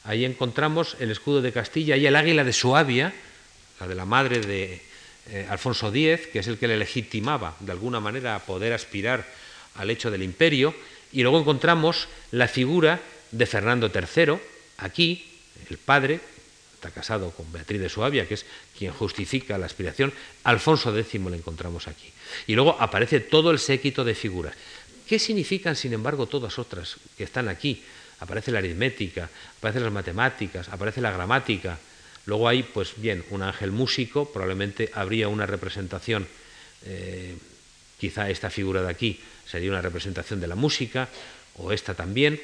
ahí 0.05 0.25
encontramos 0.25 0.97
el 1.01 1.11
escudo 1.11 1.43
de 1.43 1.53
Castilla 1.53 1.97
y 1.97 2.07
el 2.07 2.17
águila 2.17 2.45
de 2.45 2.53
Suabia, 2.53 3.13
la 3.81 3.87
de 3.87 3.95
la 3.95 4.05
madre 4.05 4.41
de 4.41 4.81
eh, 5.31 5.47
Alfonso 5.51 5.89
X, 5.95 6.29
que 6.29 6.39
es 6.39 6.47
el 6.47 6.59
que 6.59 6.69
le 6.69 6.77
legitimaba 6.77 7.57
de 7.61 7.73
alguna 7.73 8.01
manera 8.01 8.35
a 8.35 8.41
poder 8.41 8.73
aspirar 8.73 9.27
al 9.75 9.91
hecho 9.91 10.11
del 10.11 10.23
imperio, 10.23 10.75
y 11.13 11.23
luego 11.23 11.41
encontramos 11.41 12.09
la 12.31 12.49
figura 12.49 13.01
de 13.31 13.47
Fernando 13.47 13.91
III, 13.95 14.39
aquí, 14.79 15.27
el 15.69 15.79
padre, 15.79 16.21
está 16.79 16.93
casado 16.93 17.33
con 17.33 17.51
Beatriz 17.51 17.81
de 17.81 17.89
Suabia, 17.89 18.29
que 18.29 18.35
es 18.35 18.47
quien 18.79 18.93
justifica 18.93 19.59
la 19.59 19.67
aspiración, 19.67 20.13
Alfonso 20.45 20.97
X 20.97 21.21
lo 21.21 21.35
encontramos 21.35 21.89
aquí. 21.89 22.13
Y 22.47 22.55
luego 22.55 22.77
aparece 22.79 23.19
todo 23.19 23.51
el 23.51 23.59
séquito 23.59 24.05
de 24.05 24.15
figuras. 24.15 24.55
¿Qué 25.09 25.19
significan, 25.19 25.75
sin 25.75 25.93
embargo, 25.93 26.27
todas 26.27 26.59
otras 26.59 26.97
que 27.17 27.25
están 27.25 27.49
aquí? 27.49 27.83
Aparece 28.21 28.53
la 28.53 28.61
aritmética, 28.61 29.29
aparecen 29.59 29.83
las 29.83 29.93
matemáticas, 29.93 30.69
aparece 30.69 31.01
la 31.01 31.11
gramática. 31.11 31.79
Luego 32.27 32.47
hay, 32.47 32.63
pues 32.63 32.93
bien, 32.97 33.25
un 33.31 33.43
ángel 33.43 33.73
músico, 33.73 34.31
probablemente 34.31 34.91
habría 34.95 35.27
una 35.27 35.47
representación, 35.47 36.29
eh, 36.85 37.37
quizá 37.99 38.31
esta 38.31 38.51
figura 38.51 38.83
de 38.83 38.91
aquí 38.91 39.21
sería 39.47 39.71
una 39.71 39.83
representación 39.83 40.39
de 40.39 40.47
la 40.47 40.55
música, 40.55 41.09
o 41.57 41.73
esta 41.73 41.95
también. 41.95 42.41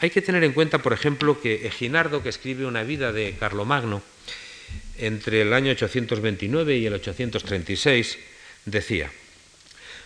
Hay 0.00 0.08
que 0.08 0.22
tener 0.22 0.42
en 0.44 0.52
cuenta, 0.52 0.78
por 0.78 0.94
ejemplo, 0.94 1.40
que 1.40 1.66
Eginardo, 1.66 2.22
que 2.22 2.30
escribe 2.30 2.64
una 2.64 2.82
vida 2.84 3.12
de 3.12 3.36
Carlomagno 3.38 4.02
entre 4.96 5.42
el 5.42 5.52
año 5.52 5.72
829 5.72 6.78
y 6.78 6.86
el 6.86 6.94
836, 6.94 8.18
decía, 8.64 9.10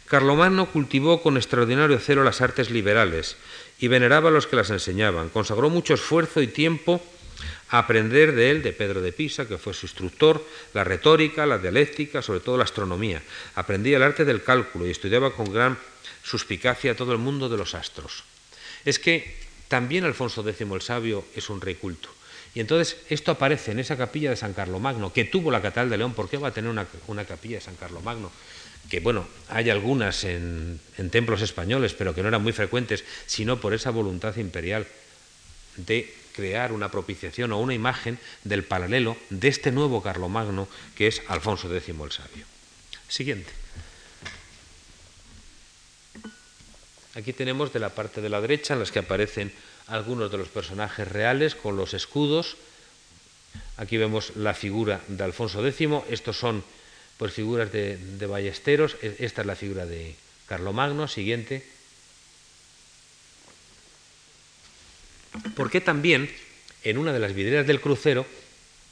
Carlomagno 0.07 0.67
cultivó 0.67 1.23
con 1.23 1.37
extraordinario 1.37 1.99
celo 2.01 2.25
las 2.25 2.41
artes 2.41 2.71
liberales 2.71 3.37
y 3.79 3.87
veneraba 3.87 4.31
a 4.31 4.33
los 4.33 4.49
que 4.49 4.57
las 4.57 4.71
enseñaban. 4.71 5.29
Consagró 5.29 5.71
mucho 5.71 5.95
esfuerzo 5.95 6.43
y 6.43 6.49
tiempo 6.49 7.01
a 7.71 7.79
aprender 7.79 8.35
de 8.35 8.51
él, 8.51 8.63
de 8.63 8.73
Pedro 8.73 9.01
de 9.01 9.13
Pisa, 9.13 9.47
que 9.47 9.59
fue 9.59 9.75
su 9.75 9.87
instructor, 9.87 10.45
la 10.75 10.83
retórica, 10.83 11.47
la 11.47 11.59
dialéctica, 11.59 12.21
sobre 12.21 12.41
todo 12.41 12.57
la 12.57 12.65
astronomía. 12.65 13.23
Aprendía 13.55 13.97
el 13.97 14.03
arte 14.03 14.25
del 14.25 14.43
cálculo 14.43 14.87
y 14.87 14.91
estudiaba 14.91 15.33
con 15.33 15.53
gran 15.53 15.79
suspicacia 16.25 16.97
todo 16.97 17.13
el 17.13 17.19
mundo 17.19 17.49
de 17.49 17.57
los 17.57 17.75
astros 17.75 18.25
es 18.85 18.99
que 18.99 19.44
también 19.69 20.05
Alfonso 20.05 20.47
X 20.49 20.61
el 20.61 20.83
Sabio 20.83 21.25
es 21.35 21.51
un 21.51 21.61
rey 21.61 21.75
culto. 21.75 22.09
Y 22.55 22.61
entonces 22.61 22.97
esto 23.09 23.33
aparece 23.33 23.73
en 23.73 23.81
esa 23.81 23.97
capilla 23.97 24.31
de 24.31 24.37
San 24.37 24.55
Carlomagno, 24.55 25.13
que 25.13 25.25
tuvo 25.25 25.51
la 25.51 25.61
Catedral 25.61 25.91
de 25.91 25.99
León. 25.99 26.15
¿Por 26.15 26.29
qué 26.29 26.37
va 26.37 26.49
a 26.49 26.55
tener 26.55 26.71
una, 26.71 27.25
capilla 27.25 27.57
de 27.57 27.65
San 27.65 27.75
Carlomagno? 27.75 28.31
Que 28.89 29.01
bueno, 29.01 29.27
hay 29.49 29.71
algunas 29.71 30.25
en, 30.25 30.79
en, 30.99 31.11
templos 31.11 31.43
españoles, 31.43 31.95
pero 31.95 32.15
que 32.15 32.23
no 32.23 32.29
eran 32.29 32.43
muy 32.43 32.53
frecuentes, 32.53 33.05
sino 33.27 33.61
por 33.61 33.75
esa 33.75 33.91
voluntad 33.91 34.37
imperial 34.37 34.87
de 35.77 36.15
crear 36.35 36.73
una 36.73 36.91
propiciación 36.91 37.53
o 37.53 37.59
una 37.59 37.75
imagen 37.75 38.19
del 38.45 38.65
paralelo 38.65 39.17
de 39.31 39.49
este 39.49 39.73
nuevo 39.73 40.03
Carlomagno 40.03 40.69
que 40.97 41.07
es 41.07 41.23
Alfonso 41.29 41.75
X 41.75 41.89
el 41.89 42.13
Sabio. 42.13 42.45
Siguiente. 43.09 43.64
Aquí 47.15 47.33
tenemos 47.33 47.73
de 47.73 47.79
la 47.79 47.91
parte 47.91 48.21
de 48.21 48.29
la 48.29 48.41
derecha 48.41 48.75
en 48.75 48.81
las 48.81 48.91
que 48.91 48.99
aparecen 48.99 49.53
algunos 49.87 50.31
de 50.31 50.39
los 50.39 50.49
personajes 50.49 51.07
reales 51.07 51.55
con 51.55 51.77
los 51.77 51.95
escudos. 51.95 52.57
Aquí 53.77 53.97
vemos 53.97 54.35
la 54.37 54.55
figura 54.55 55.01
de 55.07 55.23
Alfonso 55.23 55.65
X. 55.65 55.89
Estos 56.11 56.39
son 56.39 56.65
pues, 57.17 57.33
figuras 57.33 57.71
de, 57.71 58.27
ballesteros. 58.27 58.97
E, 59.01 59.17
esta 59.21 59.43
es 59.43 59.47
la 59.47 59.55
figura 59.55 59.87
de 59.87 60.17
Carlomagno. 60.49 61.07
Siguiente. 61.07 61.65
Porque 65.55 65.81
también 65.81 66.31
en 66.83 66.99
una 66.99 67.13
de 67.13 67.21
las 67.21 67.35
vidrieras 67.35 67.67
del 67.67 67.81
crucero 67.81 68.27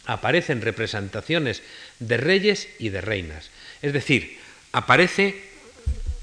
aparecen 0.07 0.63
representaciones 0.63 1.63
de 1.99 2.17
reyes 2.17 2.69
y 2.79 2.89
de 2.91 3.01
reinas. 3.01 3.51
Es 3.83 3.93
decir, 3.93 4.39
aparece 4.73 5.43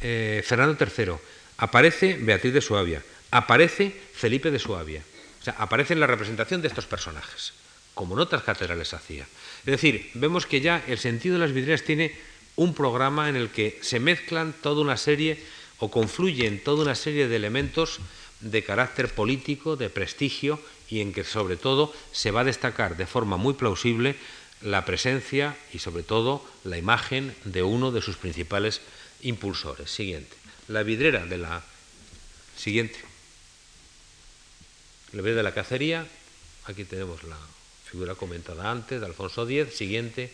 eh, 0.01 0.43
Fernando 0.45 0.77
III, 0.79 1.13
aparece 1.59 2.15
Beatriz 2.15 2.53
de 2.53 2.61
Suabia, 2.61 3.03
aparece 3.31 3.91
Felipe 4.13 4.49
de 4.49 4.59
Suabia. 4.59 5.03
O 5.39 5.43
sea, 5.43 5.55
aparece 5.59 5.93
en 5.93 5.99
la 5.99 6.07
representación 6.07 6.61
de 6.61 6.67
estos 6.67 6.85
personajes, 6.85 7.53
como 7.93 8.15
en 8.15 8.21
otras 8.21 8.43
catedrales 8.43 8.93
hacía. 8.93 9.23
Es 9.23 9.71
decir, 9.71 10.09
vemos 10.13 10.45
que 10.45 10.61
ya 10.61 10.83
el 10.87 10.97
sentido 10.97 11.35
de 11.35 11.41
las 11.41 11.53
vidrieras 11.53 11.83
tiene 11.83 12.15
un 12.55 12.73
programa 12.73 13.29
en 13.29 13.35
el 13.35 13.49
que 13.49 13.77
se 13.81 13.99
mezclan 13.99 14.53
toda 14.53 14.81
una 14.81 14.97
serie 14.97 15.39
o 15.79 15.91
confluyen 15.91 16.63
toda 16.63 16.83
una 16.83 16.95
serie 16.95 17.27
de 17.27 17.35
elementos 17.35 17.99
de 18.39 18.63
carácter 18.63 19.13
político, 19.13 19.75
de 19.75 19.89
prestigio 19.89 20.59
y 20.89 21.01
en 21.01 21.13
que 21.13 21.23
sobre 21.23 21.55
todo 21.55 21.93
se 22.11 22.31
va 22.31 22.41
a 22.41 22.45
destacar 22.51 22.97
de 22.97 23.05
forma 23.05 23.37
muy 23.37 23.53
plausible 23.53 24.15
la 24.61 24.83
presencia 24.83 25.55
y 25.73 25.79
sobre 25.79 26.03
todo 26.03 26.43
la 26.63 26.77
imagen 26.77 27.35
de 27.45 27.63
uno 27.63 27.91
de 27.91 28.01
sus 28.01 28.17
principales 28.17 28.81
impulsores. 29.21 29.89
Siguiente 29.89 30.38
la 30.69 30.83
vidrera 30.83 31.25
de 31.25 31.37
la 31.37 31.61
siguiente. 32.55 32.99
La 35.11 35.21
vidrera 35.21 35.37
de 35.37 35.43
la 35.43 35.53
cacería, 35.53 36.05
aquí 36.65 36.85
tenemos 36.85 37.23
la 37.23 37.37
figura 37.85 38.13
comentada 38.15 38.69
antes 38.69 38.99
de 39.01 39.05
Alfonso 39.05 39.49
X, 39.49 39.75
siguiente. 39.75 40.31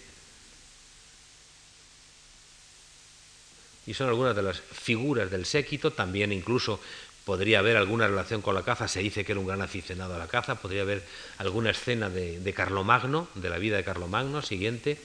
Y 3.88 3.94
son 3.94 4.10
algunas 4.10 4.36
de 4.36 4.44
las 4.44 4.60
figuras 4.60 5.32
del 5.32 5.46
séquito, 5.46 5.94
también 5.94 6.34
incluso 6.34 6.82
podría 7.24 7.60
haber 7.60 7.78
alguna 7.78 8.08
relación 8.08 8.42
con 8.42 8.56
la 8.56 8.64
caza, 8.64 8.88
se 8.88 9.00
dice 9.00 9.24
que 9.24 9.32
era 9.32 9.40
un 9.40 9.48
gran 9.48 9.62
aficionado 9.62 10.16
a 10.16 10.18
la 10.18 10.28
caza, 10.28 10.56
podría 10.56 10.82
haber 10.82 11.04
alguna 11.38 11.72
escena 11.72 12.10
de, 12.10 12.40
de 12.42 12.54
Carlomagno, 12.54 13.30
de 13.36 13.50
la 13.50 13.58
vida 13.58 13.78
de 13.78 13.86
Carlomagno, 13.86 14.42
siguiente. 14.42 15.00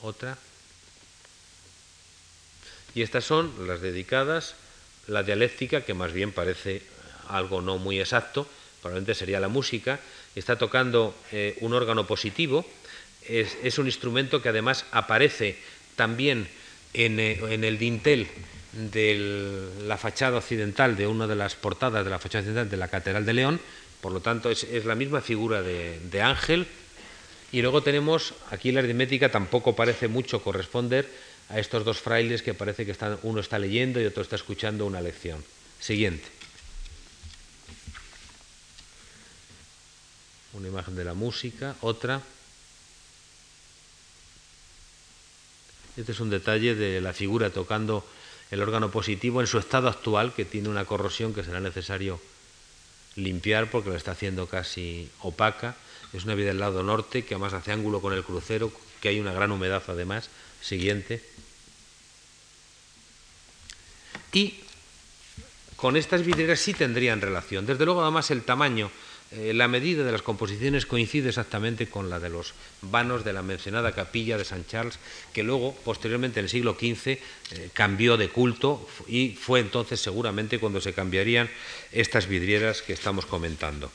Otra. 0.00 0.38
Y 2.94 3.02
estas 3.02 3.24
son 3.24 3.52
las 3.66 3.80
dedicadas, 3.80 4.54
la 5.06 5.22
dialéctica, 5.22 5.82
que 5.82 5.94
más 5.94 6.12
bien 6.12 6.32
parece 6.32 6.82
algo 7.28 7.60
no 7.60 7.78
muy 7.78 8.00
exacto, 8.00 8.46
probablemente 8.80 9.14
sería 9.14 9.40
la 9.40 9.48
música, 9.48 9.98
está 10.34 10.56
tocando 10.56 11.14
eh, 11.32 11.56
un 11.60 11.72
órgano 11.72 12.06
positivo, 12.06 12.64
es, 13.26 13.78
un 13.78 13.86
instrumento 13.86 14.42
que 14.42 14.50
además 14.50 14.84
aparece 14.92 15.56
también 15.96 16.46
en, 16.92 17.18
eh, 17.18 17.38
el 17.50 17.78
dintel 17.78 18.28
de 18.72 19.70
la 19.86 19.96
fachada 19.96 20.38
occidental, 20.38 20.96
de 20.96 21.06
una 21.06 21.26
de 21.26 21.36
las 21.36 21.54
portadas 21.54 22.04
de 22.04 22.10
la 22.10 22.18
fachada 22.18 22.40
occidental 22.42 22.68
de 22.68 22.76
la 22.76 22.88
Catedral 22.88 23.24
de 23.24 23.32
León, 23.32 23.60
por 24.00 24.12
lo 24.12 24.20
tanto 24.20 24.50
es, 24.50 24.66
la 24.84 24.94
misma 24.94 25.20
figura 25.20 25.62
de, 25.62 26.22
ángel, 26.22 26.66
y 27.52 27.62
luego 27.62 27.82
tenemos, 27.82 28.34
aquí 28.50 28.72
la 28.72 28.80
aritmética 28.80 29.30
tampoco 29.30 29.74
parece 29.74 30.08
mucho 30.08 30.42
corresponder 30.42 31.08
a 31.48 31.58
estos 31.58 31.84
dos 31.84 31.98
frailes 31.98 32.42
que 32.42 32.54
parece 32.54 32.86
que 32.86 32.96
uno 33.22 33.40
está 33.40 33.58
leyendo 33.58 34.00
y 34.00 34.06
otro 34.06 34.22
está 34.22 34.36
escuchando 34.36 34.86
una 34.86 35.00
lección. 35.00 35.44
Siguiente. 35.80 36.26
Una 40.54 40.68
imagen 40.68 40.96
de 40.96 41.04
la 41.04 41.14
música, 41.14 41.76
otra. 41.80 42.22
Este 45.96 46.12
es 46.12 46.20
un 46.20 46.30
detalle 46.30 46.74
de 46.74 47.00
la 47.00 47.12
figura 47.12 47.50
tocando 47.50 48.04
el 48.50 48.62
órgano 48.62 48.90
positivo 48.90 49.40
en 49.40 49.46
su 49.46 49.58
estado 49.58 49.88
actual, 49.88 50.32
que 50.32 50.44
tiene 50.44 50.68
una 50.68 50.84
corrosión 50.84 51.34
que 51.34 51.44
será 51.44 51.60
necesario 51.60 52.20
limpiar 53.16 53.70
porque 53.70 53.90
lo 53.90 53.96
está 53.96 54.12
haciendo 54.12 54.46
casi 54.46 55.10
opaca. 55.20 55.76
Es 56.12 56.24
una 56.24 56.34
vida 56.34 56.48
del 56.48 56.60
lado 56.60 56.82
norte 56.82 57.24
que 57.24 57.34
además 57.34 57.52
hace 57.52 57.72
ángulo 57.72 58.00
con 58.00 58.12
el 58.12 58.24
crucero, 58.24 58.72
que 59.00 59.08
hay 59.08 59.20
una 59.20 59.32
gran 59.32 59.50
humedad 59.50 59.82
además. 59.88 60.30
Siguiente. 60.60 61.33
Y 64.34 64.54
con 65.76 65.96
estas 65.96 66.24
vidrieras 66.24 66.60
sí 66.60 66.74
tendrían 66.74 67.20
relación. 67.20 67.66
Desde 67.66 67.84
luego, 67.84 68.02
además, 68.02 68.30
el 68.30 68.42
tamaño, 68.42 68.90
eh, 69.30 69.52
la 69.54 69.68
medida 69.68 70.04
de 70.04 70.12
las 70.12 70.22
composiciones 70.22 70.86
coincide 70.86 71.28
exactamente 71.28 71.86
con 71.86 72.10
la 72.10 72.18
de 72.18 72.30
los 72.30 72.54
vanos 72.82 73.24
de 73.24 73.32
la 73.32 73.42
mencionada 73.42 73.92
capilla 73.92 74.36
de 74.36 74.44
San 74.44 74.66
Charles, 74.66 74.98
que 75.32 75.44
luego, 75.44 75.74
posteriormente, 75.84 76.40
en 76.40 76.46
el 76.46 76.50
siglo 76.50 76.74
XV, 76.74 77.06
eh, 77.08 77.20
cambió 77.72 78.16
de 78.16 78.28
culto 78.28 78.86
y 79.06 79.38
fue 79.40 79.60
entonces 79.60 80.00
seguramente 80.00 80.58
cuando 80.58 80.80
se 80.80 80.92
cambiarían 80.92 81.48
estas 81.92 82.26
vidrieras 82.26 82.82
que 82.82 82.92
estamos 82.92 83.26
comentando. 83.26 83.90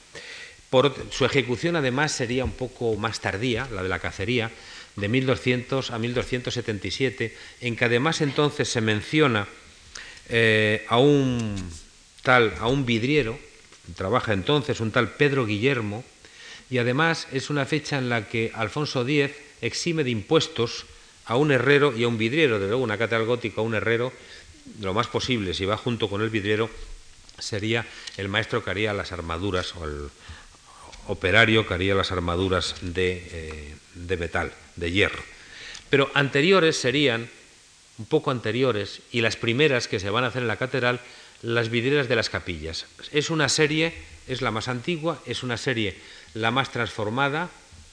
Su 1.10 1.26
ejecución, 1.26 1.76
además, 1.76 2.12
sería 2.12 2.46
un 2.46 2.52
poco 2.52 2.96
más 2.96 3.20
tardía, 3.20 3.68
la 3.72 3.82
de 3.84 3.90
la 3.90 4.00
cacería, 4.00 4.52
de 4.96 5.08
1200 5.08 5.92
a 5.92 5.98
1277, 5.98 7.36
en 7.62 7.76
que 7.76 7.86
además 7.86 8.22
entonces 8.22 8.70
se 8.70 8.80
menciona 8.80 9.48
eh, 10.30 10.86
a 10.88 10.98
un 10.98 11.56
tal, 12.24 12.54
a 12.60 12.68
un 12.68 12.86
vidriero, 12.86 13.38
trabaja 13.96 14.34
entonces 14.34 14.80
un 14.80 14.92
tal 14.92 15.10
Pedro 15.10 15.46
Guillermo, 15.46 16.04
y 16.70 16.78
además 16.78 17.28
es 17.32 17.50
una 17.50 17.66
fecha 17.66 17.98
en 17.98 18.10
la 18.10 18.28
que 18.28 18.52
Alfonso 18.54 19.08
X 19.08 19.36
exime 19.62 20.04
de 20.04 20.12
impuestos 20.12 20.86
a 21.26 21.36
un 21.36 21.52
herrero 21.52 21.96
y 21.96 22.04
a 22.04 22.08
un 22.08 22.18
vidriero, 22.18 22.60
de 22.60 22.68
luego 22.68 22.84
una 22.84 22.98
catedral 22.98 23.26
gótica 23.26 23.62
a 23.62 23.64
un 23.64 23.76
herrero, 23.76 24.14
lo 24.82 24.94
más 24.94 25.08
posible, 25.08 25.54
si 25.54 25.66
va 25.66 25.78
junto 25.78 26.10
con 26.10 26.22
el 26.22 26.30
vidriero, 26.30 26.70
sería 27.40 27.86
el 28.18 28.30
maestro 28.30 28.64
que 28.64 28.70
haría 28.70 28.94
las 28.94 29.12
armaduras 29.12 29.76
o 29.76 29.86
el 29.86 30.10
operario 31.08 31.68
que 31.68 31.74
haría 31.74 31.96
las 31.96 32.12
armaduras 32.12 32.76
de, 32.82 33.28
eh, 33.32 33.76
de 33.96 34.18
metal, 34.18 34.54
de 34.76 34.92
hierro. 34.92 35.24
Pero 35.90 36.12
anteriores 36.14 36.78
serían, 36.78 37.30
un 38.00 38.06
poco 38.06 38.32
anteriores, 38.32 39.02
y 39.12 39.22
las 39.22 39.36
primeras 39.36 39.88
que 39.88 40.00
se 40.00 40.10
van 40.10 40.24
a 40.24 40.28
hacer 40.28 40.42
en 40.42 40.48
la 40.48 40.58
catedral, 40.58 41.02
las 41.42 41.70
vidrieras 41.70 42.10
de 42.10 42.16
las 42.16 42.30
capillas. 42.30 42.86
Es 43.12 43.30
una 43.30 43.50
serie, 43.50 43.94
es 44.28 44.42
la 44.42 44.52
más 44.52 44.68
antigua, 44.68 45.22
es 45.26 45.44
una 45.44 45.58
serie 45.58 45.98
la 46.34 46.52
más 46.52 46.72
transformada, 46.72 47.50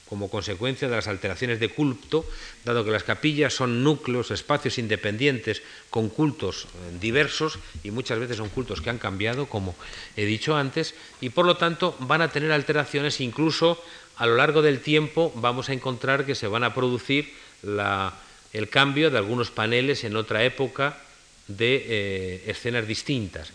como 0.07 0.29
consecuencia 0.29 0.87
de 0.87 0.95
las 0.95 1.07
alteraciones 1.07 1.59
de 1.59 1.69
culto, 1.69 2.25
dado 2.63 2.85
que 2.85 2.91
las 2.91 3.03
capillas 3.03 3.53
son 3.53 3.83
núcleos, 3.83 4.31
espacios 4.31 4.77
independientes 4.77 5.61
con 5.89 6.07
cultos 6.07 6.65
eh, 6.65 6.97
diversos 7.01 7.59
y 7.83 7.91
muchas 7.91 8.17
veces 8.19 8.37
son 8.37 8.49
cultos 8.49 8.79
que 8.79 8.89
han 8.89 8.99
cambiado, 8.99 9.47
como 9.47 9.75
he 10.15 10.25
dicho 10.25 10.55
antes, 10.55 10.95
y 11.19 11.29
por 11.29 11.45
lo 11.45 11.57
tanto 11.57 11.95
van 11.99 12.21
a 12.21 12.31
tener 12.31 12.51
alteraciones, 12.51 13.19
incluso 13.19 13.83
a 14.15 14.25
lo 14.25 14.35
largo 14.35 14.61
del 14.61 14.79
tiempo 14.79 15.33
vamos 15.35 15.69
a 15.69 15.73
encontrar 15.73 16.25
que 16.25 16.35
se 16.35 16.47
van 16.47 16.63
a 16.63 16.73
producir 16.73 17.33
el 18.53 18.69
cambio 18.69 19.09
de 19.09 19.17
algunos 19.17 19.51
paneles 19.51 20.03
en 20.03 20.15
otra 20.15 20.43
época 20.43 20.97
de 21.47 21.85
eh, 21.87 22.43
escenas 22.47 22.87
distintas. 22.87 23.51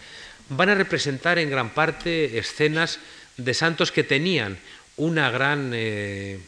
Van 0.49 0.68
a 0.68 0.74
representar 0.74 1.38
en 1.38 1.51
gran 1.51 1.70
parte 1.70 2.38
escenas 2.38 2.99
de 3.36 3.55
santos 3.55 3.93
que 3.93 4.05
tenían 4.05 4.59
una 4.97 5.30
gran 5.30 5.72
eh, 5.74 6.40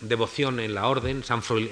devoción 0.00 0.60
en 0.60 0.74
la 0.74 0.88
orden, 0.88 1.22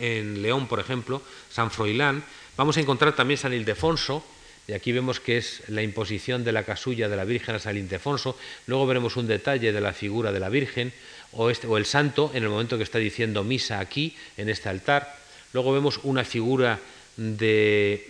en 0.01 0.43
León, 0.43 0.69
por 0.69 0.81
ejemplo, 0.81 1.23
San 1.51 1.71
Froilán. 1.71 2.25
Vamos 2.57 2.77
a 2.77 2.81
encontrar 2.81 3.15
también 3.15 3.39
San 3.39 3.53
Ildefonso, 3.53 4.25
y 4.67 4.73
aquí 4.73 4.93
vemos 4.93 5.19
que 5.19 5.39
es 5.39 5.63
la 5.69 5.83
imposición 5.83 6.45
de 6.45 6.53
la 6.53 6.65
casulla 6.65 7.09
de 7.09 7.17
la 7.17 7.25
Virgen 7.25 7.57
a 7.57 7.59
San 7.59 7.77
Ildefonso. 7.77 8.39
Luego 8.67 8.87
veremos 8.87 9.17
un 9.17 9.27
detalle 9.27 9.73
de 9.73 9.81
la 9.81 9.93
figura 9.93 10.31
de 10.33 10.41
la 10.41 10.49
Virgen 10.49 10.93
o, 11.33 11.51
este, 11.51 11.67
o 11.67 11.77
el 11.77 11.87
santo 11.87 12.31
en 12.35 12.45
el 12.45 12.51
momento 12.51 12.77
que 12.77 12.85
está 12.85 12.99
diciendo 12.99 13.43
misa 13.43 13.81
aquí, 13.81 14.17
en 14.37 14.49
este 14.49 14.69
altar. 14.69 15.19
Luego 15.53 15.73
vemos 15.73 16.01
una 16.03 16.25
figura 16.25 16.79
de 17.17 18.09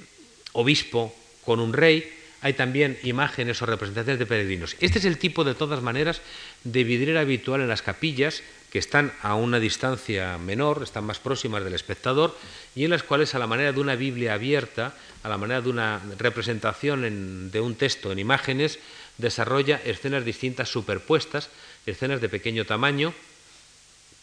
obispo 0.53 1.14
con 1.45 1.61
un 1.61 1.72
rey 1.72 2.20
hay 2.43 2.55
también 2.55 2.99
imágenes 3.03 3.61
o 3.61 3.66
representaciones 3.66 4.18
de 4.18 4.26
peregrinos. 4.26 4.76
Este 4.80 4.99
es 4.99 5.05
el 5.05 5.18
tipo, 5.18 5.45
de 5.45 5.55
todas 5.55 5.82
maneras, 5.82 6.22
de 6.64 6.84
vidriera 6.84 7.20
habitual 7.20 7.61
en 7.61 7.68
las 7.68 7.82
capillas, 7.82 8.43
que 8.72 8.78
están 8.78 9.12
a 9.22 9.34
una 9.34 9.59
distancia 9.59 10.38
menor, 10.38 10.82
están 10.82 11.05
más 11.05 11.18
próximas 11.18 11.64
del 11.64 11.74
espectador, 11.74 12.36
y 12.74 12.84
en 12.84 12.91
las 12.91 13.03
cuales, 13.03 13.34
a 13.34 13.38
la 13.38 13.47
manera 13.47 13.72
de 13.72 13.80
una 13.80 13.97
Biblia 13.97 14.34
abierta, 14.34 14.95
a 15.22 15.28
la 15.28 15.36
manera 15.36 15.61
de 15.61 15.68
una 15.68 16.01
representación 16.18 17.51
de 17.51 17.61
un 17.61 17.74
texto 17.74 18.11
en 18.11 18.18
imágenes, 18.18 18.78
desarrolla 19.18 19.80
escenas 19.84 20.24
distintas 20.24 20.70
superpuestas, 20.70 21.51
escenas 21.84 22.22
de 22.22 22.28
pequeño 22.30 22.64
tamaño, 22.64 23.12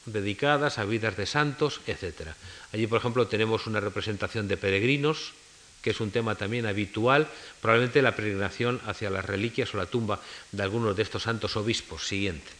dedicadas 0.05 0.79
a 0.79 0.85
vidas 0.85 1.17
de 1.17 1.25
santos, 1.25 1.81
etc. 1.85 2.33
Allí, 2.73 2.87
por 2.87 2.99
ejemplo, 2.99 3.27
tenemos 3.27 3.67
una 3.67 3.79
representación 3.79 4.47
de 4.47 4.57
peregrinos, 4.57 5.33
que 5.81 5.91
es 5.91 5.99
un 5.99 6.11
tema 6.11 6.35
también 6.35 6.65
habitual, 6.65 7.27
probablemente 7.61 8.01
la 8.01 8.15
peregrinación 8.15 8.81
hacia 8.85 9.09
las 9.09 9.25
reliquias 9.25 9.73
o 9.73 9.77
la 9.77 9.85
tumba 9.85 10.19
de 10.51 10.63
algunos 10.63 10.95
de 10.95 11.03
estos 11.03 11.23
santos 11.23 11.55
obispos 11.55 12.07
siguientes. 12.07 12.53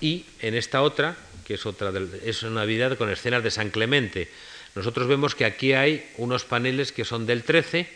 Y 0.00 0.24
en 0.40 0.54
esta 0.54 0.82
otra, 0.82 1.16
que 1.44 1.54
es 1.54 1.66
otra 1.66 1.92
es 2.24 2.42
una 2.44 2.60
Navidad 2.60 2.96
con 2.96 3.10
escenas 3.10 3.42
de 3.42 3.50
San 3.50 3.70
Clemente, 3.70 4.28
nosotros 4.74 5.08
vemos 5.08 5.34
que 5.34 5.44
aquí 5.44 5.72
hay 5.72 6.08
unos 6.18 6.44
paneles 6.44 6.92
que 6.92 7.04
son 7.04 7.26
del 7.26 7.42
13. 7.42 7.88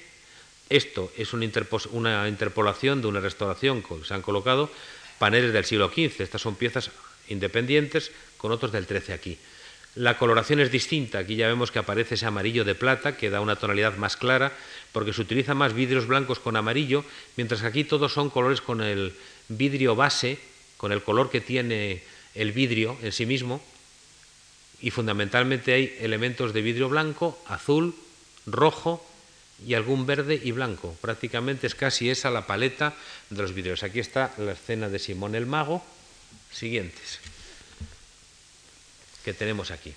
Esto 0.68 1.12
es 1.16 1.32
una, 1.32 1.46
una 1.92 2.28
interpolación 2.28 3.00
de 3.00 3.06
una 3.06 3.20
restauración 3.20 3.82
que 3.82 4.04
se 4.04 4.14
han 4.14 4.22
colocado 4.22 4.70
paneles 5.18 5.52
del 5.52 5.64
siglo 5.64 5.88
XV. 5.88 6.20
Estas 6.20 6.42
son 6.42 6.56
piezas 6.56 6.90
independientes 7.28 8.10
con 8.36 8.52
otros 8.52 8.72
del 8.72 8.86
13 8.86 9.12
aquí. 9.12 9.38
La 9.94 10.16
coloración 10.16 10.60
es 10.60 10.72
distinta, 10.72 11.18
aquí 11.18 11.36
ya 11.36 11.48
vemos 11.48 11.70
que 11.70 11.78
aparece 11.78 12.14
ese 12.14 12.24
amarillo 12.24 12.64
de 12.64 12.74
plata 12.74 13.16
que 13.16 13.28
da 13.28 13.42
una 13.42 13.56
tonalidad 13.56 13.96
más 13.96 14.16
clara 14.16 14.52
porque 14.92 15.12
se 15.12 15.20
utilizan 15.20 15.58
más 15.58 15.74
vidrios 15.74 16.06
blancos 16.06 16.38
con 16.38 16.56
amarillo, 16.56 17.04
mientras 17.36 17.60
que 17.60 17.66
aquí 17.66 17.84
todos 17.84 18.12
son 18.12 18.30
colores 18.30 18.62
con 18.62 18.80
el 18.80 19.12
vidrio 19.48 19.94
base, 19.94 20.38
con 20.78 20.92
el 20.92 21.02
color 21.02 21.30
que 21.30 21.42
tiene 21.42 22.02
el 22.34 22.52
vidrio 22.52 22.96
en 23.02 23.12
sí 23.12 23.26
mismo, 23.26 23.62
y 24.80 24.90
fundamentalmente 24.90 25.74
hay 25.74 25.96
elementos 26.00 26.52
de 26.52 26.62
vidrio 26.62 26.88
blanco, 26.88 27.38
azul, 27.46 27.94
rojo 28.46 29.06
y 29.64 29.74
algún 29.74 30.06
verde 30.06 30.40
y 30.42 30.52
blanco. 30.52 30.96
Prácticamente 31.00 31.66
es 31.66 31.74
casi 31.74 32.10
esa 32.10 32.30
la 32.30 32.46
paleta 32.46 32.94
de 33.30 33.42
los 33.42 33.54
vidrios. 33.54 33.82
Aquí 33.82 34.00
está 34.00 34.34
la 34.38 34.52
escena 34.52 34.88
de 34.88 34.98
Simón 34.98 35.34
el 35.34 35.46
Mago. 35.46 35.84
Siguientes 36.52 37.20
que 39.24 39.32
tenemos 39.32 39.70
aquí. 39.70 39.94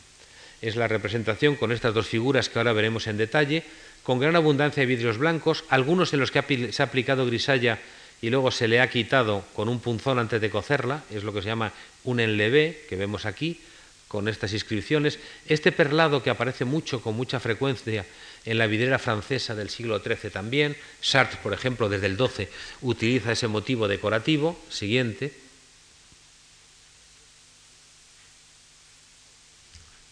Es 0.61 0.75
la 0.75 0.87
representación 0.87 1.55
con 1.55 1.71
estas 1.71 1.93
dos 1.93 2.07
figuras 2.07 2.49
que 2.49 2.59
ahora 2.59 2.73
veremos 2.73 3.07
en 3.07 3.17
detalle, 3.17 3.63
con 4.03 4.19
gran 4.19 4.35
abundancia 4.35 4.81
de 4.81 4.87
vidrios 4.87 5.17
blancos, 5.17 5.63
algunos 5.69 6.13
en 6.13 6.19
los 6.19 6.31
que 6.31 6.71
se 6.71 6.81
ha 6.81 6.85
aplicado 6.85 7.25
grisalla 7.25 7.79
y 8.21 8.29
luego 8.29 8.51
se 8.51 8.67
le 8.67 8.79
ha 8.79 8.89
quitado 8.89 9.43
con 9.55 9.67
un 9.67 9.79
punzón 9.79 10.19
antes 10.19 10.39
de 10.39 10.49
cocerla, 10.49 11.03
es 11.11 11.23
lo 11.23 11.33
que 11.33 11.41
se 11.41 11.49
llama 11.49 11.73
un 12.03 12.19
enlevé, 12.19 12.85
que 12.87 12.95
vemos 12.95 13.25
aquí, 13.25 13.59
con 14.07 14.27
estas 14.27 14.53
inscripciones. 14.53 15.19
Este 15.47 15.71
perlado 15.71 16.23
que 16.23 16.29
aparece 16.29 16.63
mucho, 16.63 17.01
con 17.01 17.15
mucha 17.15 17.39
frecuencia, 17.39 18.05
en 18.45 18.57
la 18.57 18.67
vidriera 18.67 18.99
francesa 18.99 19.55
del 19.55 19.69
siglo 19.69 19.99
XIII 19.99 20.29
también, 20.29 20.77
Chartres, 21.01 21.39
por 21.41 21.53
ejemplo, 21.53 21.89
desde 21.89 22.05
el 22.05 22.17
XII, 22.17 22.47
utiliza 22.81 23.31
ese 23.31 23.47
motivo 23.47 23.87
decorativo. 23.87 24.57
Siguiente. 24.69 25.44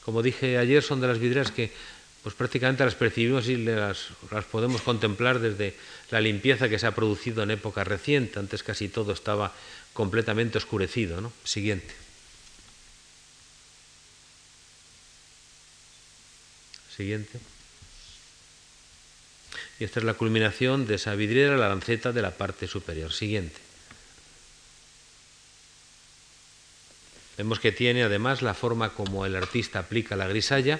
Como 0.04 0.22
dije 0.22 0.58
ayer, 0.58 0.84
son 0.84 1.02
de 1.02 1.08
las 1.08 1.20
vidrieras 1.20 1.52
que 1.52 1.72
pues 2.24 2.36
prácticamente 2.36 2.86
las 2.86 2.96
percibimos 2.96 3.50
y 3.50 3.58
las, 3.58 4.08
podemos 4.50 4.82
contemplar 4.82 5.40
desde 5.40 5.76
la 6.10 6.22
limpieza 6.22 6.70
que 6.70 6.80
se 6.80 6.88
ha 6.88 6.96
producido 6.96 7.44
en 7.44 7.52
época 7.52 7.84
reciente. 7.84 8.40
Antes 8.40 8.64
casi 8.64 8.88
todo 8.88 9.12
estaba 9.12 9.54
completamente 9.92 10.58
oscurecido. 10.58 11.32
Siguiente. 11.44 11.94
Siguiente. 16.96 17.40
Y 19.80 19.84
esta 19.84 20.00
es 20.00 20.06
la 20.06 20.14
culminación 20.14 20.88
de 20.88 20.96
esa 20.96 21.16
vidriera, 21.16 21.58
la 21.58 21.68
lanceta 21.68 22.14
de 22.14 22.22
la 22.22 22.32
parte 22.32 22.68
superior. 22.68 23.12
Siguiente. 23.12 23.73
Vemos 27.38 27.60
que 27.60 27.72
tiene 27.72 28.04
además 28.04 28.42
la 28.42 28.54
forma 28.54 28.94
como 28.94 29.26
el 29.26 29.36
artista 29.36 29.80
aplica 29.80 30.16
la 30.16 30.28
grisalla, 30.28 30.80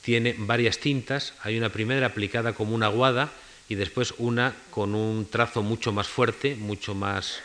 tiene 0.00 0.34
varias 0.38 0.78
tintas, 0.78 1.34
hay 1.42 1.58
una 1.58 1.70
primera 1.70 2.06
aplicada 2.06 2.54
como 2.54 2.74
una 2.74 2.86
aguada 2.86 3.32
y 3.68 3.74
después 3.74 4.14
una 4.18 4.54
con 4.70 4.94
un 4.94 5.26
trazo 5.26 5.62
mucho 5.62 5.92
más 5.92 6.06
fuerte, 6.06 6.54
mucho 6.54 6.94
más 6.94 7.40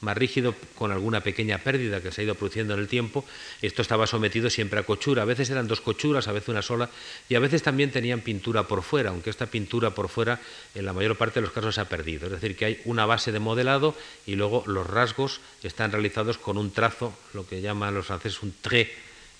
más 0.00 0.16
rígido 0.16 0.54
con 0.74 0.92
alguna 0.92 1.22
pequeña 1.22 1.58
pérdida 1.58 2.00
que 2.00 2.12
se 2.12 2.20
ha 2.20 2.24
ido 2.24 2.34
produciendo 2.34 2.74
en 2.74 2.80
el 2.80 2.88
tiempo. 2.88 3.24
Esto 3.62 3.82
estaba 3.82 4.06
sometido 4.06 4.50
siempre 4.50 4.78
a 4.78 4.82
cochura. 4.82 5.22
A 5.22 5.24
veces 5.24 5.50
eran 5.50 5.66
dos 5.66 5.80
cochuras, 5.80 6.28
a 6.28 6.32
veces 6.32 6.50
una 6.50 6.62
sola, 6.62 6.90
y 7.28 7.34
a 7.34 7.40
veces 7.40 7.62
también 7.62 7.90
tenían 7.90 8.20
pintura 8.20 8.68
por 8.68 8.82
fuera, 8.82 9.10
aunque 9.10 9.30
esta 9.30 9.46
pintura 9.46 9.90
por 9.90 10.08
fuera 10.08 10.40
en 10.74 10.84
la 10.84 10.92
mayor 10.92 11.16
parte 11.16 11.40
de 11.40 11.46
los 11.46 11.54
casos 11.54 11.74
se 11.74 11.80
ha 11.80 11.88
perdido. 11.88 12.26
Es 12.26 12.32
decir, 12.32 12.56
que 12.56 12.64
hay 12.64 12.80
una 12.84 13.06
base 13.06 13.32
de 13.32 13.40
modelado 13.40 13.96
y 14.26 14.36
luego 14.36 14.64
los 14.66 14.86
rasgos 14.86 15.40
están 15.62 15.92
realizados 15.92 16.38
con 16.38 16.58
un 16.58 16.70
trazo, 16.70 17.16
lo 17.32 17.46
que 17.46 17.60
llaman 17.60 17.94
los 17.94 18.06
franceses 18.06 18.42
un 18.42 18.54
trait, 18.60 18.90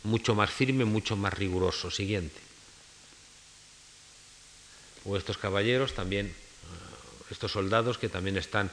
mucho 0.03 0.35
más 0.35 0.51
firme, 0.51 0.85
mucho 0.85 1.17
más 1.17 1.35
riguroso. 1.35 1.91
Siguiente. 1.91 2.41
O 5.05 5.17
estos 5.17 5.37
caballeros 5.37 5.93
también, 5.93 6.27
eh, 6.27 6.33
estos 7.31 7.53
soldados 7.53 7.99
que 7.99 8.09
también 8.09 8.39
están 8.39 8.71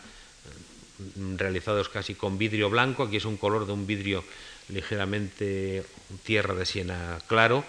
realizados 1.37 1.89
casi 1.89 2.15
con 2.15 2.37
vidrio 2.37 2.69
blanco, 2.69 3.03
aquí 3.03 3.17
es 3.17 3.25
un 3.25 3.37
color 3.37 3.65
de 3.65 3.73
un 3.73 3.87
vidrio 3.87 4.23
ligeramente 4.69 5.85
tierra 6.23 6.53
de 6.55 6.65
siena 6.65 7.19
claro, 7.27 7.63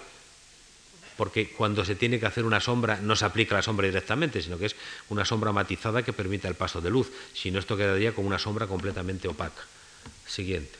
porque 1.16 1.50
cuando 1.50 1.84
se 1.84 1.94
tiene 1.94 2.18
que 2.18 2.26
hacer 2.26 2.44
una 2.44 2.60
sombra 2.60 2.98
no 3.00 3.16
se 3.16 3.24
aplica 3.24 3.54
la 3.54 3.62
sombra 3.62 3.86
directamente, 3.86 4.42
sino 4.42 4.58
que 4.58 4.66
es 4.66 4.76
una 5.08 5.24
sombra 5.24 5.52
matizada 5.52 6.02
que 6.02 6.12
permite 6.12 6.48
el 6.48 6.54
paso 6.54 6.80
de 6.80 6.90
luz, 6.90 7.10
si 7.34 7.50
no 7.50 7.58
esto 7.58 7.76
quedaría 7.76 8.14
como 8.14 8.28
una 8.28 8.38
sombra 8.38 8.66
completamente 8.66 9.28
opaca. 9.28 9.62
Siguiente. 10.26 10.78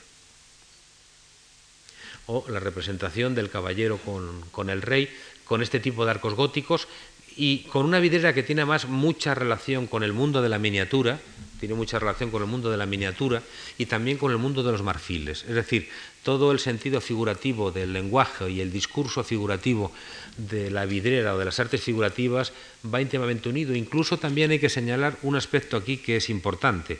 O 2.26 2.44
la 2.48 2.60
representación 2.60 3.34
del 3.34 3.50
caballero 3.50 3.98
con, 3.98 4.40
con 4.50 4.70
el 4.70 4.82
rey, 4.82 5.10
con 5.44 5.62
este 5.62 5.80
tipo 5.80 6.04
de 6.04 6.12
arcos 6.12 6.34
góticos, 6.34 6.88
y 7.36 7.60
con 7.70 7.86
una 7.86 8.00
vidriera 8.00 8.32
que 8.32 8.42
tiene 8.42 8.64
más 8.64 8.86
mucha 8.86 9.34
relación 9.34 9.86
con 9.86 10.02
el 10.02 10.12
mundo 10.12 10.42
de 10.42 10.48
la 10.48 10.58
miniatura, 10.58 11.20
tiene 11.62 11.76
mucha 11.76 12.00
relación 12.00 12.30
con 12.30 12.42
el 12.42 12.48
mundo 12.48 12.70
de 12.72 12.76
la 12.76 12.86
miniatura 12.86 13.40
y 13.78 13.86
también 13.86 14.18
con 14.18 14.32
el 14.32 14.38
mundo 14.38 14.64
de 14.64 14.72
los 14.72 14.82
marfiles. 14.82 15.44
Es 15.48 15.54
decir, 15.54 15.88
todo 16.24 16.50
el 16.50 16.58
sentido 16.58 17.00
figurativo 17.00 17.70
del 17.70 17.92
lenguaje 17.92 18.50
y 18.50 18.60
el 18.60 18.72
discurso 18.72 19.22
figurativo 19.22 19.92
de 20.36 20.72
la 20.72 20.86
vidriera 20.86 21.34
o 21.34 21.38
de 21.38 21.44
las 21.44 21.60
artes 21.60 21.80
figurativas 21.80 22.52
va 22.92 23.00
íntimamente 23.00 23.48
unido. 23.48 23.76
Incluso 23.76 24.18
también 24.18 24.50
hay 24.50 24.58
que 24.58 24.68
señalar 24.68 25.18
un 25.22 25.36
aspecto 25.36 25.76
aquí 25.76 25.98
que 25.98 26.16
es 26.16 26.30
importante. 26.30 26.98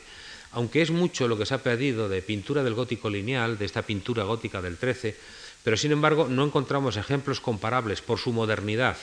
Aunque 0.51 0.81
es 0.81 0.91
mucho 0.91 1.27
lo 1.27 1.37
que 1.37 1.45
se 1.45 1.55
ha 1.55 1.63
perdido 1.63 2.07
de 2.07 2.21
pintura 2.21 2.63
del 2.63 2.75
gótico 2.75 3.09
lineal, 3.09 3.57
de 3.57 3.65
esta 3.65 3.81
pintura 3.81 4.23
gótica 4.23 4.61
del 4.61 4.77
XIII, 4.77 5.13
pero 5.63 5.75
sin 5.75 5.91
embargo 5.91 6.27
no 6.29 6.45
encontramos 6.45 6.95
ejemplos 6.95 7.41
comparables 7.41 8.01
por 8.01 8.17
su 8.17 8.31
modernidad 8.31 8.95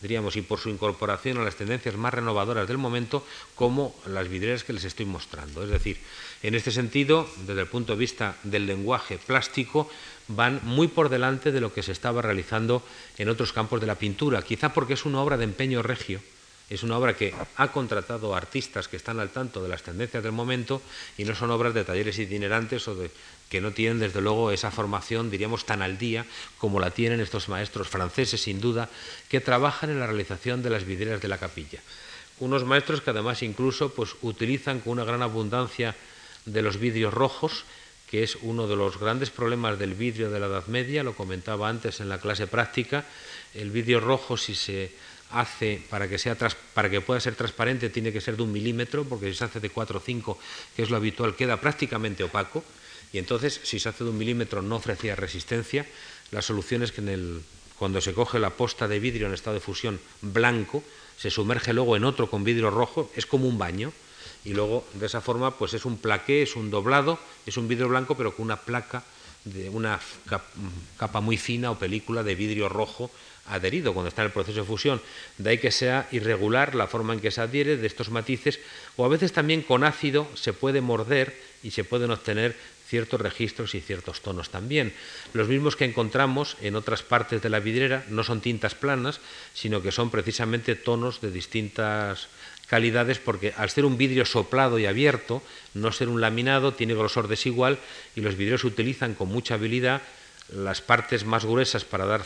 diríamos, 0.00 0.36
y 0.36 0.42
por 0.42 0.58
su 0.58 0.68
incorporación 0.68 1.38
a 1.38 1.44
las 1.44 1.56
tendencias 1.56 1.96
más 1.96 2.14
renovadoras 2.14 2.66
del 2.66 2.78
momento, 2.78 3.24
como 3.54 3.94
las 4.06 4.28
vidrieras 4.28 4.64
que 4.64 4.72
les 4.72 4.84
estoy 4.84 5.06
mostrando. 5.06 5.62
Es 5.62 5.70
decir, 5.70 5.98
en 6.42 6.54
este 6.54 6.70
sentido, 6.70 7.28
desde 7.46 7.60
el 7.60 7.66
punto 7.66 7.92
de 7.92 7.98
vista 7.98 8.36
del 8.42 8.66
lenguaje 8.66 9.18
plástico, 9.18 9.90
van 10.28 10.60
muy 10.62 10.88
por 10.88 11.08
delante 11.08 11.52
de 11.52 11.60
lo 11.60 11.72
que 11.72 11.82
se 11.82 11.92
estaba 11.92 12.22
realizando 12.22 12.82
en 13.18 13.28
otros 13.28 13.52
campos 13.52 13.80
de 13.80 13.86
la 13.86 13.96
pintura, 13.96 14.42
quizá 14.42 14.72
porque 14.72 14.94
es 14.94 15.04
una 15.04 15.20
obra 15.20 15.36
de 15.36 15.44
empeño 15.44 15.82
regio, 15.82 16.20
es 16.70 16.84
una 16.84 16.96
obra 16.96 17.16
que 17.16 17.34
ha 17.56 17.72
contratado 17.72 18.34
artistas 18.34 18.86
que 18.86 18.96
están 18.96 19.18
al 19.18 19.30
tanto 19.30 19.60
de 19.60 19.68
las 19.68 19.82
tendencias 19.82 20.22
del 20.22 20.30
momento 20.30 20.80
y 21.18 21.24
no 21.24 21.34
son 21.34 21.50
obras 21.50 21.74
de 21.74 21.84
talleres 21.84 22.18
itinerantes 22.18 22.86
o 22.86 22.94
de 22.94 23.10
que 23.50 23.60
no 23.60 23.72
tienen 23.72 23.98
desde 23.98 24.20
luego 24.20 24.52
esa 24.52 24.70
formación, 24.70 25.30
diríamos, 25.30 25.66
tan 25.66 25.82
al 25.82 25.98
día 25.98 26.24
como 26.58 26.78
la 26.78 26.92
tienen 26.92 27.20
estos 27.20 27.48
maestros 27.48 27.88
franceses, 27.88 28.40
sin 28.40 28.60
duda, 28.60 28.88
que 29.28 29.40
trabajan 29.40 29.90
en 29.90 29.98
la 29.98 30.06
realización 30.06 30.62
de 30.62 30.70
las 30.70 30.84
vidrieras 30.84 31.20
de 31.20 31.26
la 31.26 31.38
capilla. 31.38 31.80
Unos 32.38 32.64
maestros 32.64 33.00
que 33.00 33.10
además 33.10 33.42
incluso 33.42 33.92
pues, 33.92 34.14
utilizan 34.22 34.78
con 34.78 34.92
una 34.92 35.04
gran 35.04 35.22
abundancia 35.22 35.96
de 36.46 36.62
los 36.62 36.78
vidrios 36.78 37.12
rojos, 37.12 37.64
que 38.08 38.22
es 38.22 38.38
uno 38.42 38.68
de 38.68 38.76
los 38.76 38.98
grandes 38.98 39.30
problemas 39.30 39.76
del 39.78 39.94
vidrio 39.94 40.30
de 40.30 40.38
la 40.38 40.46
Edad 40.46 40.66
Media, 40.68 41.02
lo 41.02 41.14
comentaba 41.14 41.68
antes 41.68 41.98
en 41.98 42.08
la 42.08 42.18
clase 42.18 42.46
práctica. 42.46 43.04
El 43.54 43.70
vidrio 43.70 43.98
rojo, 43.98 44.36
si 44.36 44.54
se 44.54 44.92
hace 45.32 45.82
para 45.90 46.08
que, 46.08 46.18
sea 46.18 46.36
para 46.74 46.90
que 46.90 47.00
pueda 47.00 47.20
ser 47.20 47.34
transparente, 47.34 47.90
tiene 47.90 48.12
que 48.12 48.20
ser 48.20 48.36
de 48.36 48.42
un 48.42 48.52
milímetro, 48.52 49.04
porque 49.04 49.30
si 49.30 49.38
se 49.38 49.44
hace 49.44 49.60
de 49.60 49.70
4 49.70 49.98
o 49.98 50.02
5, 50.02 50.38
que 50.76 50.82
es 50.82 50.90
lo 50.90 50.96
habitual, 50.96 51.36
queda 51.36 51.60
prácticamente 51.60 52.24
opaco. 52.24 52.64
Y 53.12 53.18
entonces, 53.18 53.60
si 53.62 53.80
se 53.80 53.88
hace 53.88 54.04
de 54.04 54.10
un 54.10 54.18
milímetro, 54.18 54.62
no 54.62 54.76
ofrecía 54.76 55.16
resistencia. 55.16 55.86
La 56.30 56.42
solución 56.42 56.82
es 56.82 56.92
que 56.92 57.02
cuando 57.78 58.00
se 58.00 58.14
coge 58.14 58.38
la 58.38 58.50
posta 58.50 58.86
de 58.86 59.00
vidrio 59.00 59.26
en 59.26 59.34
estado 59.34 59.54
de 59.54 59.60
fusión 59.60 60.00
blanco, 60.20 60.84
se 61.16 61.30
sumerge 61.30 61.72
luego 61.72 61.96
en 61.96 62.04
otro 62.04 62.30
con 62.30 62.44
vidrio 62.44 62.70
rojo, 62.70 63.10
es 63.16 63.26
como 63.26 63.48
un 63.48 63.58
baño. 63.58 63.92
Y 64.44 64.54
luego, 64.54 64.86
de 64.94 65.06
esa 65.06 65.20
forma, 65.20 65.58
pues 65.58 65.74
es 65.74 65.84
un 65.84 65.98
plaqué, 65.98 66.42
es 66.42 66.56
un 66.56 66.70
doblado, 66.70 67.18
es 67.46 67.56
un 67.56 67.68
vidrio 67.68 67.88
blanco, 67.88 68.16
pero 68.16 68.34
con 68.34 68.44
una 68.44 68.56
placa 68.56 69.04
de 69.44 69.70
una 69.70 69.98
capa 70.98 71.20
muy 71.20 71.36
fina 71.36 71.70
o 71.70 71.78
película 71.78 72.22
de 72.22 72.34
vidrio 72.34 72.68
rojo 72.68 73.10
adherido 73.50 73.92
cuando 73.92 74.08
está 74.08 74.22
en 74.22 74.26
el 74.26 74.32
proceso 74.32 74.60
de 74.60 74.66
fusión. 74.66 75.02
De 75.38 75.50
ahí 75.50 75.58
que 75.58 75.70
sea 75.70 76.08
irregular 76.12 76.74
la 76.74 76.86
forma 76.86 77.12
en 77.12 77.20
que 77.20 77.30
se 77.30 77.40
adhiere 77.40 77.76
de 77.76 77.86
estos 77.86 78.10
matices, 78.10 78.60
o 78.96 79.04
a 79.04 79.08
veces 79.08 79.32
también 79.32 79.62
con 79.62 79.84
ácido 79.84 80.28
se 80.34 80.52
puede 80.52 80.80
morder 80.80 81.36
y 81.62 81.72
se 81.72 81.84
pueden 81.84 82.10
obtener 82.10 82.56
ciertos 82.90 83.20
registros 83.20 83.74
y 83.76 83.80
ciertos 83.80 84.20
tonos 84.20 84.50
también. 84.50 84.92
Los 85.32 85.48
mismos 85.48 85.76
que 85.76 85.84
encontramos 85.84 86.56
en 86.60 86.74
otras 86.74 87.02
partes 87.02 87.40
de 87.40 87.48
la 87.48 87.60
vidriera 87.60 88.04
no 88.08 88.24
son 88.24 88.40
tintas 88.40 88.74
planas, 88.74 89.20
sino 89.54 89.80
que 89.80 89.92
son 89.92 90.10
precisamente 90.10 90.74
tonos 90.74 91.20
de 91.20 91.30
distintas 91.30 92.26
calidades 92.66 93.18
porque 93.18 93.54
al 93.56 93.70
ser 93.70 93.84
un 93.84 93.96
vidrio 93.96 94.24
soplado 94.24 94.78
y 94.78 94.86
abierto, 94.86 95.42
no 95.74 95.92
ser 95.92 96.08
un 96.08 96.20
laminado, 96.20 96.74
tiene 96.74 96.94
grosor 96.94 97.28
desigual 97.28 97.78
y 98.16 98.20
los 98.22 98.36
vidrios 98.36 98.64
utilizan 98.64 99.14
con 99.14 99.28
mucha 99.28 99.54
habilidad 99.54 100.02
las 100.52 100.80
partes 100.80 101.24
más 101.24 101.44
gruesas 101.44 101.84
para 101.84 102.06
dar 102.06 102.22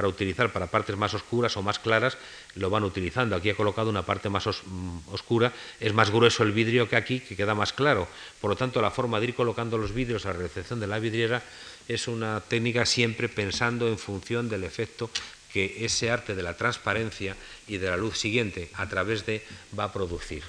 para 0.00 0.08
utilizar 0.08 0.50
para 0.50 0.66
partes 0.66 0.96
más 0.96 1.12
oscuras 1.12 1.54
o 1.58 1.62
más 1.62 1.78
claras, 1.78 2.16
lo 2.54 2.70
van 2.70 2.84
utilizando. 2.84 3.36
Aquí 3.36 3.50
he 3.50 3.54
colocado 3.54 3.90
una 3.90 4.00
parte 4.00 4.30
más 4.30 4.46
mm, 4.46 5.12
oscura, 5.12 5.52
es 5.78 5.92
más 5.92 6.08
grueso 6.10 6.42
el 6.42 6.52
vidrio 6.52 6.88
que 6.88 6.96
aquí, 6.96 7.20
que 7.20 7.36
queda 7.36 7.54
más 7.54 7.74
claro. 7.74 8.08
Por 8.40 8.48
lo 8.48 8.56
tanto, 8.56 8.80
la 8.80 8.90
forma 8.90 9.20
de 9.20 9.26
ir 9.26 9.34
colocando 9.34 9.76
los 9.76 9.92
vidrios 9.92 10.24
a 10.24 10.32
la 10.32 10.38
recepción 10.38 10.80
de 10.80 10.86
la 10.86 10.98
vidriera 10.98 11.42
es 11.86 12.08
una 12.08 12.40
técnica 12.40 12.86
siempre 12.86 13.28
pensando 13.28 13.88
en 13.88 13.98
función 13.98 14.48
del 14.48 14.64
efecto 14.64 15.10
que 15.52 15.84
ese 15.84 16.10
arte 16.10 16.34
de 16.34 16.44
la 16.44 16.56
transparencia 16.56 17.36
y 17.68 17.76
de 17.76 17.90
la 17.90 17.98
luz 17.98 18.16
siguiente 18.16 18.70
a 18.72 18.88
través 18.88 19.26
de 19.26 19.44
va 19.78 19.84
a 19.84 19.92
producir. 19.92 20.44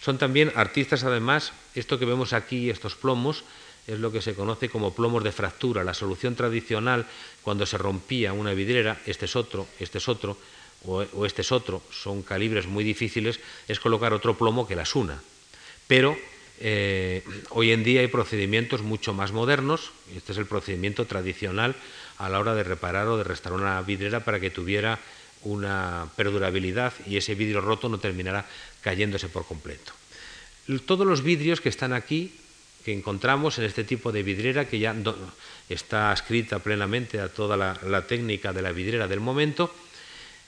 Son 0.00 0.16
también 0.16 0.50
artistas, 0.54 1.04
además, 1.04 1.52
esto 1.74 1.98
que 1.98 2.06
vemos 2.06 2.32
aquí, 2.32 2.70
estos 2.70 2.94
plomos, 2.94 3.44
es 3.88 3.98
lo 3.98 4.12
que 4.12 4.20
se 4.20 4.34
conoce 4.34 4.68
como 4.68 4.94
plomos 4.94 5.24
de 5.24 5.32
fractura. 5.32 5.82
La 5.82 5.94
solución 5.94 6.36
tradicional, 6.36 7.06
cuando 7.42 7.64
se 7.64 7.78
rompía 7.78 8.34
una 8.34 8.52
vidriera, 8.52 9.00
este 9.06 9.24
es 9.24 9.34
otro, 9.34 9.66
este 9.80 9.96
es 9.98 10.08
otro, 10.08 10.36
o, 10.84 11.24
este 11.24 11.42
es 11.42 11.50
otro, 11.50 11.82
son 11.90 12.22
calibres 12.22 12.66
muy 12.66 12.84
difíciles, 12.84 13.40
es 13.66 13.80
colocar 13.80 14.12
otro 14.12 14.36
plomo 14.36 14.68
que 14.68 14.76
las 14.76 14.94
una. 14.94 15.20
Pero 15.86 16.16
eh, 16.60 17.24
hoy 17.50 17.72
en 17.72 17.82
día 17.82 18.02
hay 18.02 18.08
procedimientos 18.08 18.82
mucho 18.82 19.14
más 19.14 19.32
modernos, 19.32 19.90
este 20.14 20.32
es 20.32 20.38
el 20.38 20.46
procedimiento 20.46 21.06
tradicional 21.06 21.74
a 22.18 22.28
la 22.28 22.38
hora 22.38 22.54
de 22.54 22.64
reparar 22.64 23.08
o 23.08 23.16
de 23.16 23.24
restaurar 23.24 23.62
una 23.62 23.82
vidriera 23.82 24.22
para 24.22 24.38
que 24.38 24.50
tuviera 24.50 24.98
una 25.42 26.10
perdurabilidad 26.14 26.92
y 27.06 27.16
ese 27.16 27.34
vidrio 27.34 27.62
roto 27.62 27.88
no 27.88 27.98
terminara 27.98 28.44
cayéndose 28.82 29.28
por 29.28 29.46
completo. 29.46 29.92
Todos 30.84 31.06
los 31.06 31.22
vidrios 31.22 31.62
que 31.62 31.70
están 31.70 31.94
aquí 31.94 32.34
que 32.88 32.94
encontramos 32.94 33.58
en 33.58 33.68
este 33.68 33.84
tipo 33.84 34.12
de 34.12 34.22
vidriera 34.22 34.64
que 34.64 34.78
ya 34.78 34.96
está 35.68 36.10
escrita 36.10 36.56
plenamente 36.58 37.20
a 37.20 37.28
toda 37.28 37.54
la, 37.54 38.06
técnica 38.08 38.54
de 38.54 38.62
la 38.62 38.72
vidriera 38.72 39.06
del 39.06 39.20
momento, 39.20 39.68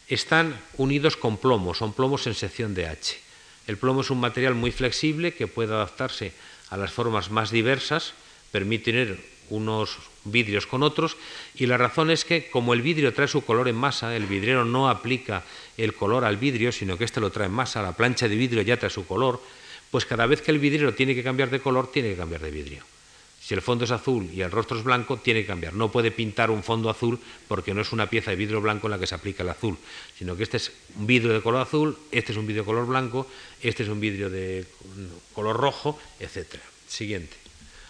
están 0.08 0.56
unidos 0.78 1.20
con 1.20 1.36
plomo, 1.36 1.74
son 1.74 1.92
plomos 1.92 2.26
en 2.26 2.32
sección 2.32 2.72
de 2.72 2.88
H. 2.88 3.20
El 3.66 3.76
plomo 3.76 4.00
es 4.00 4.08
un 4.08 4.20
material 4.24 4.54
muy 4.54 4.72
flexible 4.72 5.34
que 5.34 5.52
puede 5.52 5.74
adaptarse 5.74 6.32
a 6.70 6.78
las 6.78 6.90
formas 6.90 7.30
más 7.30 7.50
diversas, 7.50 8.14
permite 8.50 8.84
tener 8.88 9.20
unos 9.50 9.98
vidrios 10.24 10.64
con 10.64 10.82
otros 10.82 11.18
y 11.54 11.66
la 11.66 11.76
razón 11.76 12.10
es 12.10 12.24
que 12.24 12.48
como 12.48 12.72
el 12.72 12.80
vidrio 12.80 13.12
trae 13.12 13.28
su 13.28 13.44
color 13.44 13.68
en 13.68 13.76
masa, 13.76 14.16
el 14.16 14.24
vidriero 14.24 14.64
no 14.64 14.88
aplica 14.88 15.44
el 15.76 15.92
color 15.92 16.24
al 16.24 16.38
vidrio, 16.38 16.72
sino 16.72 16.96
que 16.96 17.04
éste 17.04 17.20
lo 17.20 17.28
trae 17.28 17.48
en 17.48 17.52
masa, 17.52 17.82
la 17.82 17.92
plancha 17.92 18.28
de 18.28 18.36
vidrio 18.36 18.62
ya 18.62 18.78
trae 18.78 18.88
su 18.88 19.06
color, 19.06 19.42
pues 19.90 20.06
cada 20.06 20.26
vez 20.26 20.42
que 20.42 20.50
el 20.50 20.58
vidrio 20.58 20.94
tiene 20.94 21.14
que 21.14 21.22
cambiar 21.22 21.50
de 21.50 21.60
color, 21.60 21.90
tiene 21.90 22.10
que 22.10 22.16
cambiar 22.16 22.40
de 22.40 22.50
vidrio. 22.50 22.84
Si 23.40 23.54
el 23.54 23.62
fondo 23.62 23.84
es 23.84 23.90
azul 23.90 24.28
y 24.32 24.42
el 24.42 24.50
rostro 24.50 24.78
es 24.78 24.84
blanco, 24.84 25.16
tiene 25.16 25.40
que 25.40 25.46
cambiar. 25.46 25.72
No 25.72 25.90
puede 25.90 26.10
pintar 26.10 26.50
un 26.50 26.62
fondo 26.62 26.90
azul 26.90 27.18
porque 27.48 27.72
no 27.72 27.80
es 27.80 27.90
una 27.90 28.08
pieza 28.08 28.30
de 28.30 28.36
vidrio 28.36 28.60
blanco 28.60 28.86
en 28.86 28.92
la 28.92 28.98
que 28.98 29.06
se 29.06 29.14
aplica 29.14 29.42
el 29.42 29.48
azul, 29.48 29.78
sino 30.16 30.36
que 30.36 30.42
este 30.42 30.58
es 30.58 30.70
un 30.96 31.06
vidrio 31.06 31.32
de 31.32 31.40
color 31.40 31.62
azul, 31.62 31.98
este 32.12 32.32
es 32.32 32.38
un 32.38 32.46
vidrio 32.46 32.62
de 32.62 32.66
color 32.66 32.86
blanco, 32.86 33.26
este 33.62 33.82
es 33.82 33.88
un 33.88 33.98
vidrio 33.98 34.28
de 34.28 34.66
color 35.32 35.56
rojo, 35.56 35.98
etc. 36.20 36.56
Siguiente. 36.86 37.34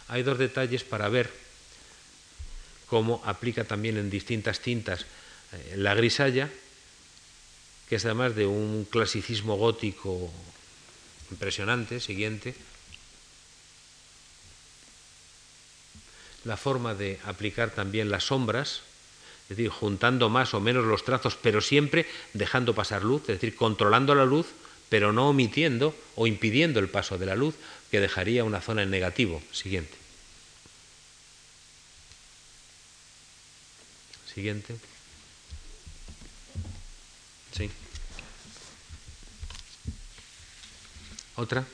Hay 0.09 0.23
dos 0.23 0.39
detalles 0.39 0.85
para 0.85 1.09
ver 1.09 1.31
cómo 2.87 3.21
aplica 3.25 3.65
también 3.65 3.97
en 3.97 4.09
distintas 4.09 4.61
tintas 4.61 5.03
eh, 5.53 5.75
la 5.77 5.95
grisalla, 5.95 6.49
que 7.89 7.97
es 7.97 8.05
además 8.05 8.37
de 8.37 8.47
un 8.47 8.87
clasicismo 8.89 9.57
gótico 9.57 10.33
impresionante, 11.31 12.01
siguiente, 12.01 12.55
la 16.45 16.57
forma 16.57 16.95
de 16.95 17.19
aplicar 17.25 17.71
también 17.71 18.11
las 18.11 18.25
sombras, 18.25 18.83
es 19.45 19.57
decir, 19.57 19.69
juntando 19.69 20.29
más 20.29 20.55
o 20.55 20.61
menos 20.61 20.85
los 20.85 21.05
trazos, 21.05 21.37
pero 21.37 21.61
siempre 21.61 22.07
dejando 22.33 22.75
pasar 22.75 23.03
luz, 23.03 23.23
es 23.23 23.41
decir, 23.41 23.57
controlando 23.57 24.15
la 24.15 24.25
luz, 24.25 24.47
pero 24.89 25.13
no 25.13 25.29
omitiendo 25.29 25.95
o 26.17 26.27
impidiendo 26.27 26.81
el 26.81 26.89
paso 26.89 27.19
de 27.19 27.27
la 27.27 27.37
luz, 27.37 27.55
que 27.91 28.01
dejaría 28.01 28.45
una 28.45 28.61
zona 28.61 28.83
en 28.83 28.91
negativo. 28.91 29.43
Siguiente. 29.53 29.95
Siguiente. 34.33 34.77
Sí. 37.53 37.71
Otra. 41.37 41.65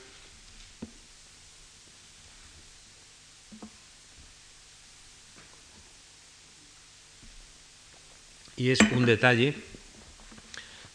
Y 8.55 8.71
es 8.71 8.79
un 8.81 9.05
detalle 9.05 9.53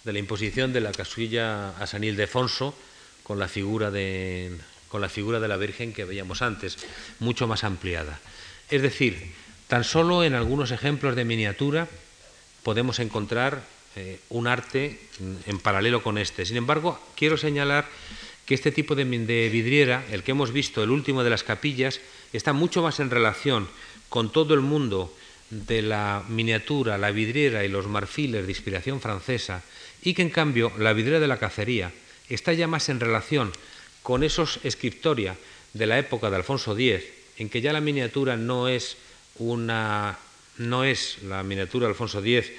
de 0.04 0.12
la 0.12 0.18
imposición 0.18 0.72
de 0.72 0.80
la 0.80 0.92
casuilla 0.92 1.70
a 1.78 1.86
San 1.86 2.02
Ildefonso 2.02 2.74
con 3.22 3.38
la 3.38 3.46
figura 3.46 3.90
de, 3.90 4.58
con 4.88 5.00
la 5.00 5.08
figura 5.08 5.38
de 5.38 5.48
la 5.48 5.56
Virgen 5.56 5.92
que 5.92 6.04
veíamos 6.04 6.42
antes, 6.42 6.76
mucho 7.20 7.46
más 7.46 7.62
ampliada. 7.62 8.18
Es 8.68 8.82
decir, 8.82 9.32
tan 9.68 9.84
solo 9.84 10.24
en 10.24 10.34
algunos 10.34 10.72
ejemplos 10.72 11.14
de 11.14 11.24
miniatura 11.24 11.88
podemos 12.62 12.98
encontrar 12.98 13.62
eh, 13.94 14.18
un 14.30 14.46
arte 14.46 14.98
en 15.46 15.58
paralelo 15.60 16.02
con 16.02 16.18
este. 16.18 16.44
Sin 16.46 16.56
embargo, 16.56 16.98
quiero 17.14 17.36
señalar 17.36 17.86
que 18.46 18.54
este 18.54 18.72
tipo 18.72 18.94
de, 18.94 19.04
vidriera, 19.04 20.04
el 20.10 20.22
que 20.22 20.32
hemos 20.32 20.52
visto, 20.52 20.82
el 20.82 20.90
último 20.90 21.22
de 21.22 21.30
las 21.30 21.44
capillas, 21.44 22.00
está 22.32 22.52
mucho 22.52 22.82
más 22.82 23.00
en 23.00 23.10
relación 23.10 23.68
con 24.08 24.32
todo 24.32 24.54
el 24.54 24.60
mundo 24.60 25.14
de 25.50 25.82
la 25.82 26.24
miniatura, 26.28 26.98
la 26.98 27.10
vidriera 27.10 27.64
y 27.64 27.68
los 27.68 27.86
marfiles 27.86 28.46
de 28.46 28.52
inspiración 28.52 29.00
francesa, 29.00 29.62
y 30.02 30.14
que 30.14 30.22
en 30.22 30.30
cambio 30.30 30.72
la 30.78 30.92
vidriera 30.92 31.20
de 31.20 31.28
la 31.28 31.38
cacería 31.38 31.92
está 32.28 32.52
ya 32.52 32.66
más 32.66 32.88
en 32.88 33.00
relación 33.00 33.52
con 34.02 34.24
esos 34.24 34.58
escriptoria 34.64 35.36
de 35.72 35.86
la 35.86 35.98
época 35.98 36.30
de 36.30 36.36
Alfonso 36.36 36.76
X, 36.76 37.04
en 37.38 37.48
que 37.48 37.60
ya 37.60 37.72
la 37.72 37.80
miniatura 37.80 38.36
no 38.36 38.68
es 38.68 38.96
una 39.38 40.18
no 40.58 40.84
es 40.84 41.22
la 41.22 41.42
miniatura 41.42 41.86
de 41.86 41.92
Alfonso 41.92 42.18
X 42.20 42.50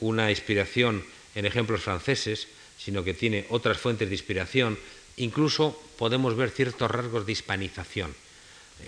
una 0.00 0.30
inspiración 0.30 1.04
en 1.34 1.46
ejemplos 1.46 1.82
franceses, 1.82 2.48
sino 2.78 3.04
que 3.04 3.14
tiene 3.14 3.46
otras 3.50 3.78
fuentes 3.78 4.08
de 4.08 4.14
inspiración, 4.14 4.78
incluso 5.20 5.80
podemos 5.98 6.36
ver 6.36 6.50
ciertos 6.50 6.90
rasgos 6.90 7.26
de 7.26 7.32
hispanización 7.32 8.14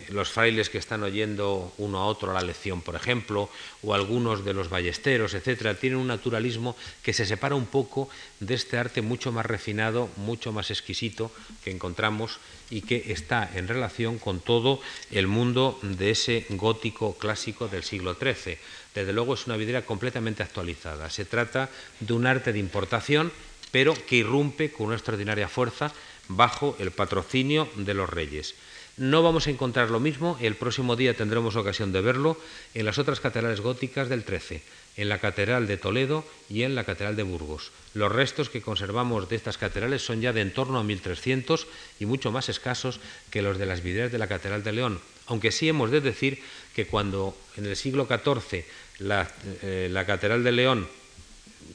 los 0.09 0.31
frailes 0.31 0.69
que 0.69 0.79
están 0.79 1.03
oyendo 1.03 1.73
uno 1.79 1.99
a 1.99 2.07
otro 2.07 2.33
la 2.33 2.43
lección, 2.43 2.83
por 2.83 2.95
ejemplo, 2.95 3.49
o 3.83 3.95
algunos 3.95 4.45
de 4.45 4.55
los 4.55 4.69
ballesteros, 4.69 5.35
etcétera, 5.35 5.75
tienen 5.75 5.99
un 5.99 6.09
naturalismo 6.09 6.77
que 7.03 7.13
se 7.13 7.27
separa 7.27 7.55
un 7.55 7.67
poco 7.67 8.09
de 8.41 8.55
este 8.55 8.79
arte 8.79 9.03
mucho 9.03 9.33
más 9.33 9.47
refinado, 9.47 10.09
mucho 10.17 10.53
más 10.53 10.71
exquisito 10.71 11.31
que 11.65 11.71
encontramos 11.71 12.39
y 12.71 12.83
que 12.83 13.13
está 13.13 13.49
en 13.55 13.69
relación 13.69 14.19
con 14.19 14.41
todo 14.41 14.81
el 15.11 15.27
mundo 15.27 15.79
de 15.83 16.11
ese 16.11 16.47
gótico 16.51 17.17
clásico 17.17 17.69
del 17.69 17.85
siglo 17.85 18.15
XIII. 18.15 18.59
Desde 18.95 19.13
luego 19.13 19.35
es 19.35 19.47
una 19.47 19.57
vidriera 19.57 19.83
completamente 19.83 20.43
actualizada. 20.43 21.09
Se 21.11 21.25
trata 21.25 21.71
de 22.01 22.13
un 22.13 22.27
arte 22.27 22.53
de 22.53 22.59
importación, 22.59 23.33
pero 23.71 23.95
que 23.95 24.17
irrumpe 24.17 24.71
con 24.71 24.89
una 24.89 24.97
extraordinaria 24.97 25.49
fuerza 25.49 25.93
bajo 26.37 26.77
el 26.79 26.91
patrocinio 26.91 27.69
de 27.77 27.95
los 27.95 28.09
reyes. 28.09 28.55
No 28.97 29.23
vamos 29.23 29.47
a 29.47 29.51
encontrar 29.51 29.91
lo 29.91 30.01
mismo, 30.01 30.37
el 30.41 30.55
próximo 30.55 30.97
día 30.97 31.17
tendremos 31.17 31.57
ocasión 31.57 31.93
de 31.93 32.03
verlo, 32.03 32.37
en 32.75 32.85
las 32.85 32.99
otras 32.99 33.21
catedrales 33.21 33.63
góticas 33.63 34.11
del 34.11 34.23
XIII, 34.23 34.61
en 34.99 35.09
la 35.09 35.19
Catedral 35.19 35.67
de 35.67 35.79
Toledo 35.79 36.27
y 36.51 36.65
en 36.65 36.75
la 36.75 36.85
Catedral 36.85 37.17
de 37.17 37.23
Burgos. 37.23 37.73
Los 37.95 38.13
restos 38.13 38.51
que 38.51 38.61
conservamos 38.61 39.31
de 39.31 39.37
estas 39.37 39.57
catedrales 39.57 40.05
son 40.05 40.21
ya 40.21 40.35
de 40.35 40.43
en 40.43 40.53
torno 40.53 40.79
a 40.79 40.85
1300 40.85 41.67
y 42.01 42.07
mucho 42.07 42.33
más 42.33 42.51
escasos 42.51 43.01
que 43.31 43.41
los 43.41 43.57
de 43.57 43.65
las 43.65 43.83
vidrieras 43.83 44.13
de 44.13 44.19
la 44.19 44.27
Catedral 44.27 44.63
de 44.63 44.73
León, 44.73 45.01
aunque 45.27 45.53
sí 45.53 45.71
hemos 45.71 45.91
de 45.91 46.03
decir 46.03 46.43
que 46.75 46.87
cuando 46.87 47.35
en 47.57 47.65
el 47.65 47.77
siglo 47.77 48.07
XIV 48.07 48.65
la, 48.99 49.31
eh, 49.63 49.89
la 49.91 50.05
Catedral 50.05 50.45
de 50.45 50.53
León 50.53 50.89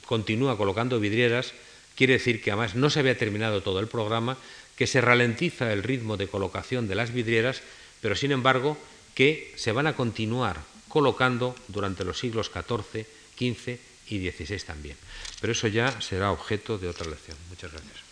continúa 0.06 0.56
colocando 0.56 1.00
vidrieras, 1.00 1.52
quiere 1.98 2.12
decir 2.12 2.40
que 2.40 2.52
además 2.52 2.76
no 2.76 2.90
se 2.90 3.00
había 3.00 3.18
terminado 3.18 3.60
todo 3.60 3.80
el 3.80 3.88
programa 3.88 4.38
que 4.76 4.86
se 4.86 5.00
ralentiza 5.00 5.72
el 5.72 5.82
ritmo 5.82 6.16
de 6.16 6.28
colocación 6.28 6.86
de 6.86 6.94
las 6.94 7.12
vidrieras, 7.12 7.60
pero 8.00 8.14
sin 8.14 8.30
embargo 8.30 8.78
que 9.16 9.52
se 9.56 9.72
van 9.72 9.88
a 9.88 9.96
continuar 9.96 10.62
colocando 10.88 11.56
durante 11.66 12.04
los 12.04 12.20
siglos 12.20 12.52
XIV, 12.54 13.04
XV 13.36 13.78
y 14.10 14.30
XVI 14.30 14.60
también. 14.60 14.96
Pero 15.40 15.52
eso 15.52 15.66
ya 15.66 16.00
será 16.00 16.30
objeto 16.30 16.78
de 16.78 16.88
otra 16.88 17.10
lección. 17.10 17.36
Muchas 17.50 17.72
gracias. 17.72 18.07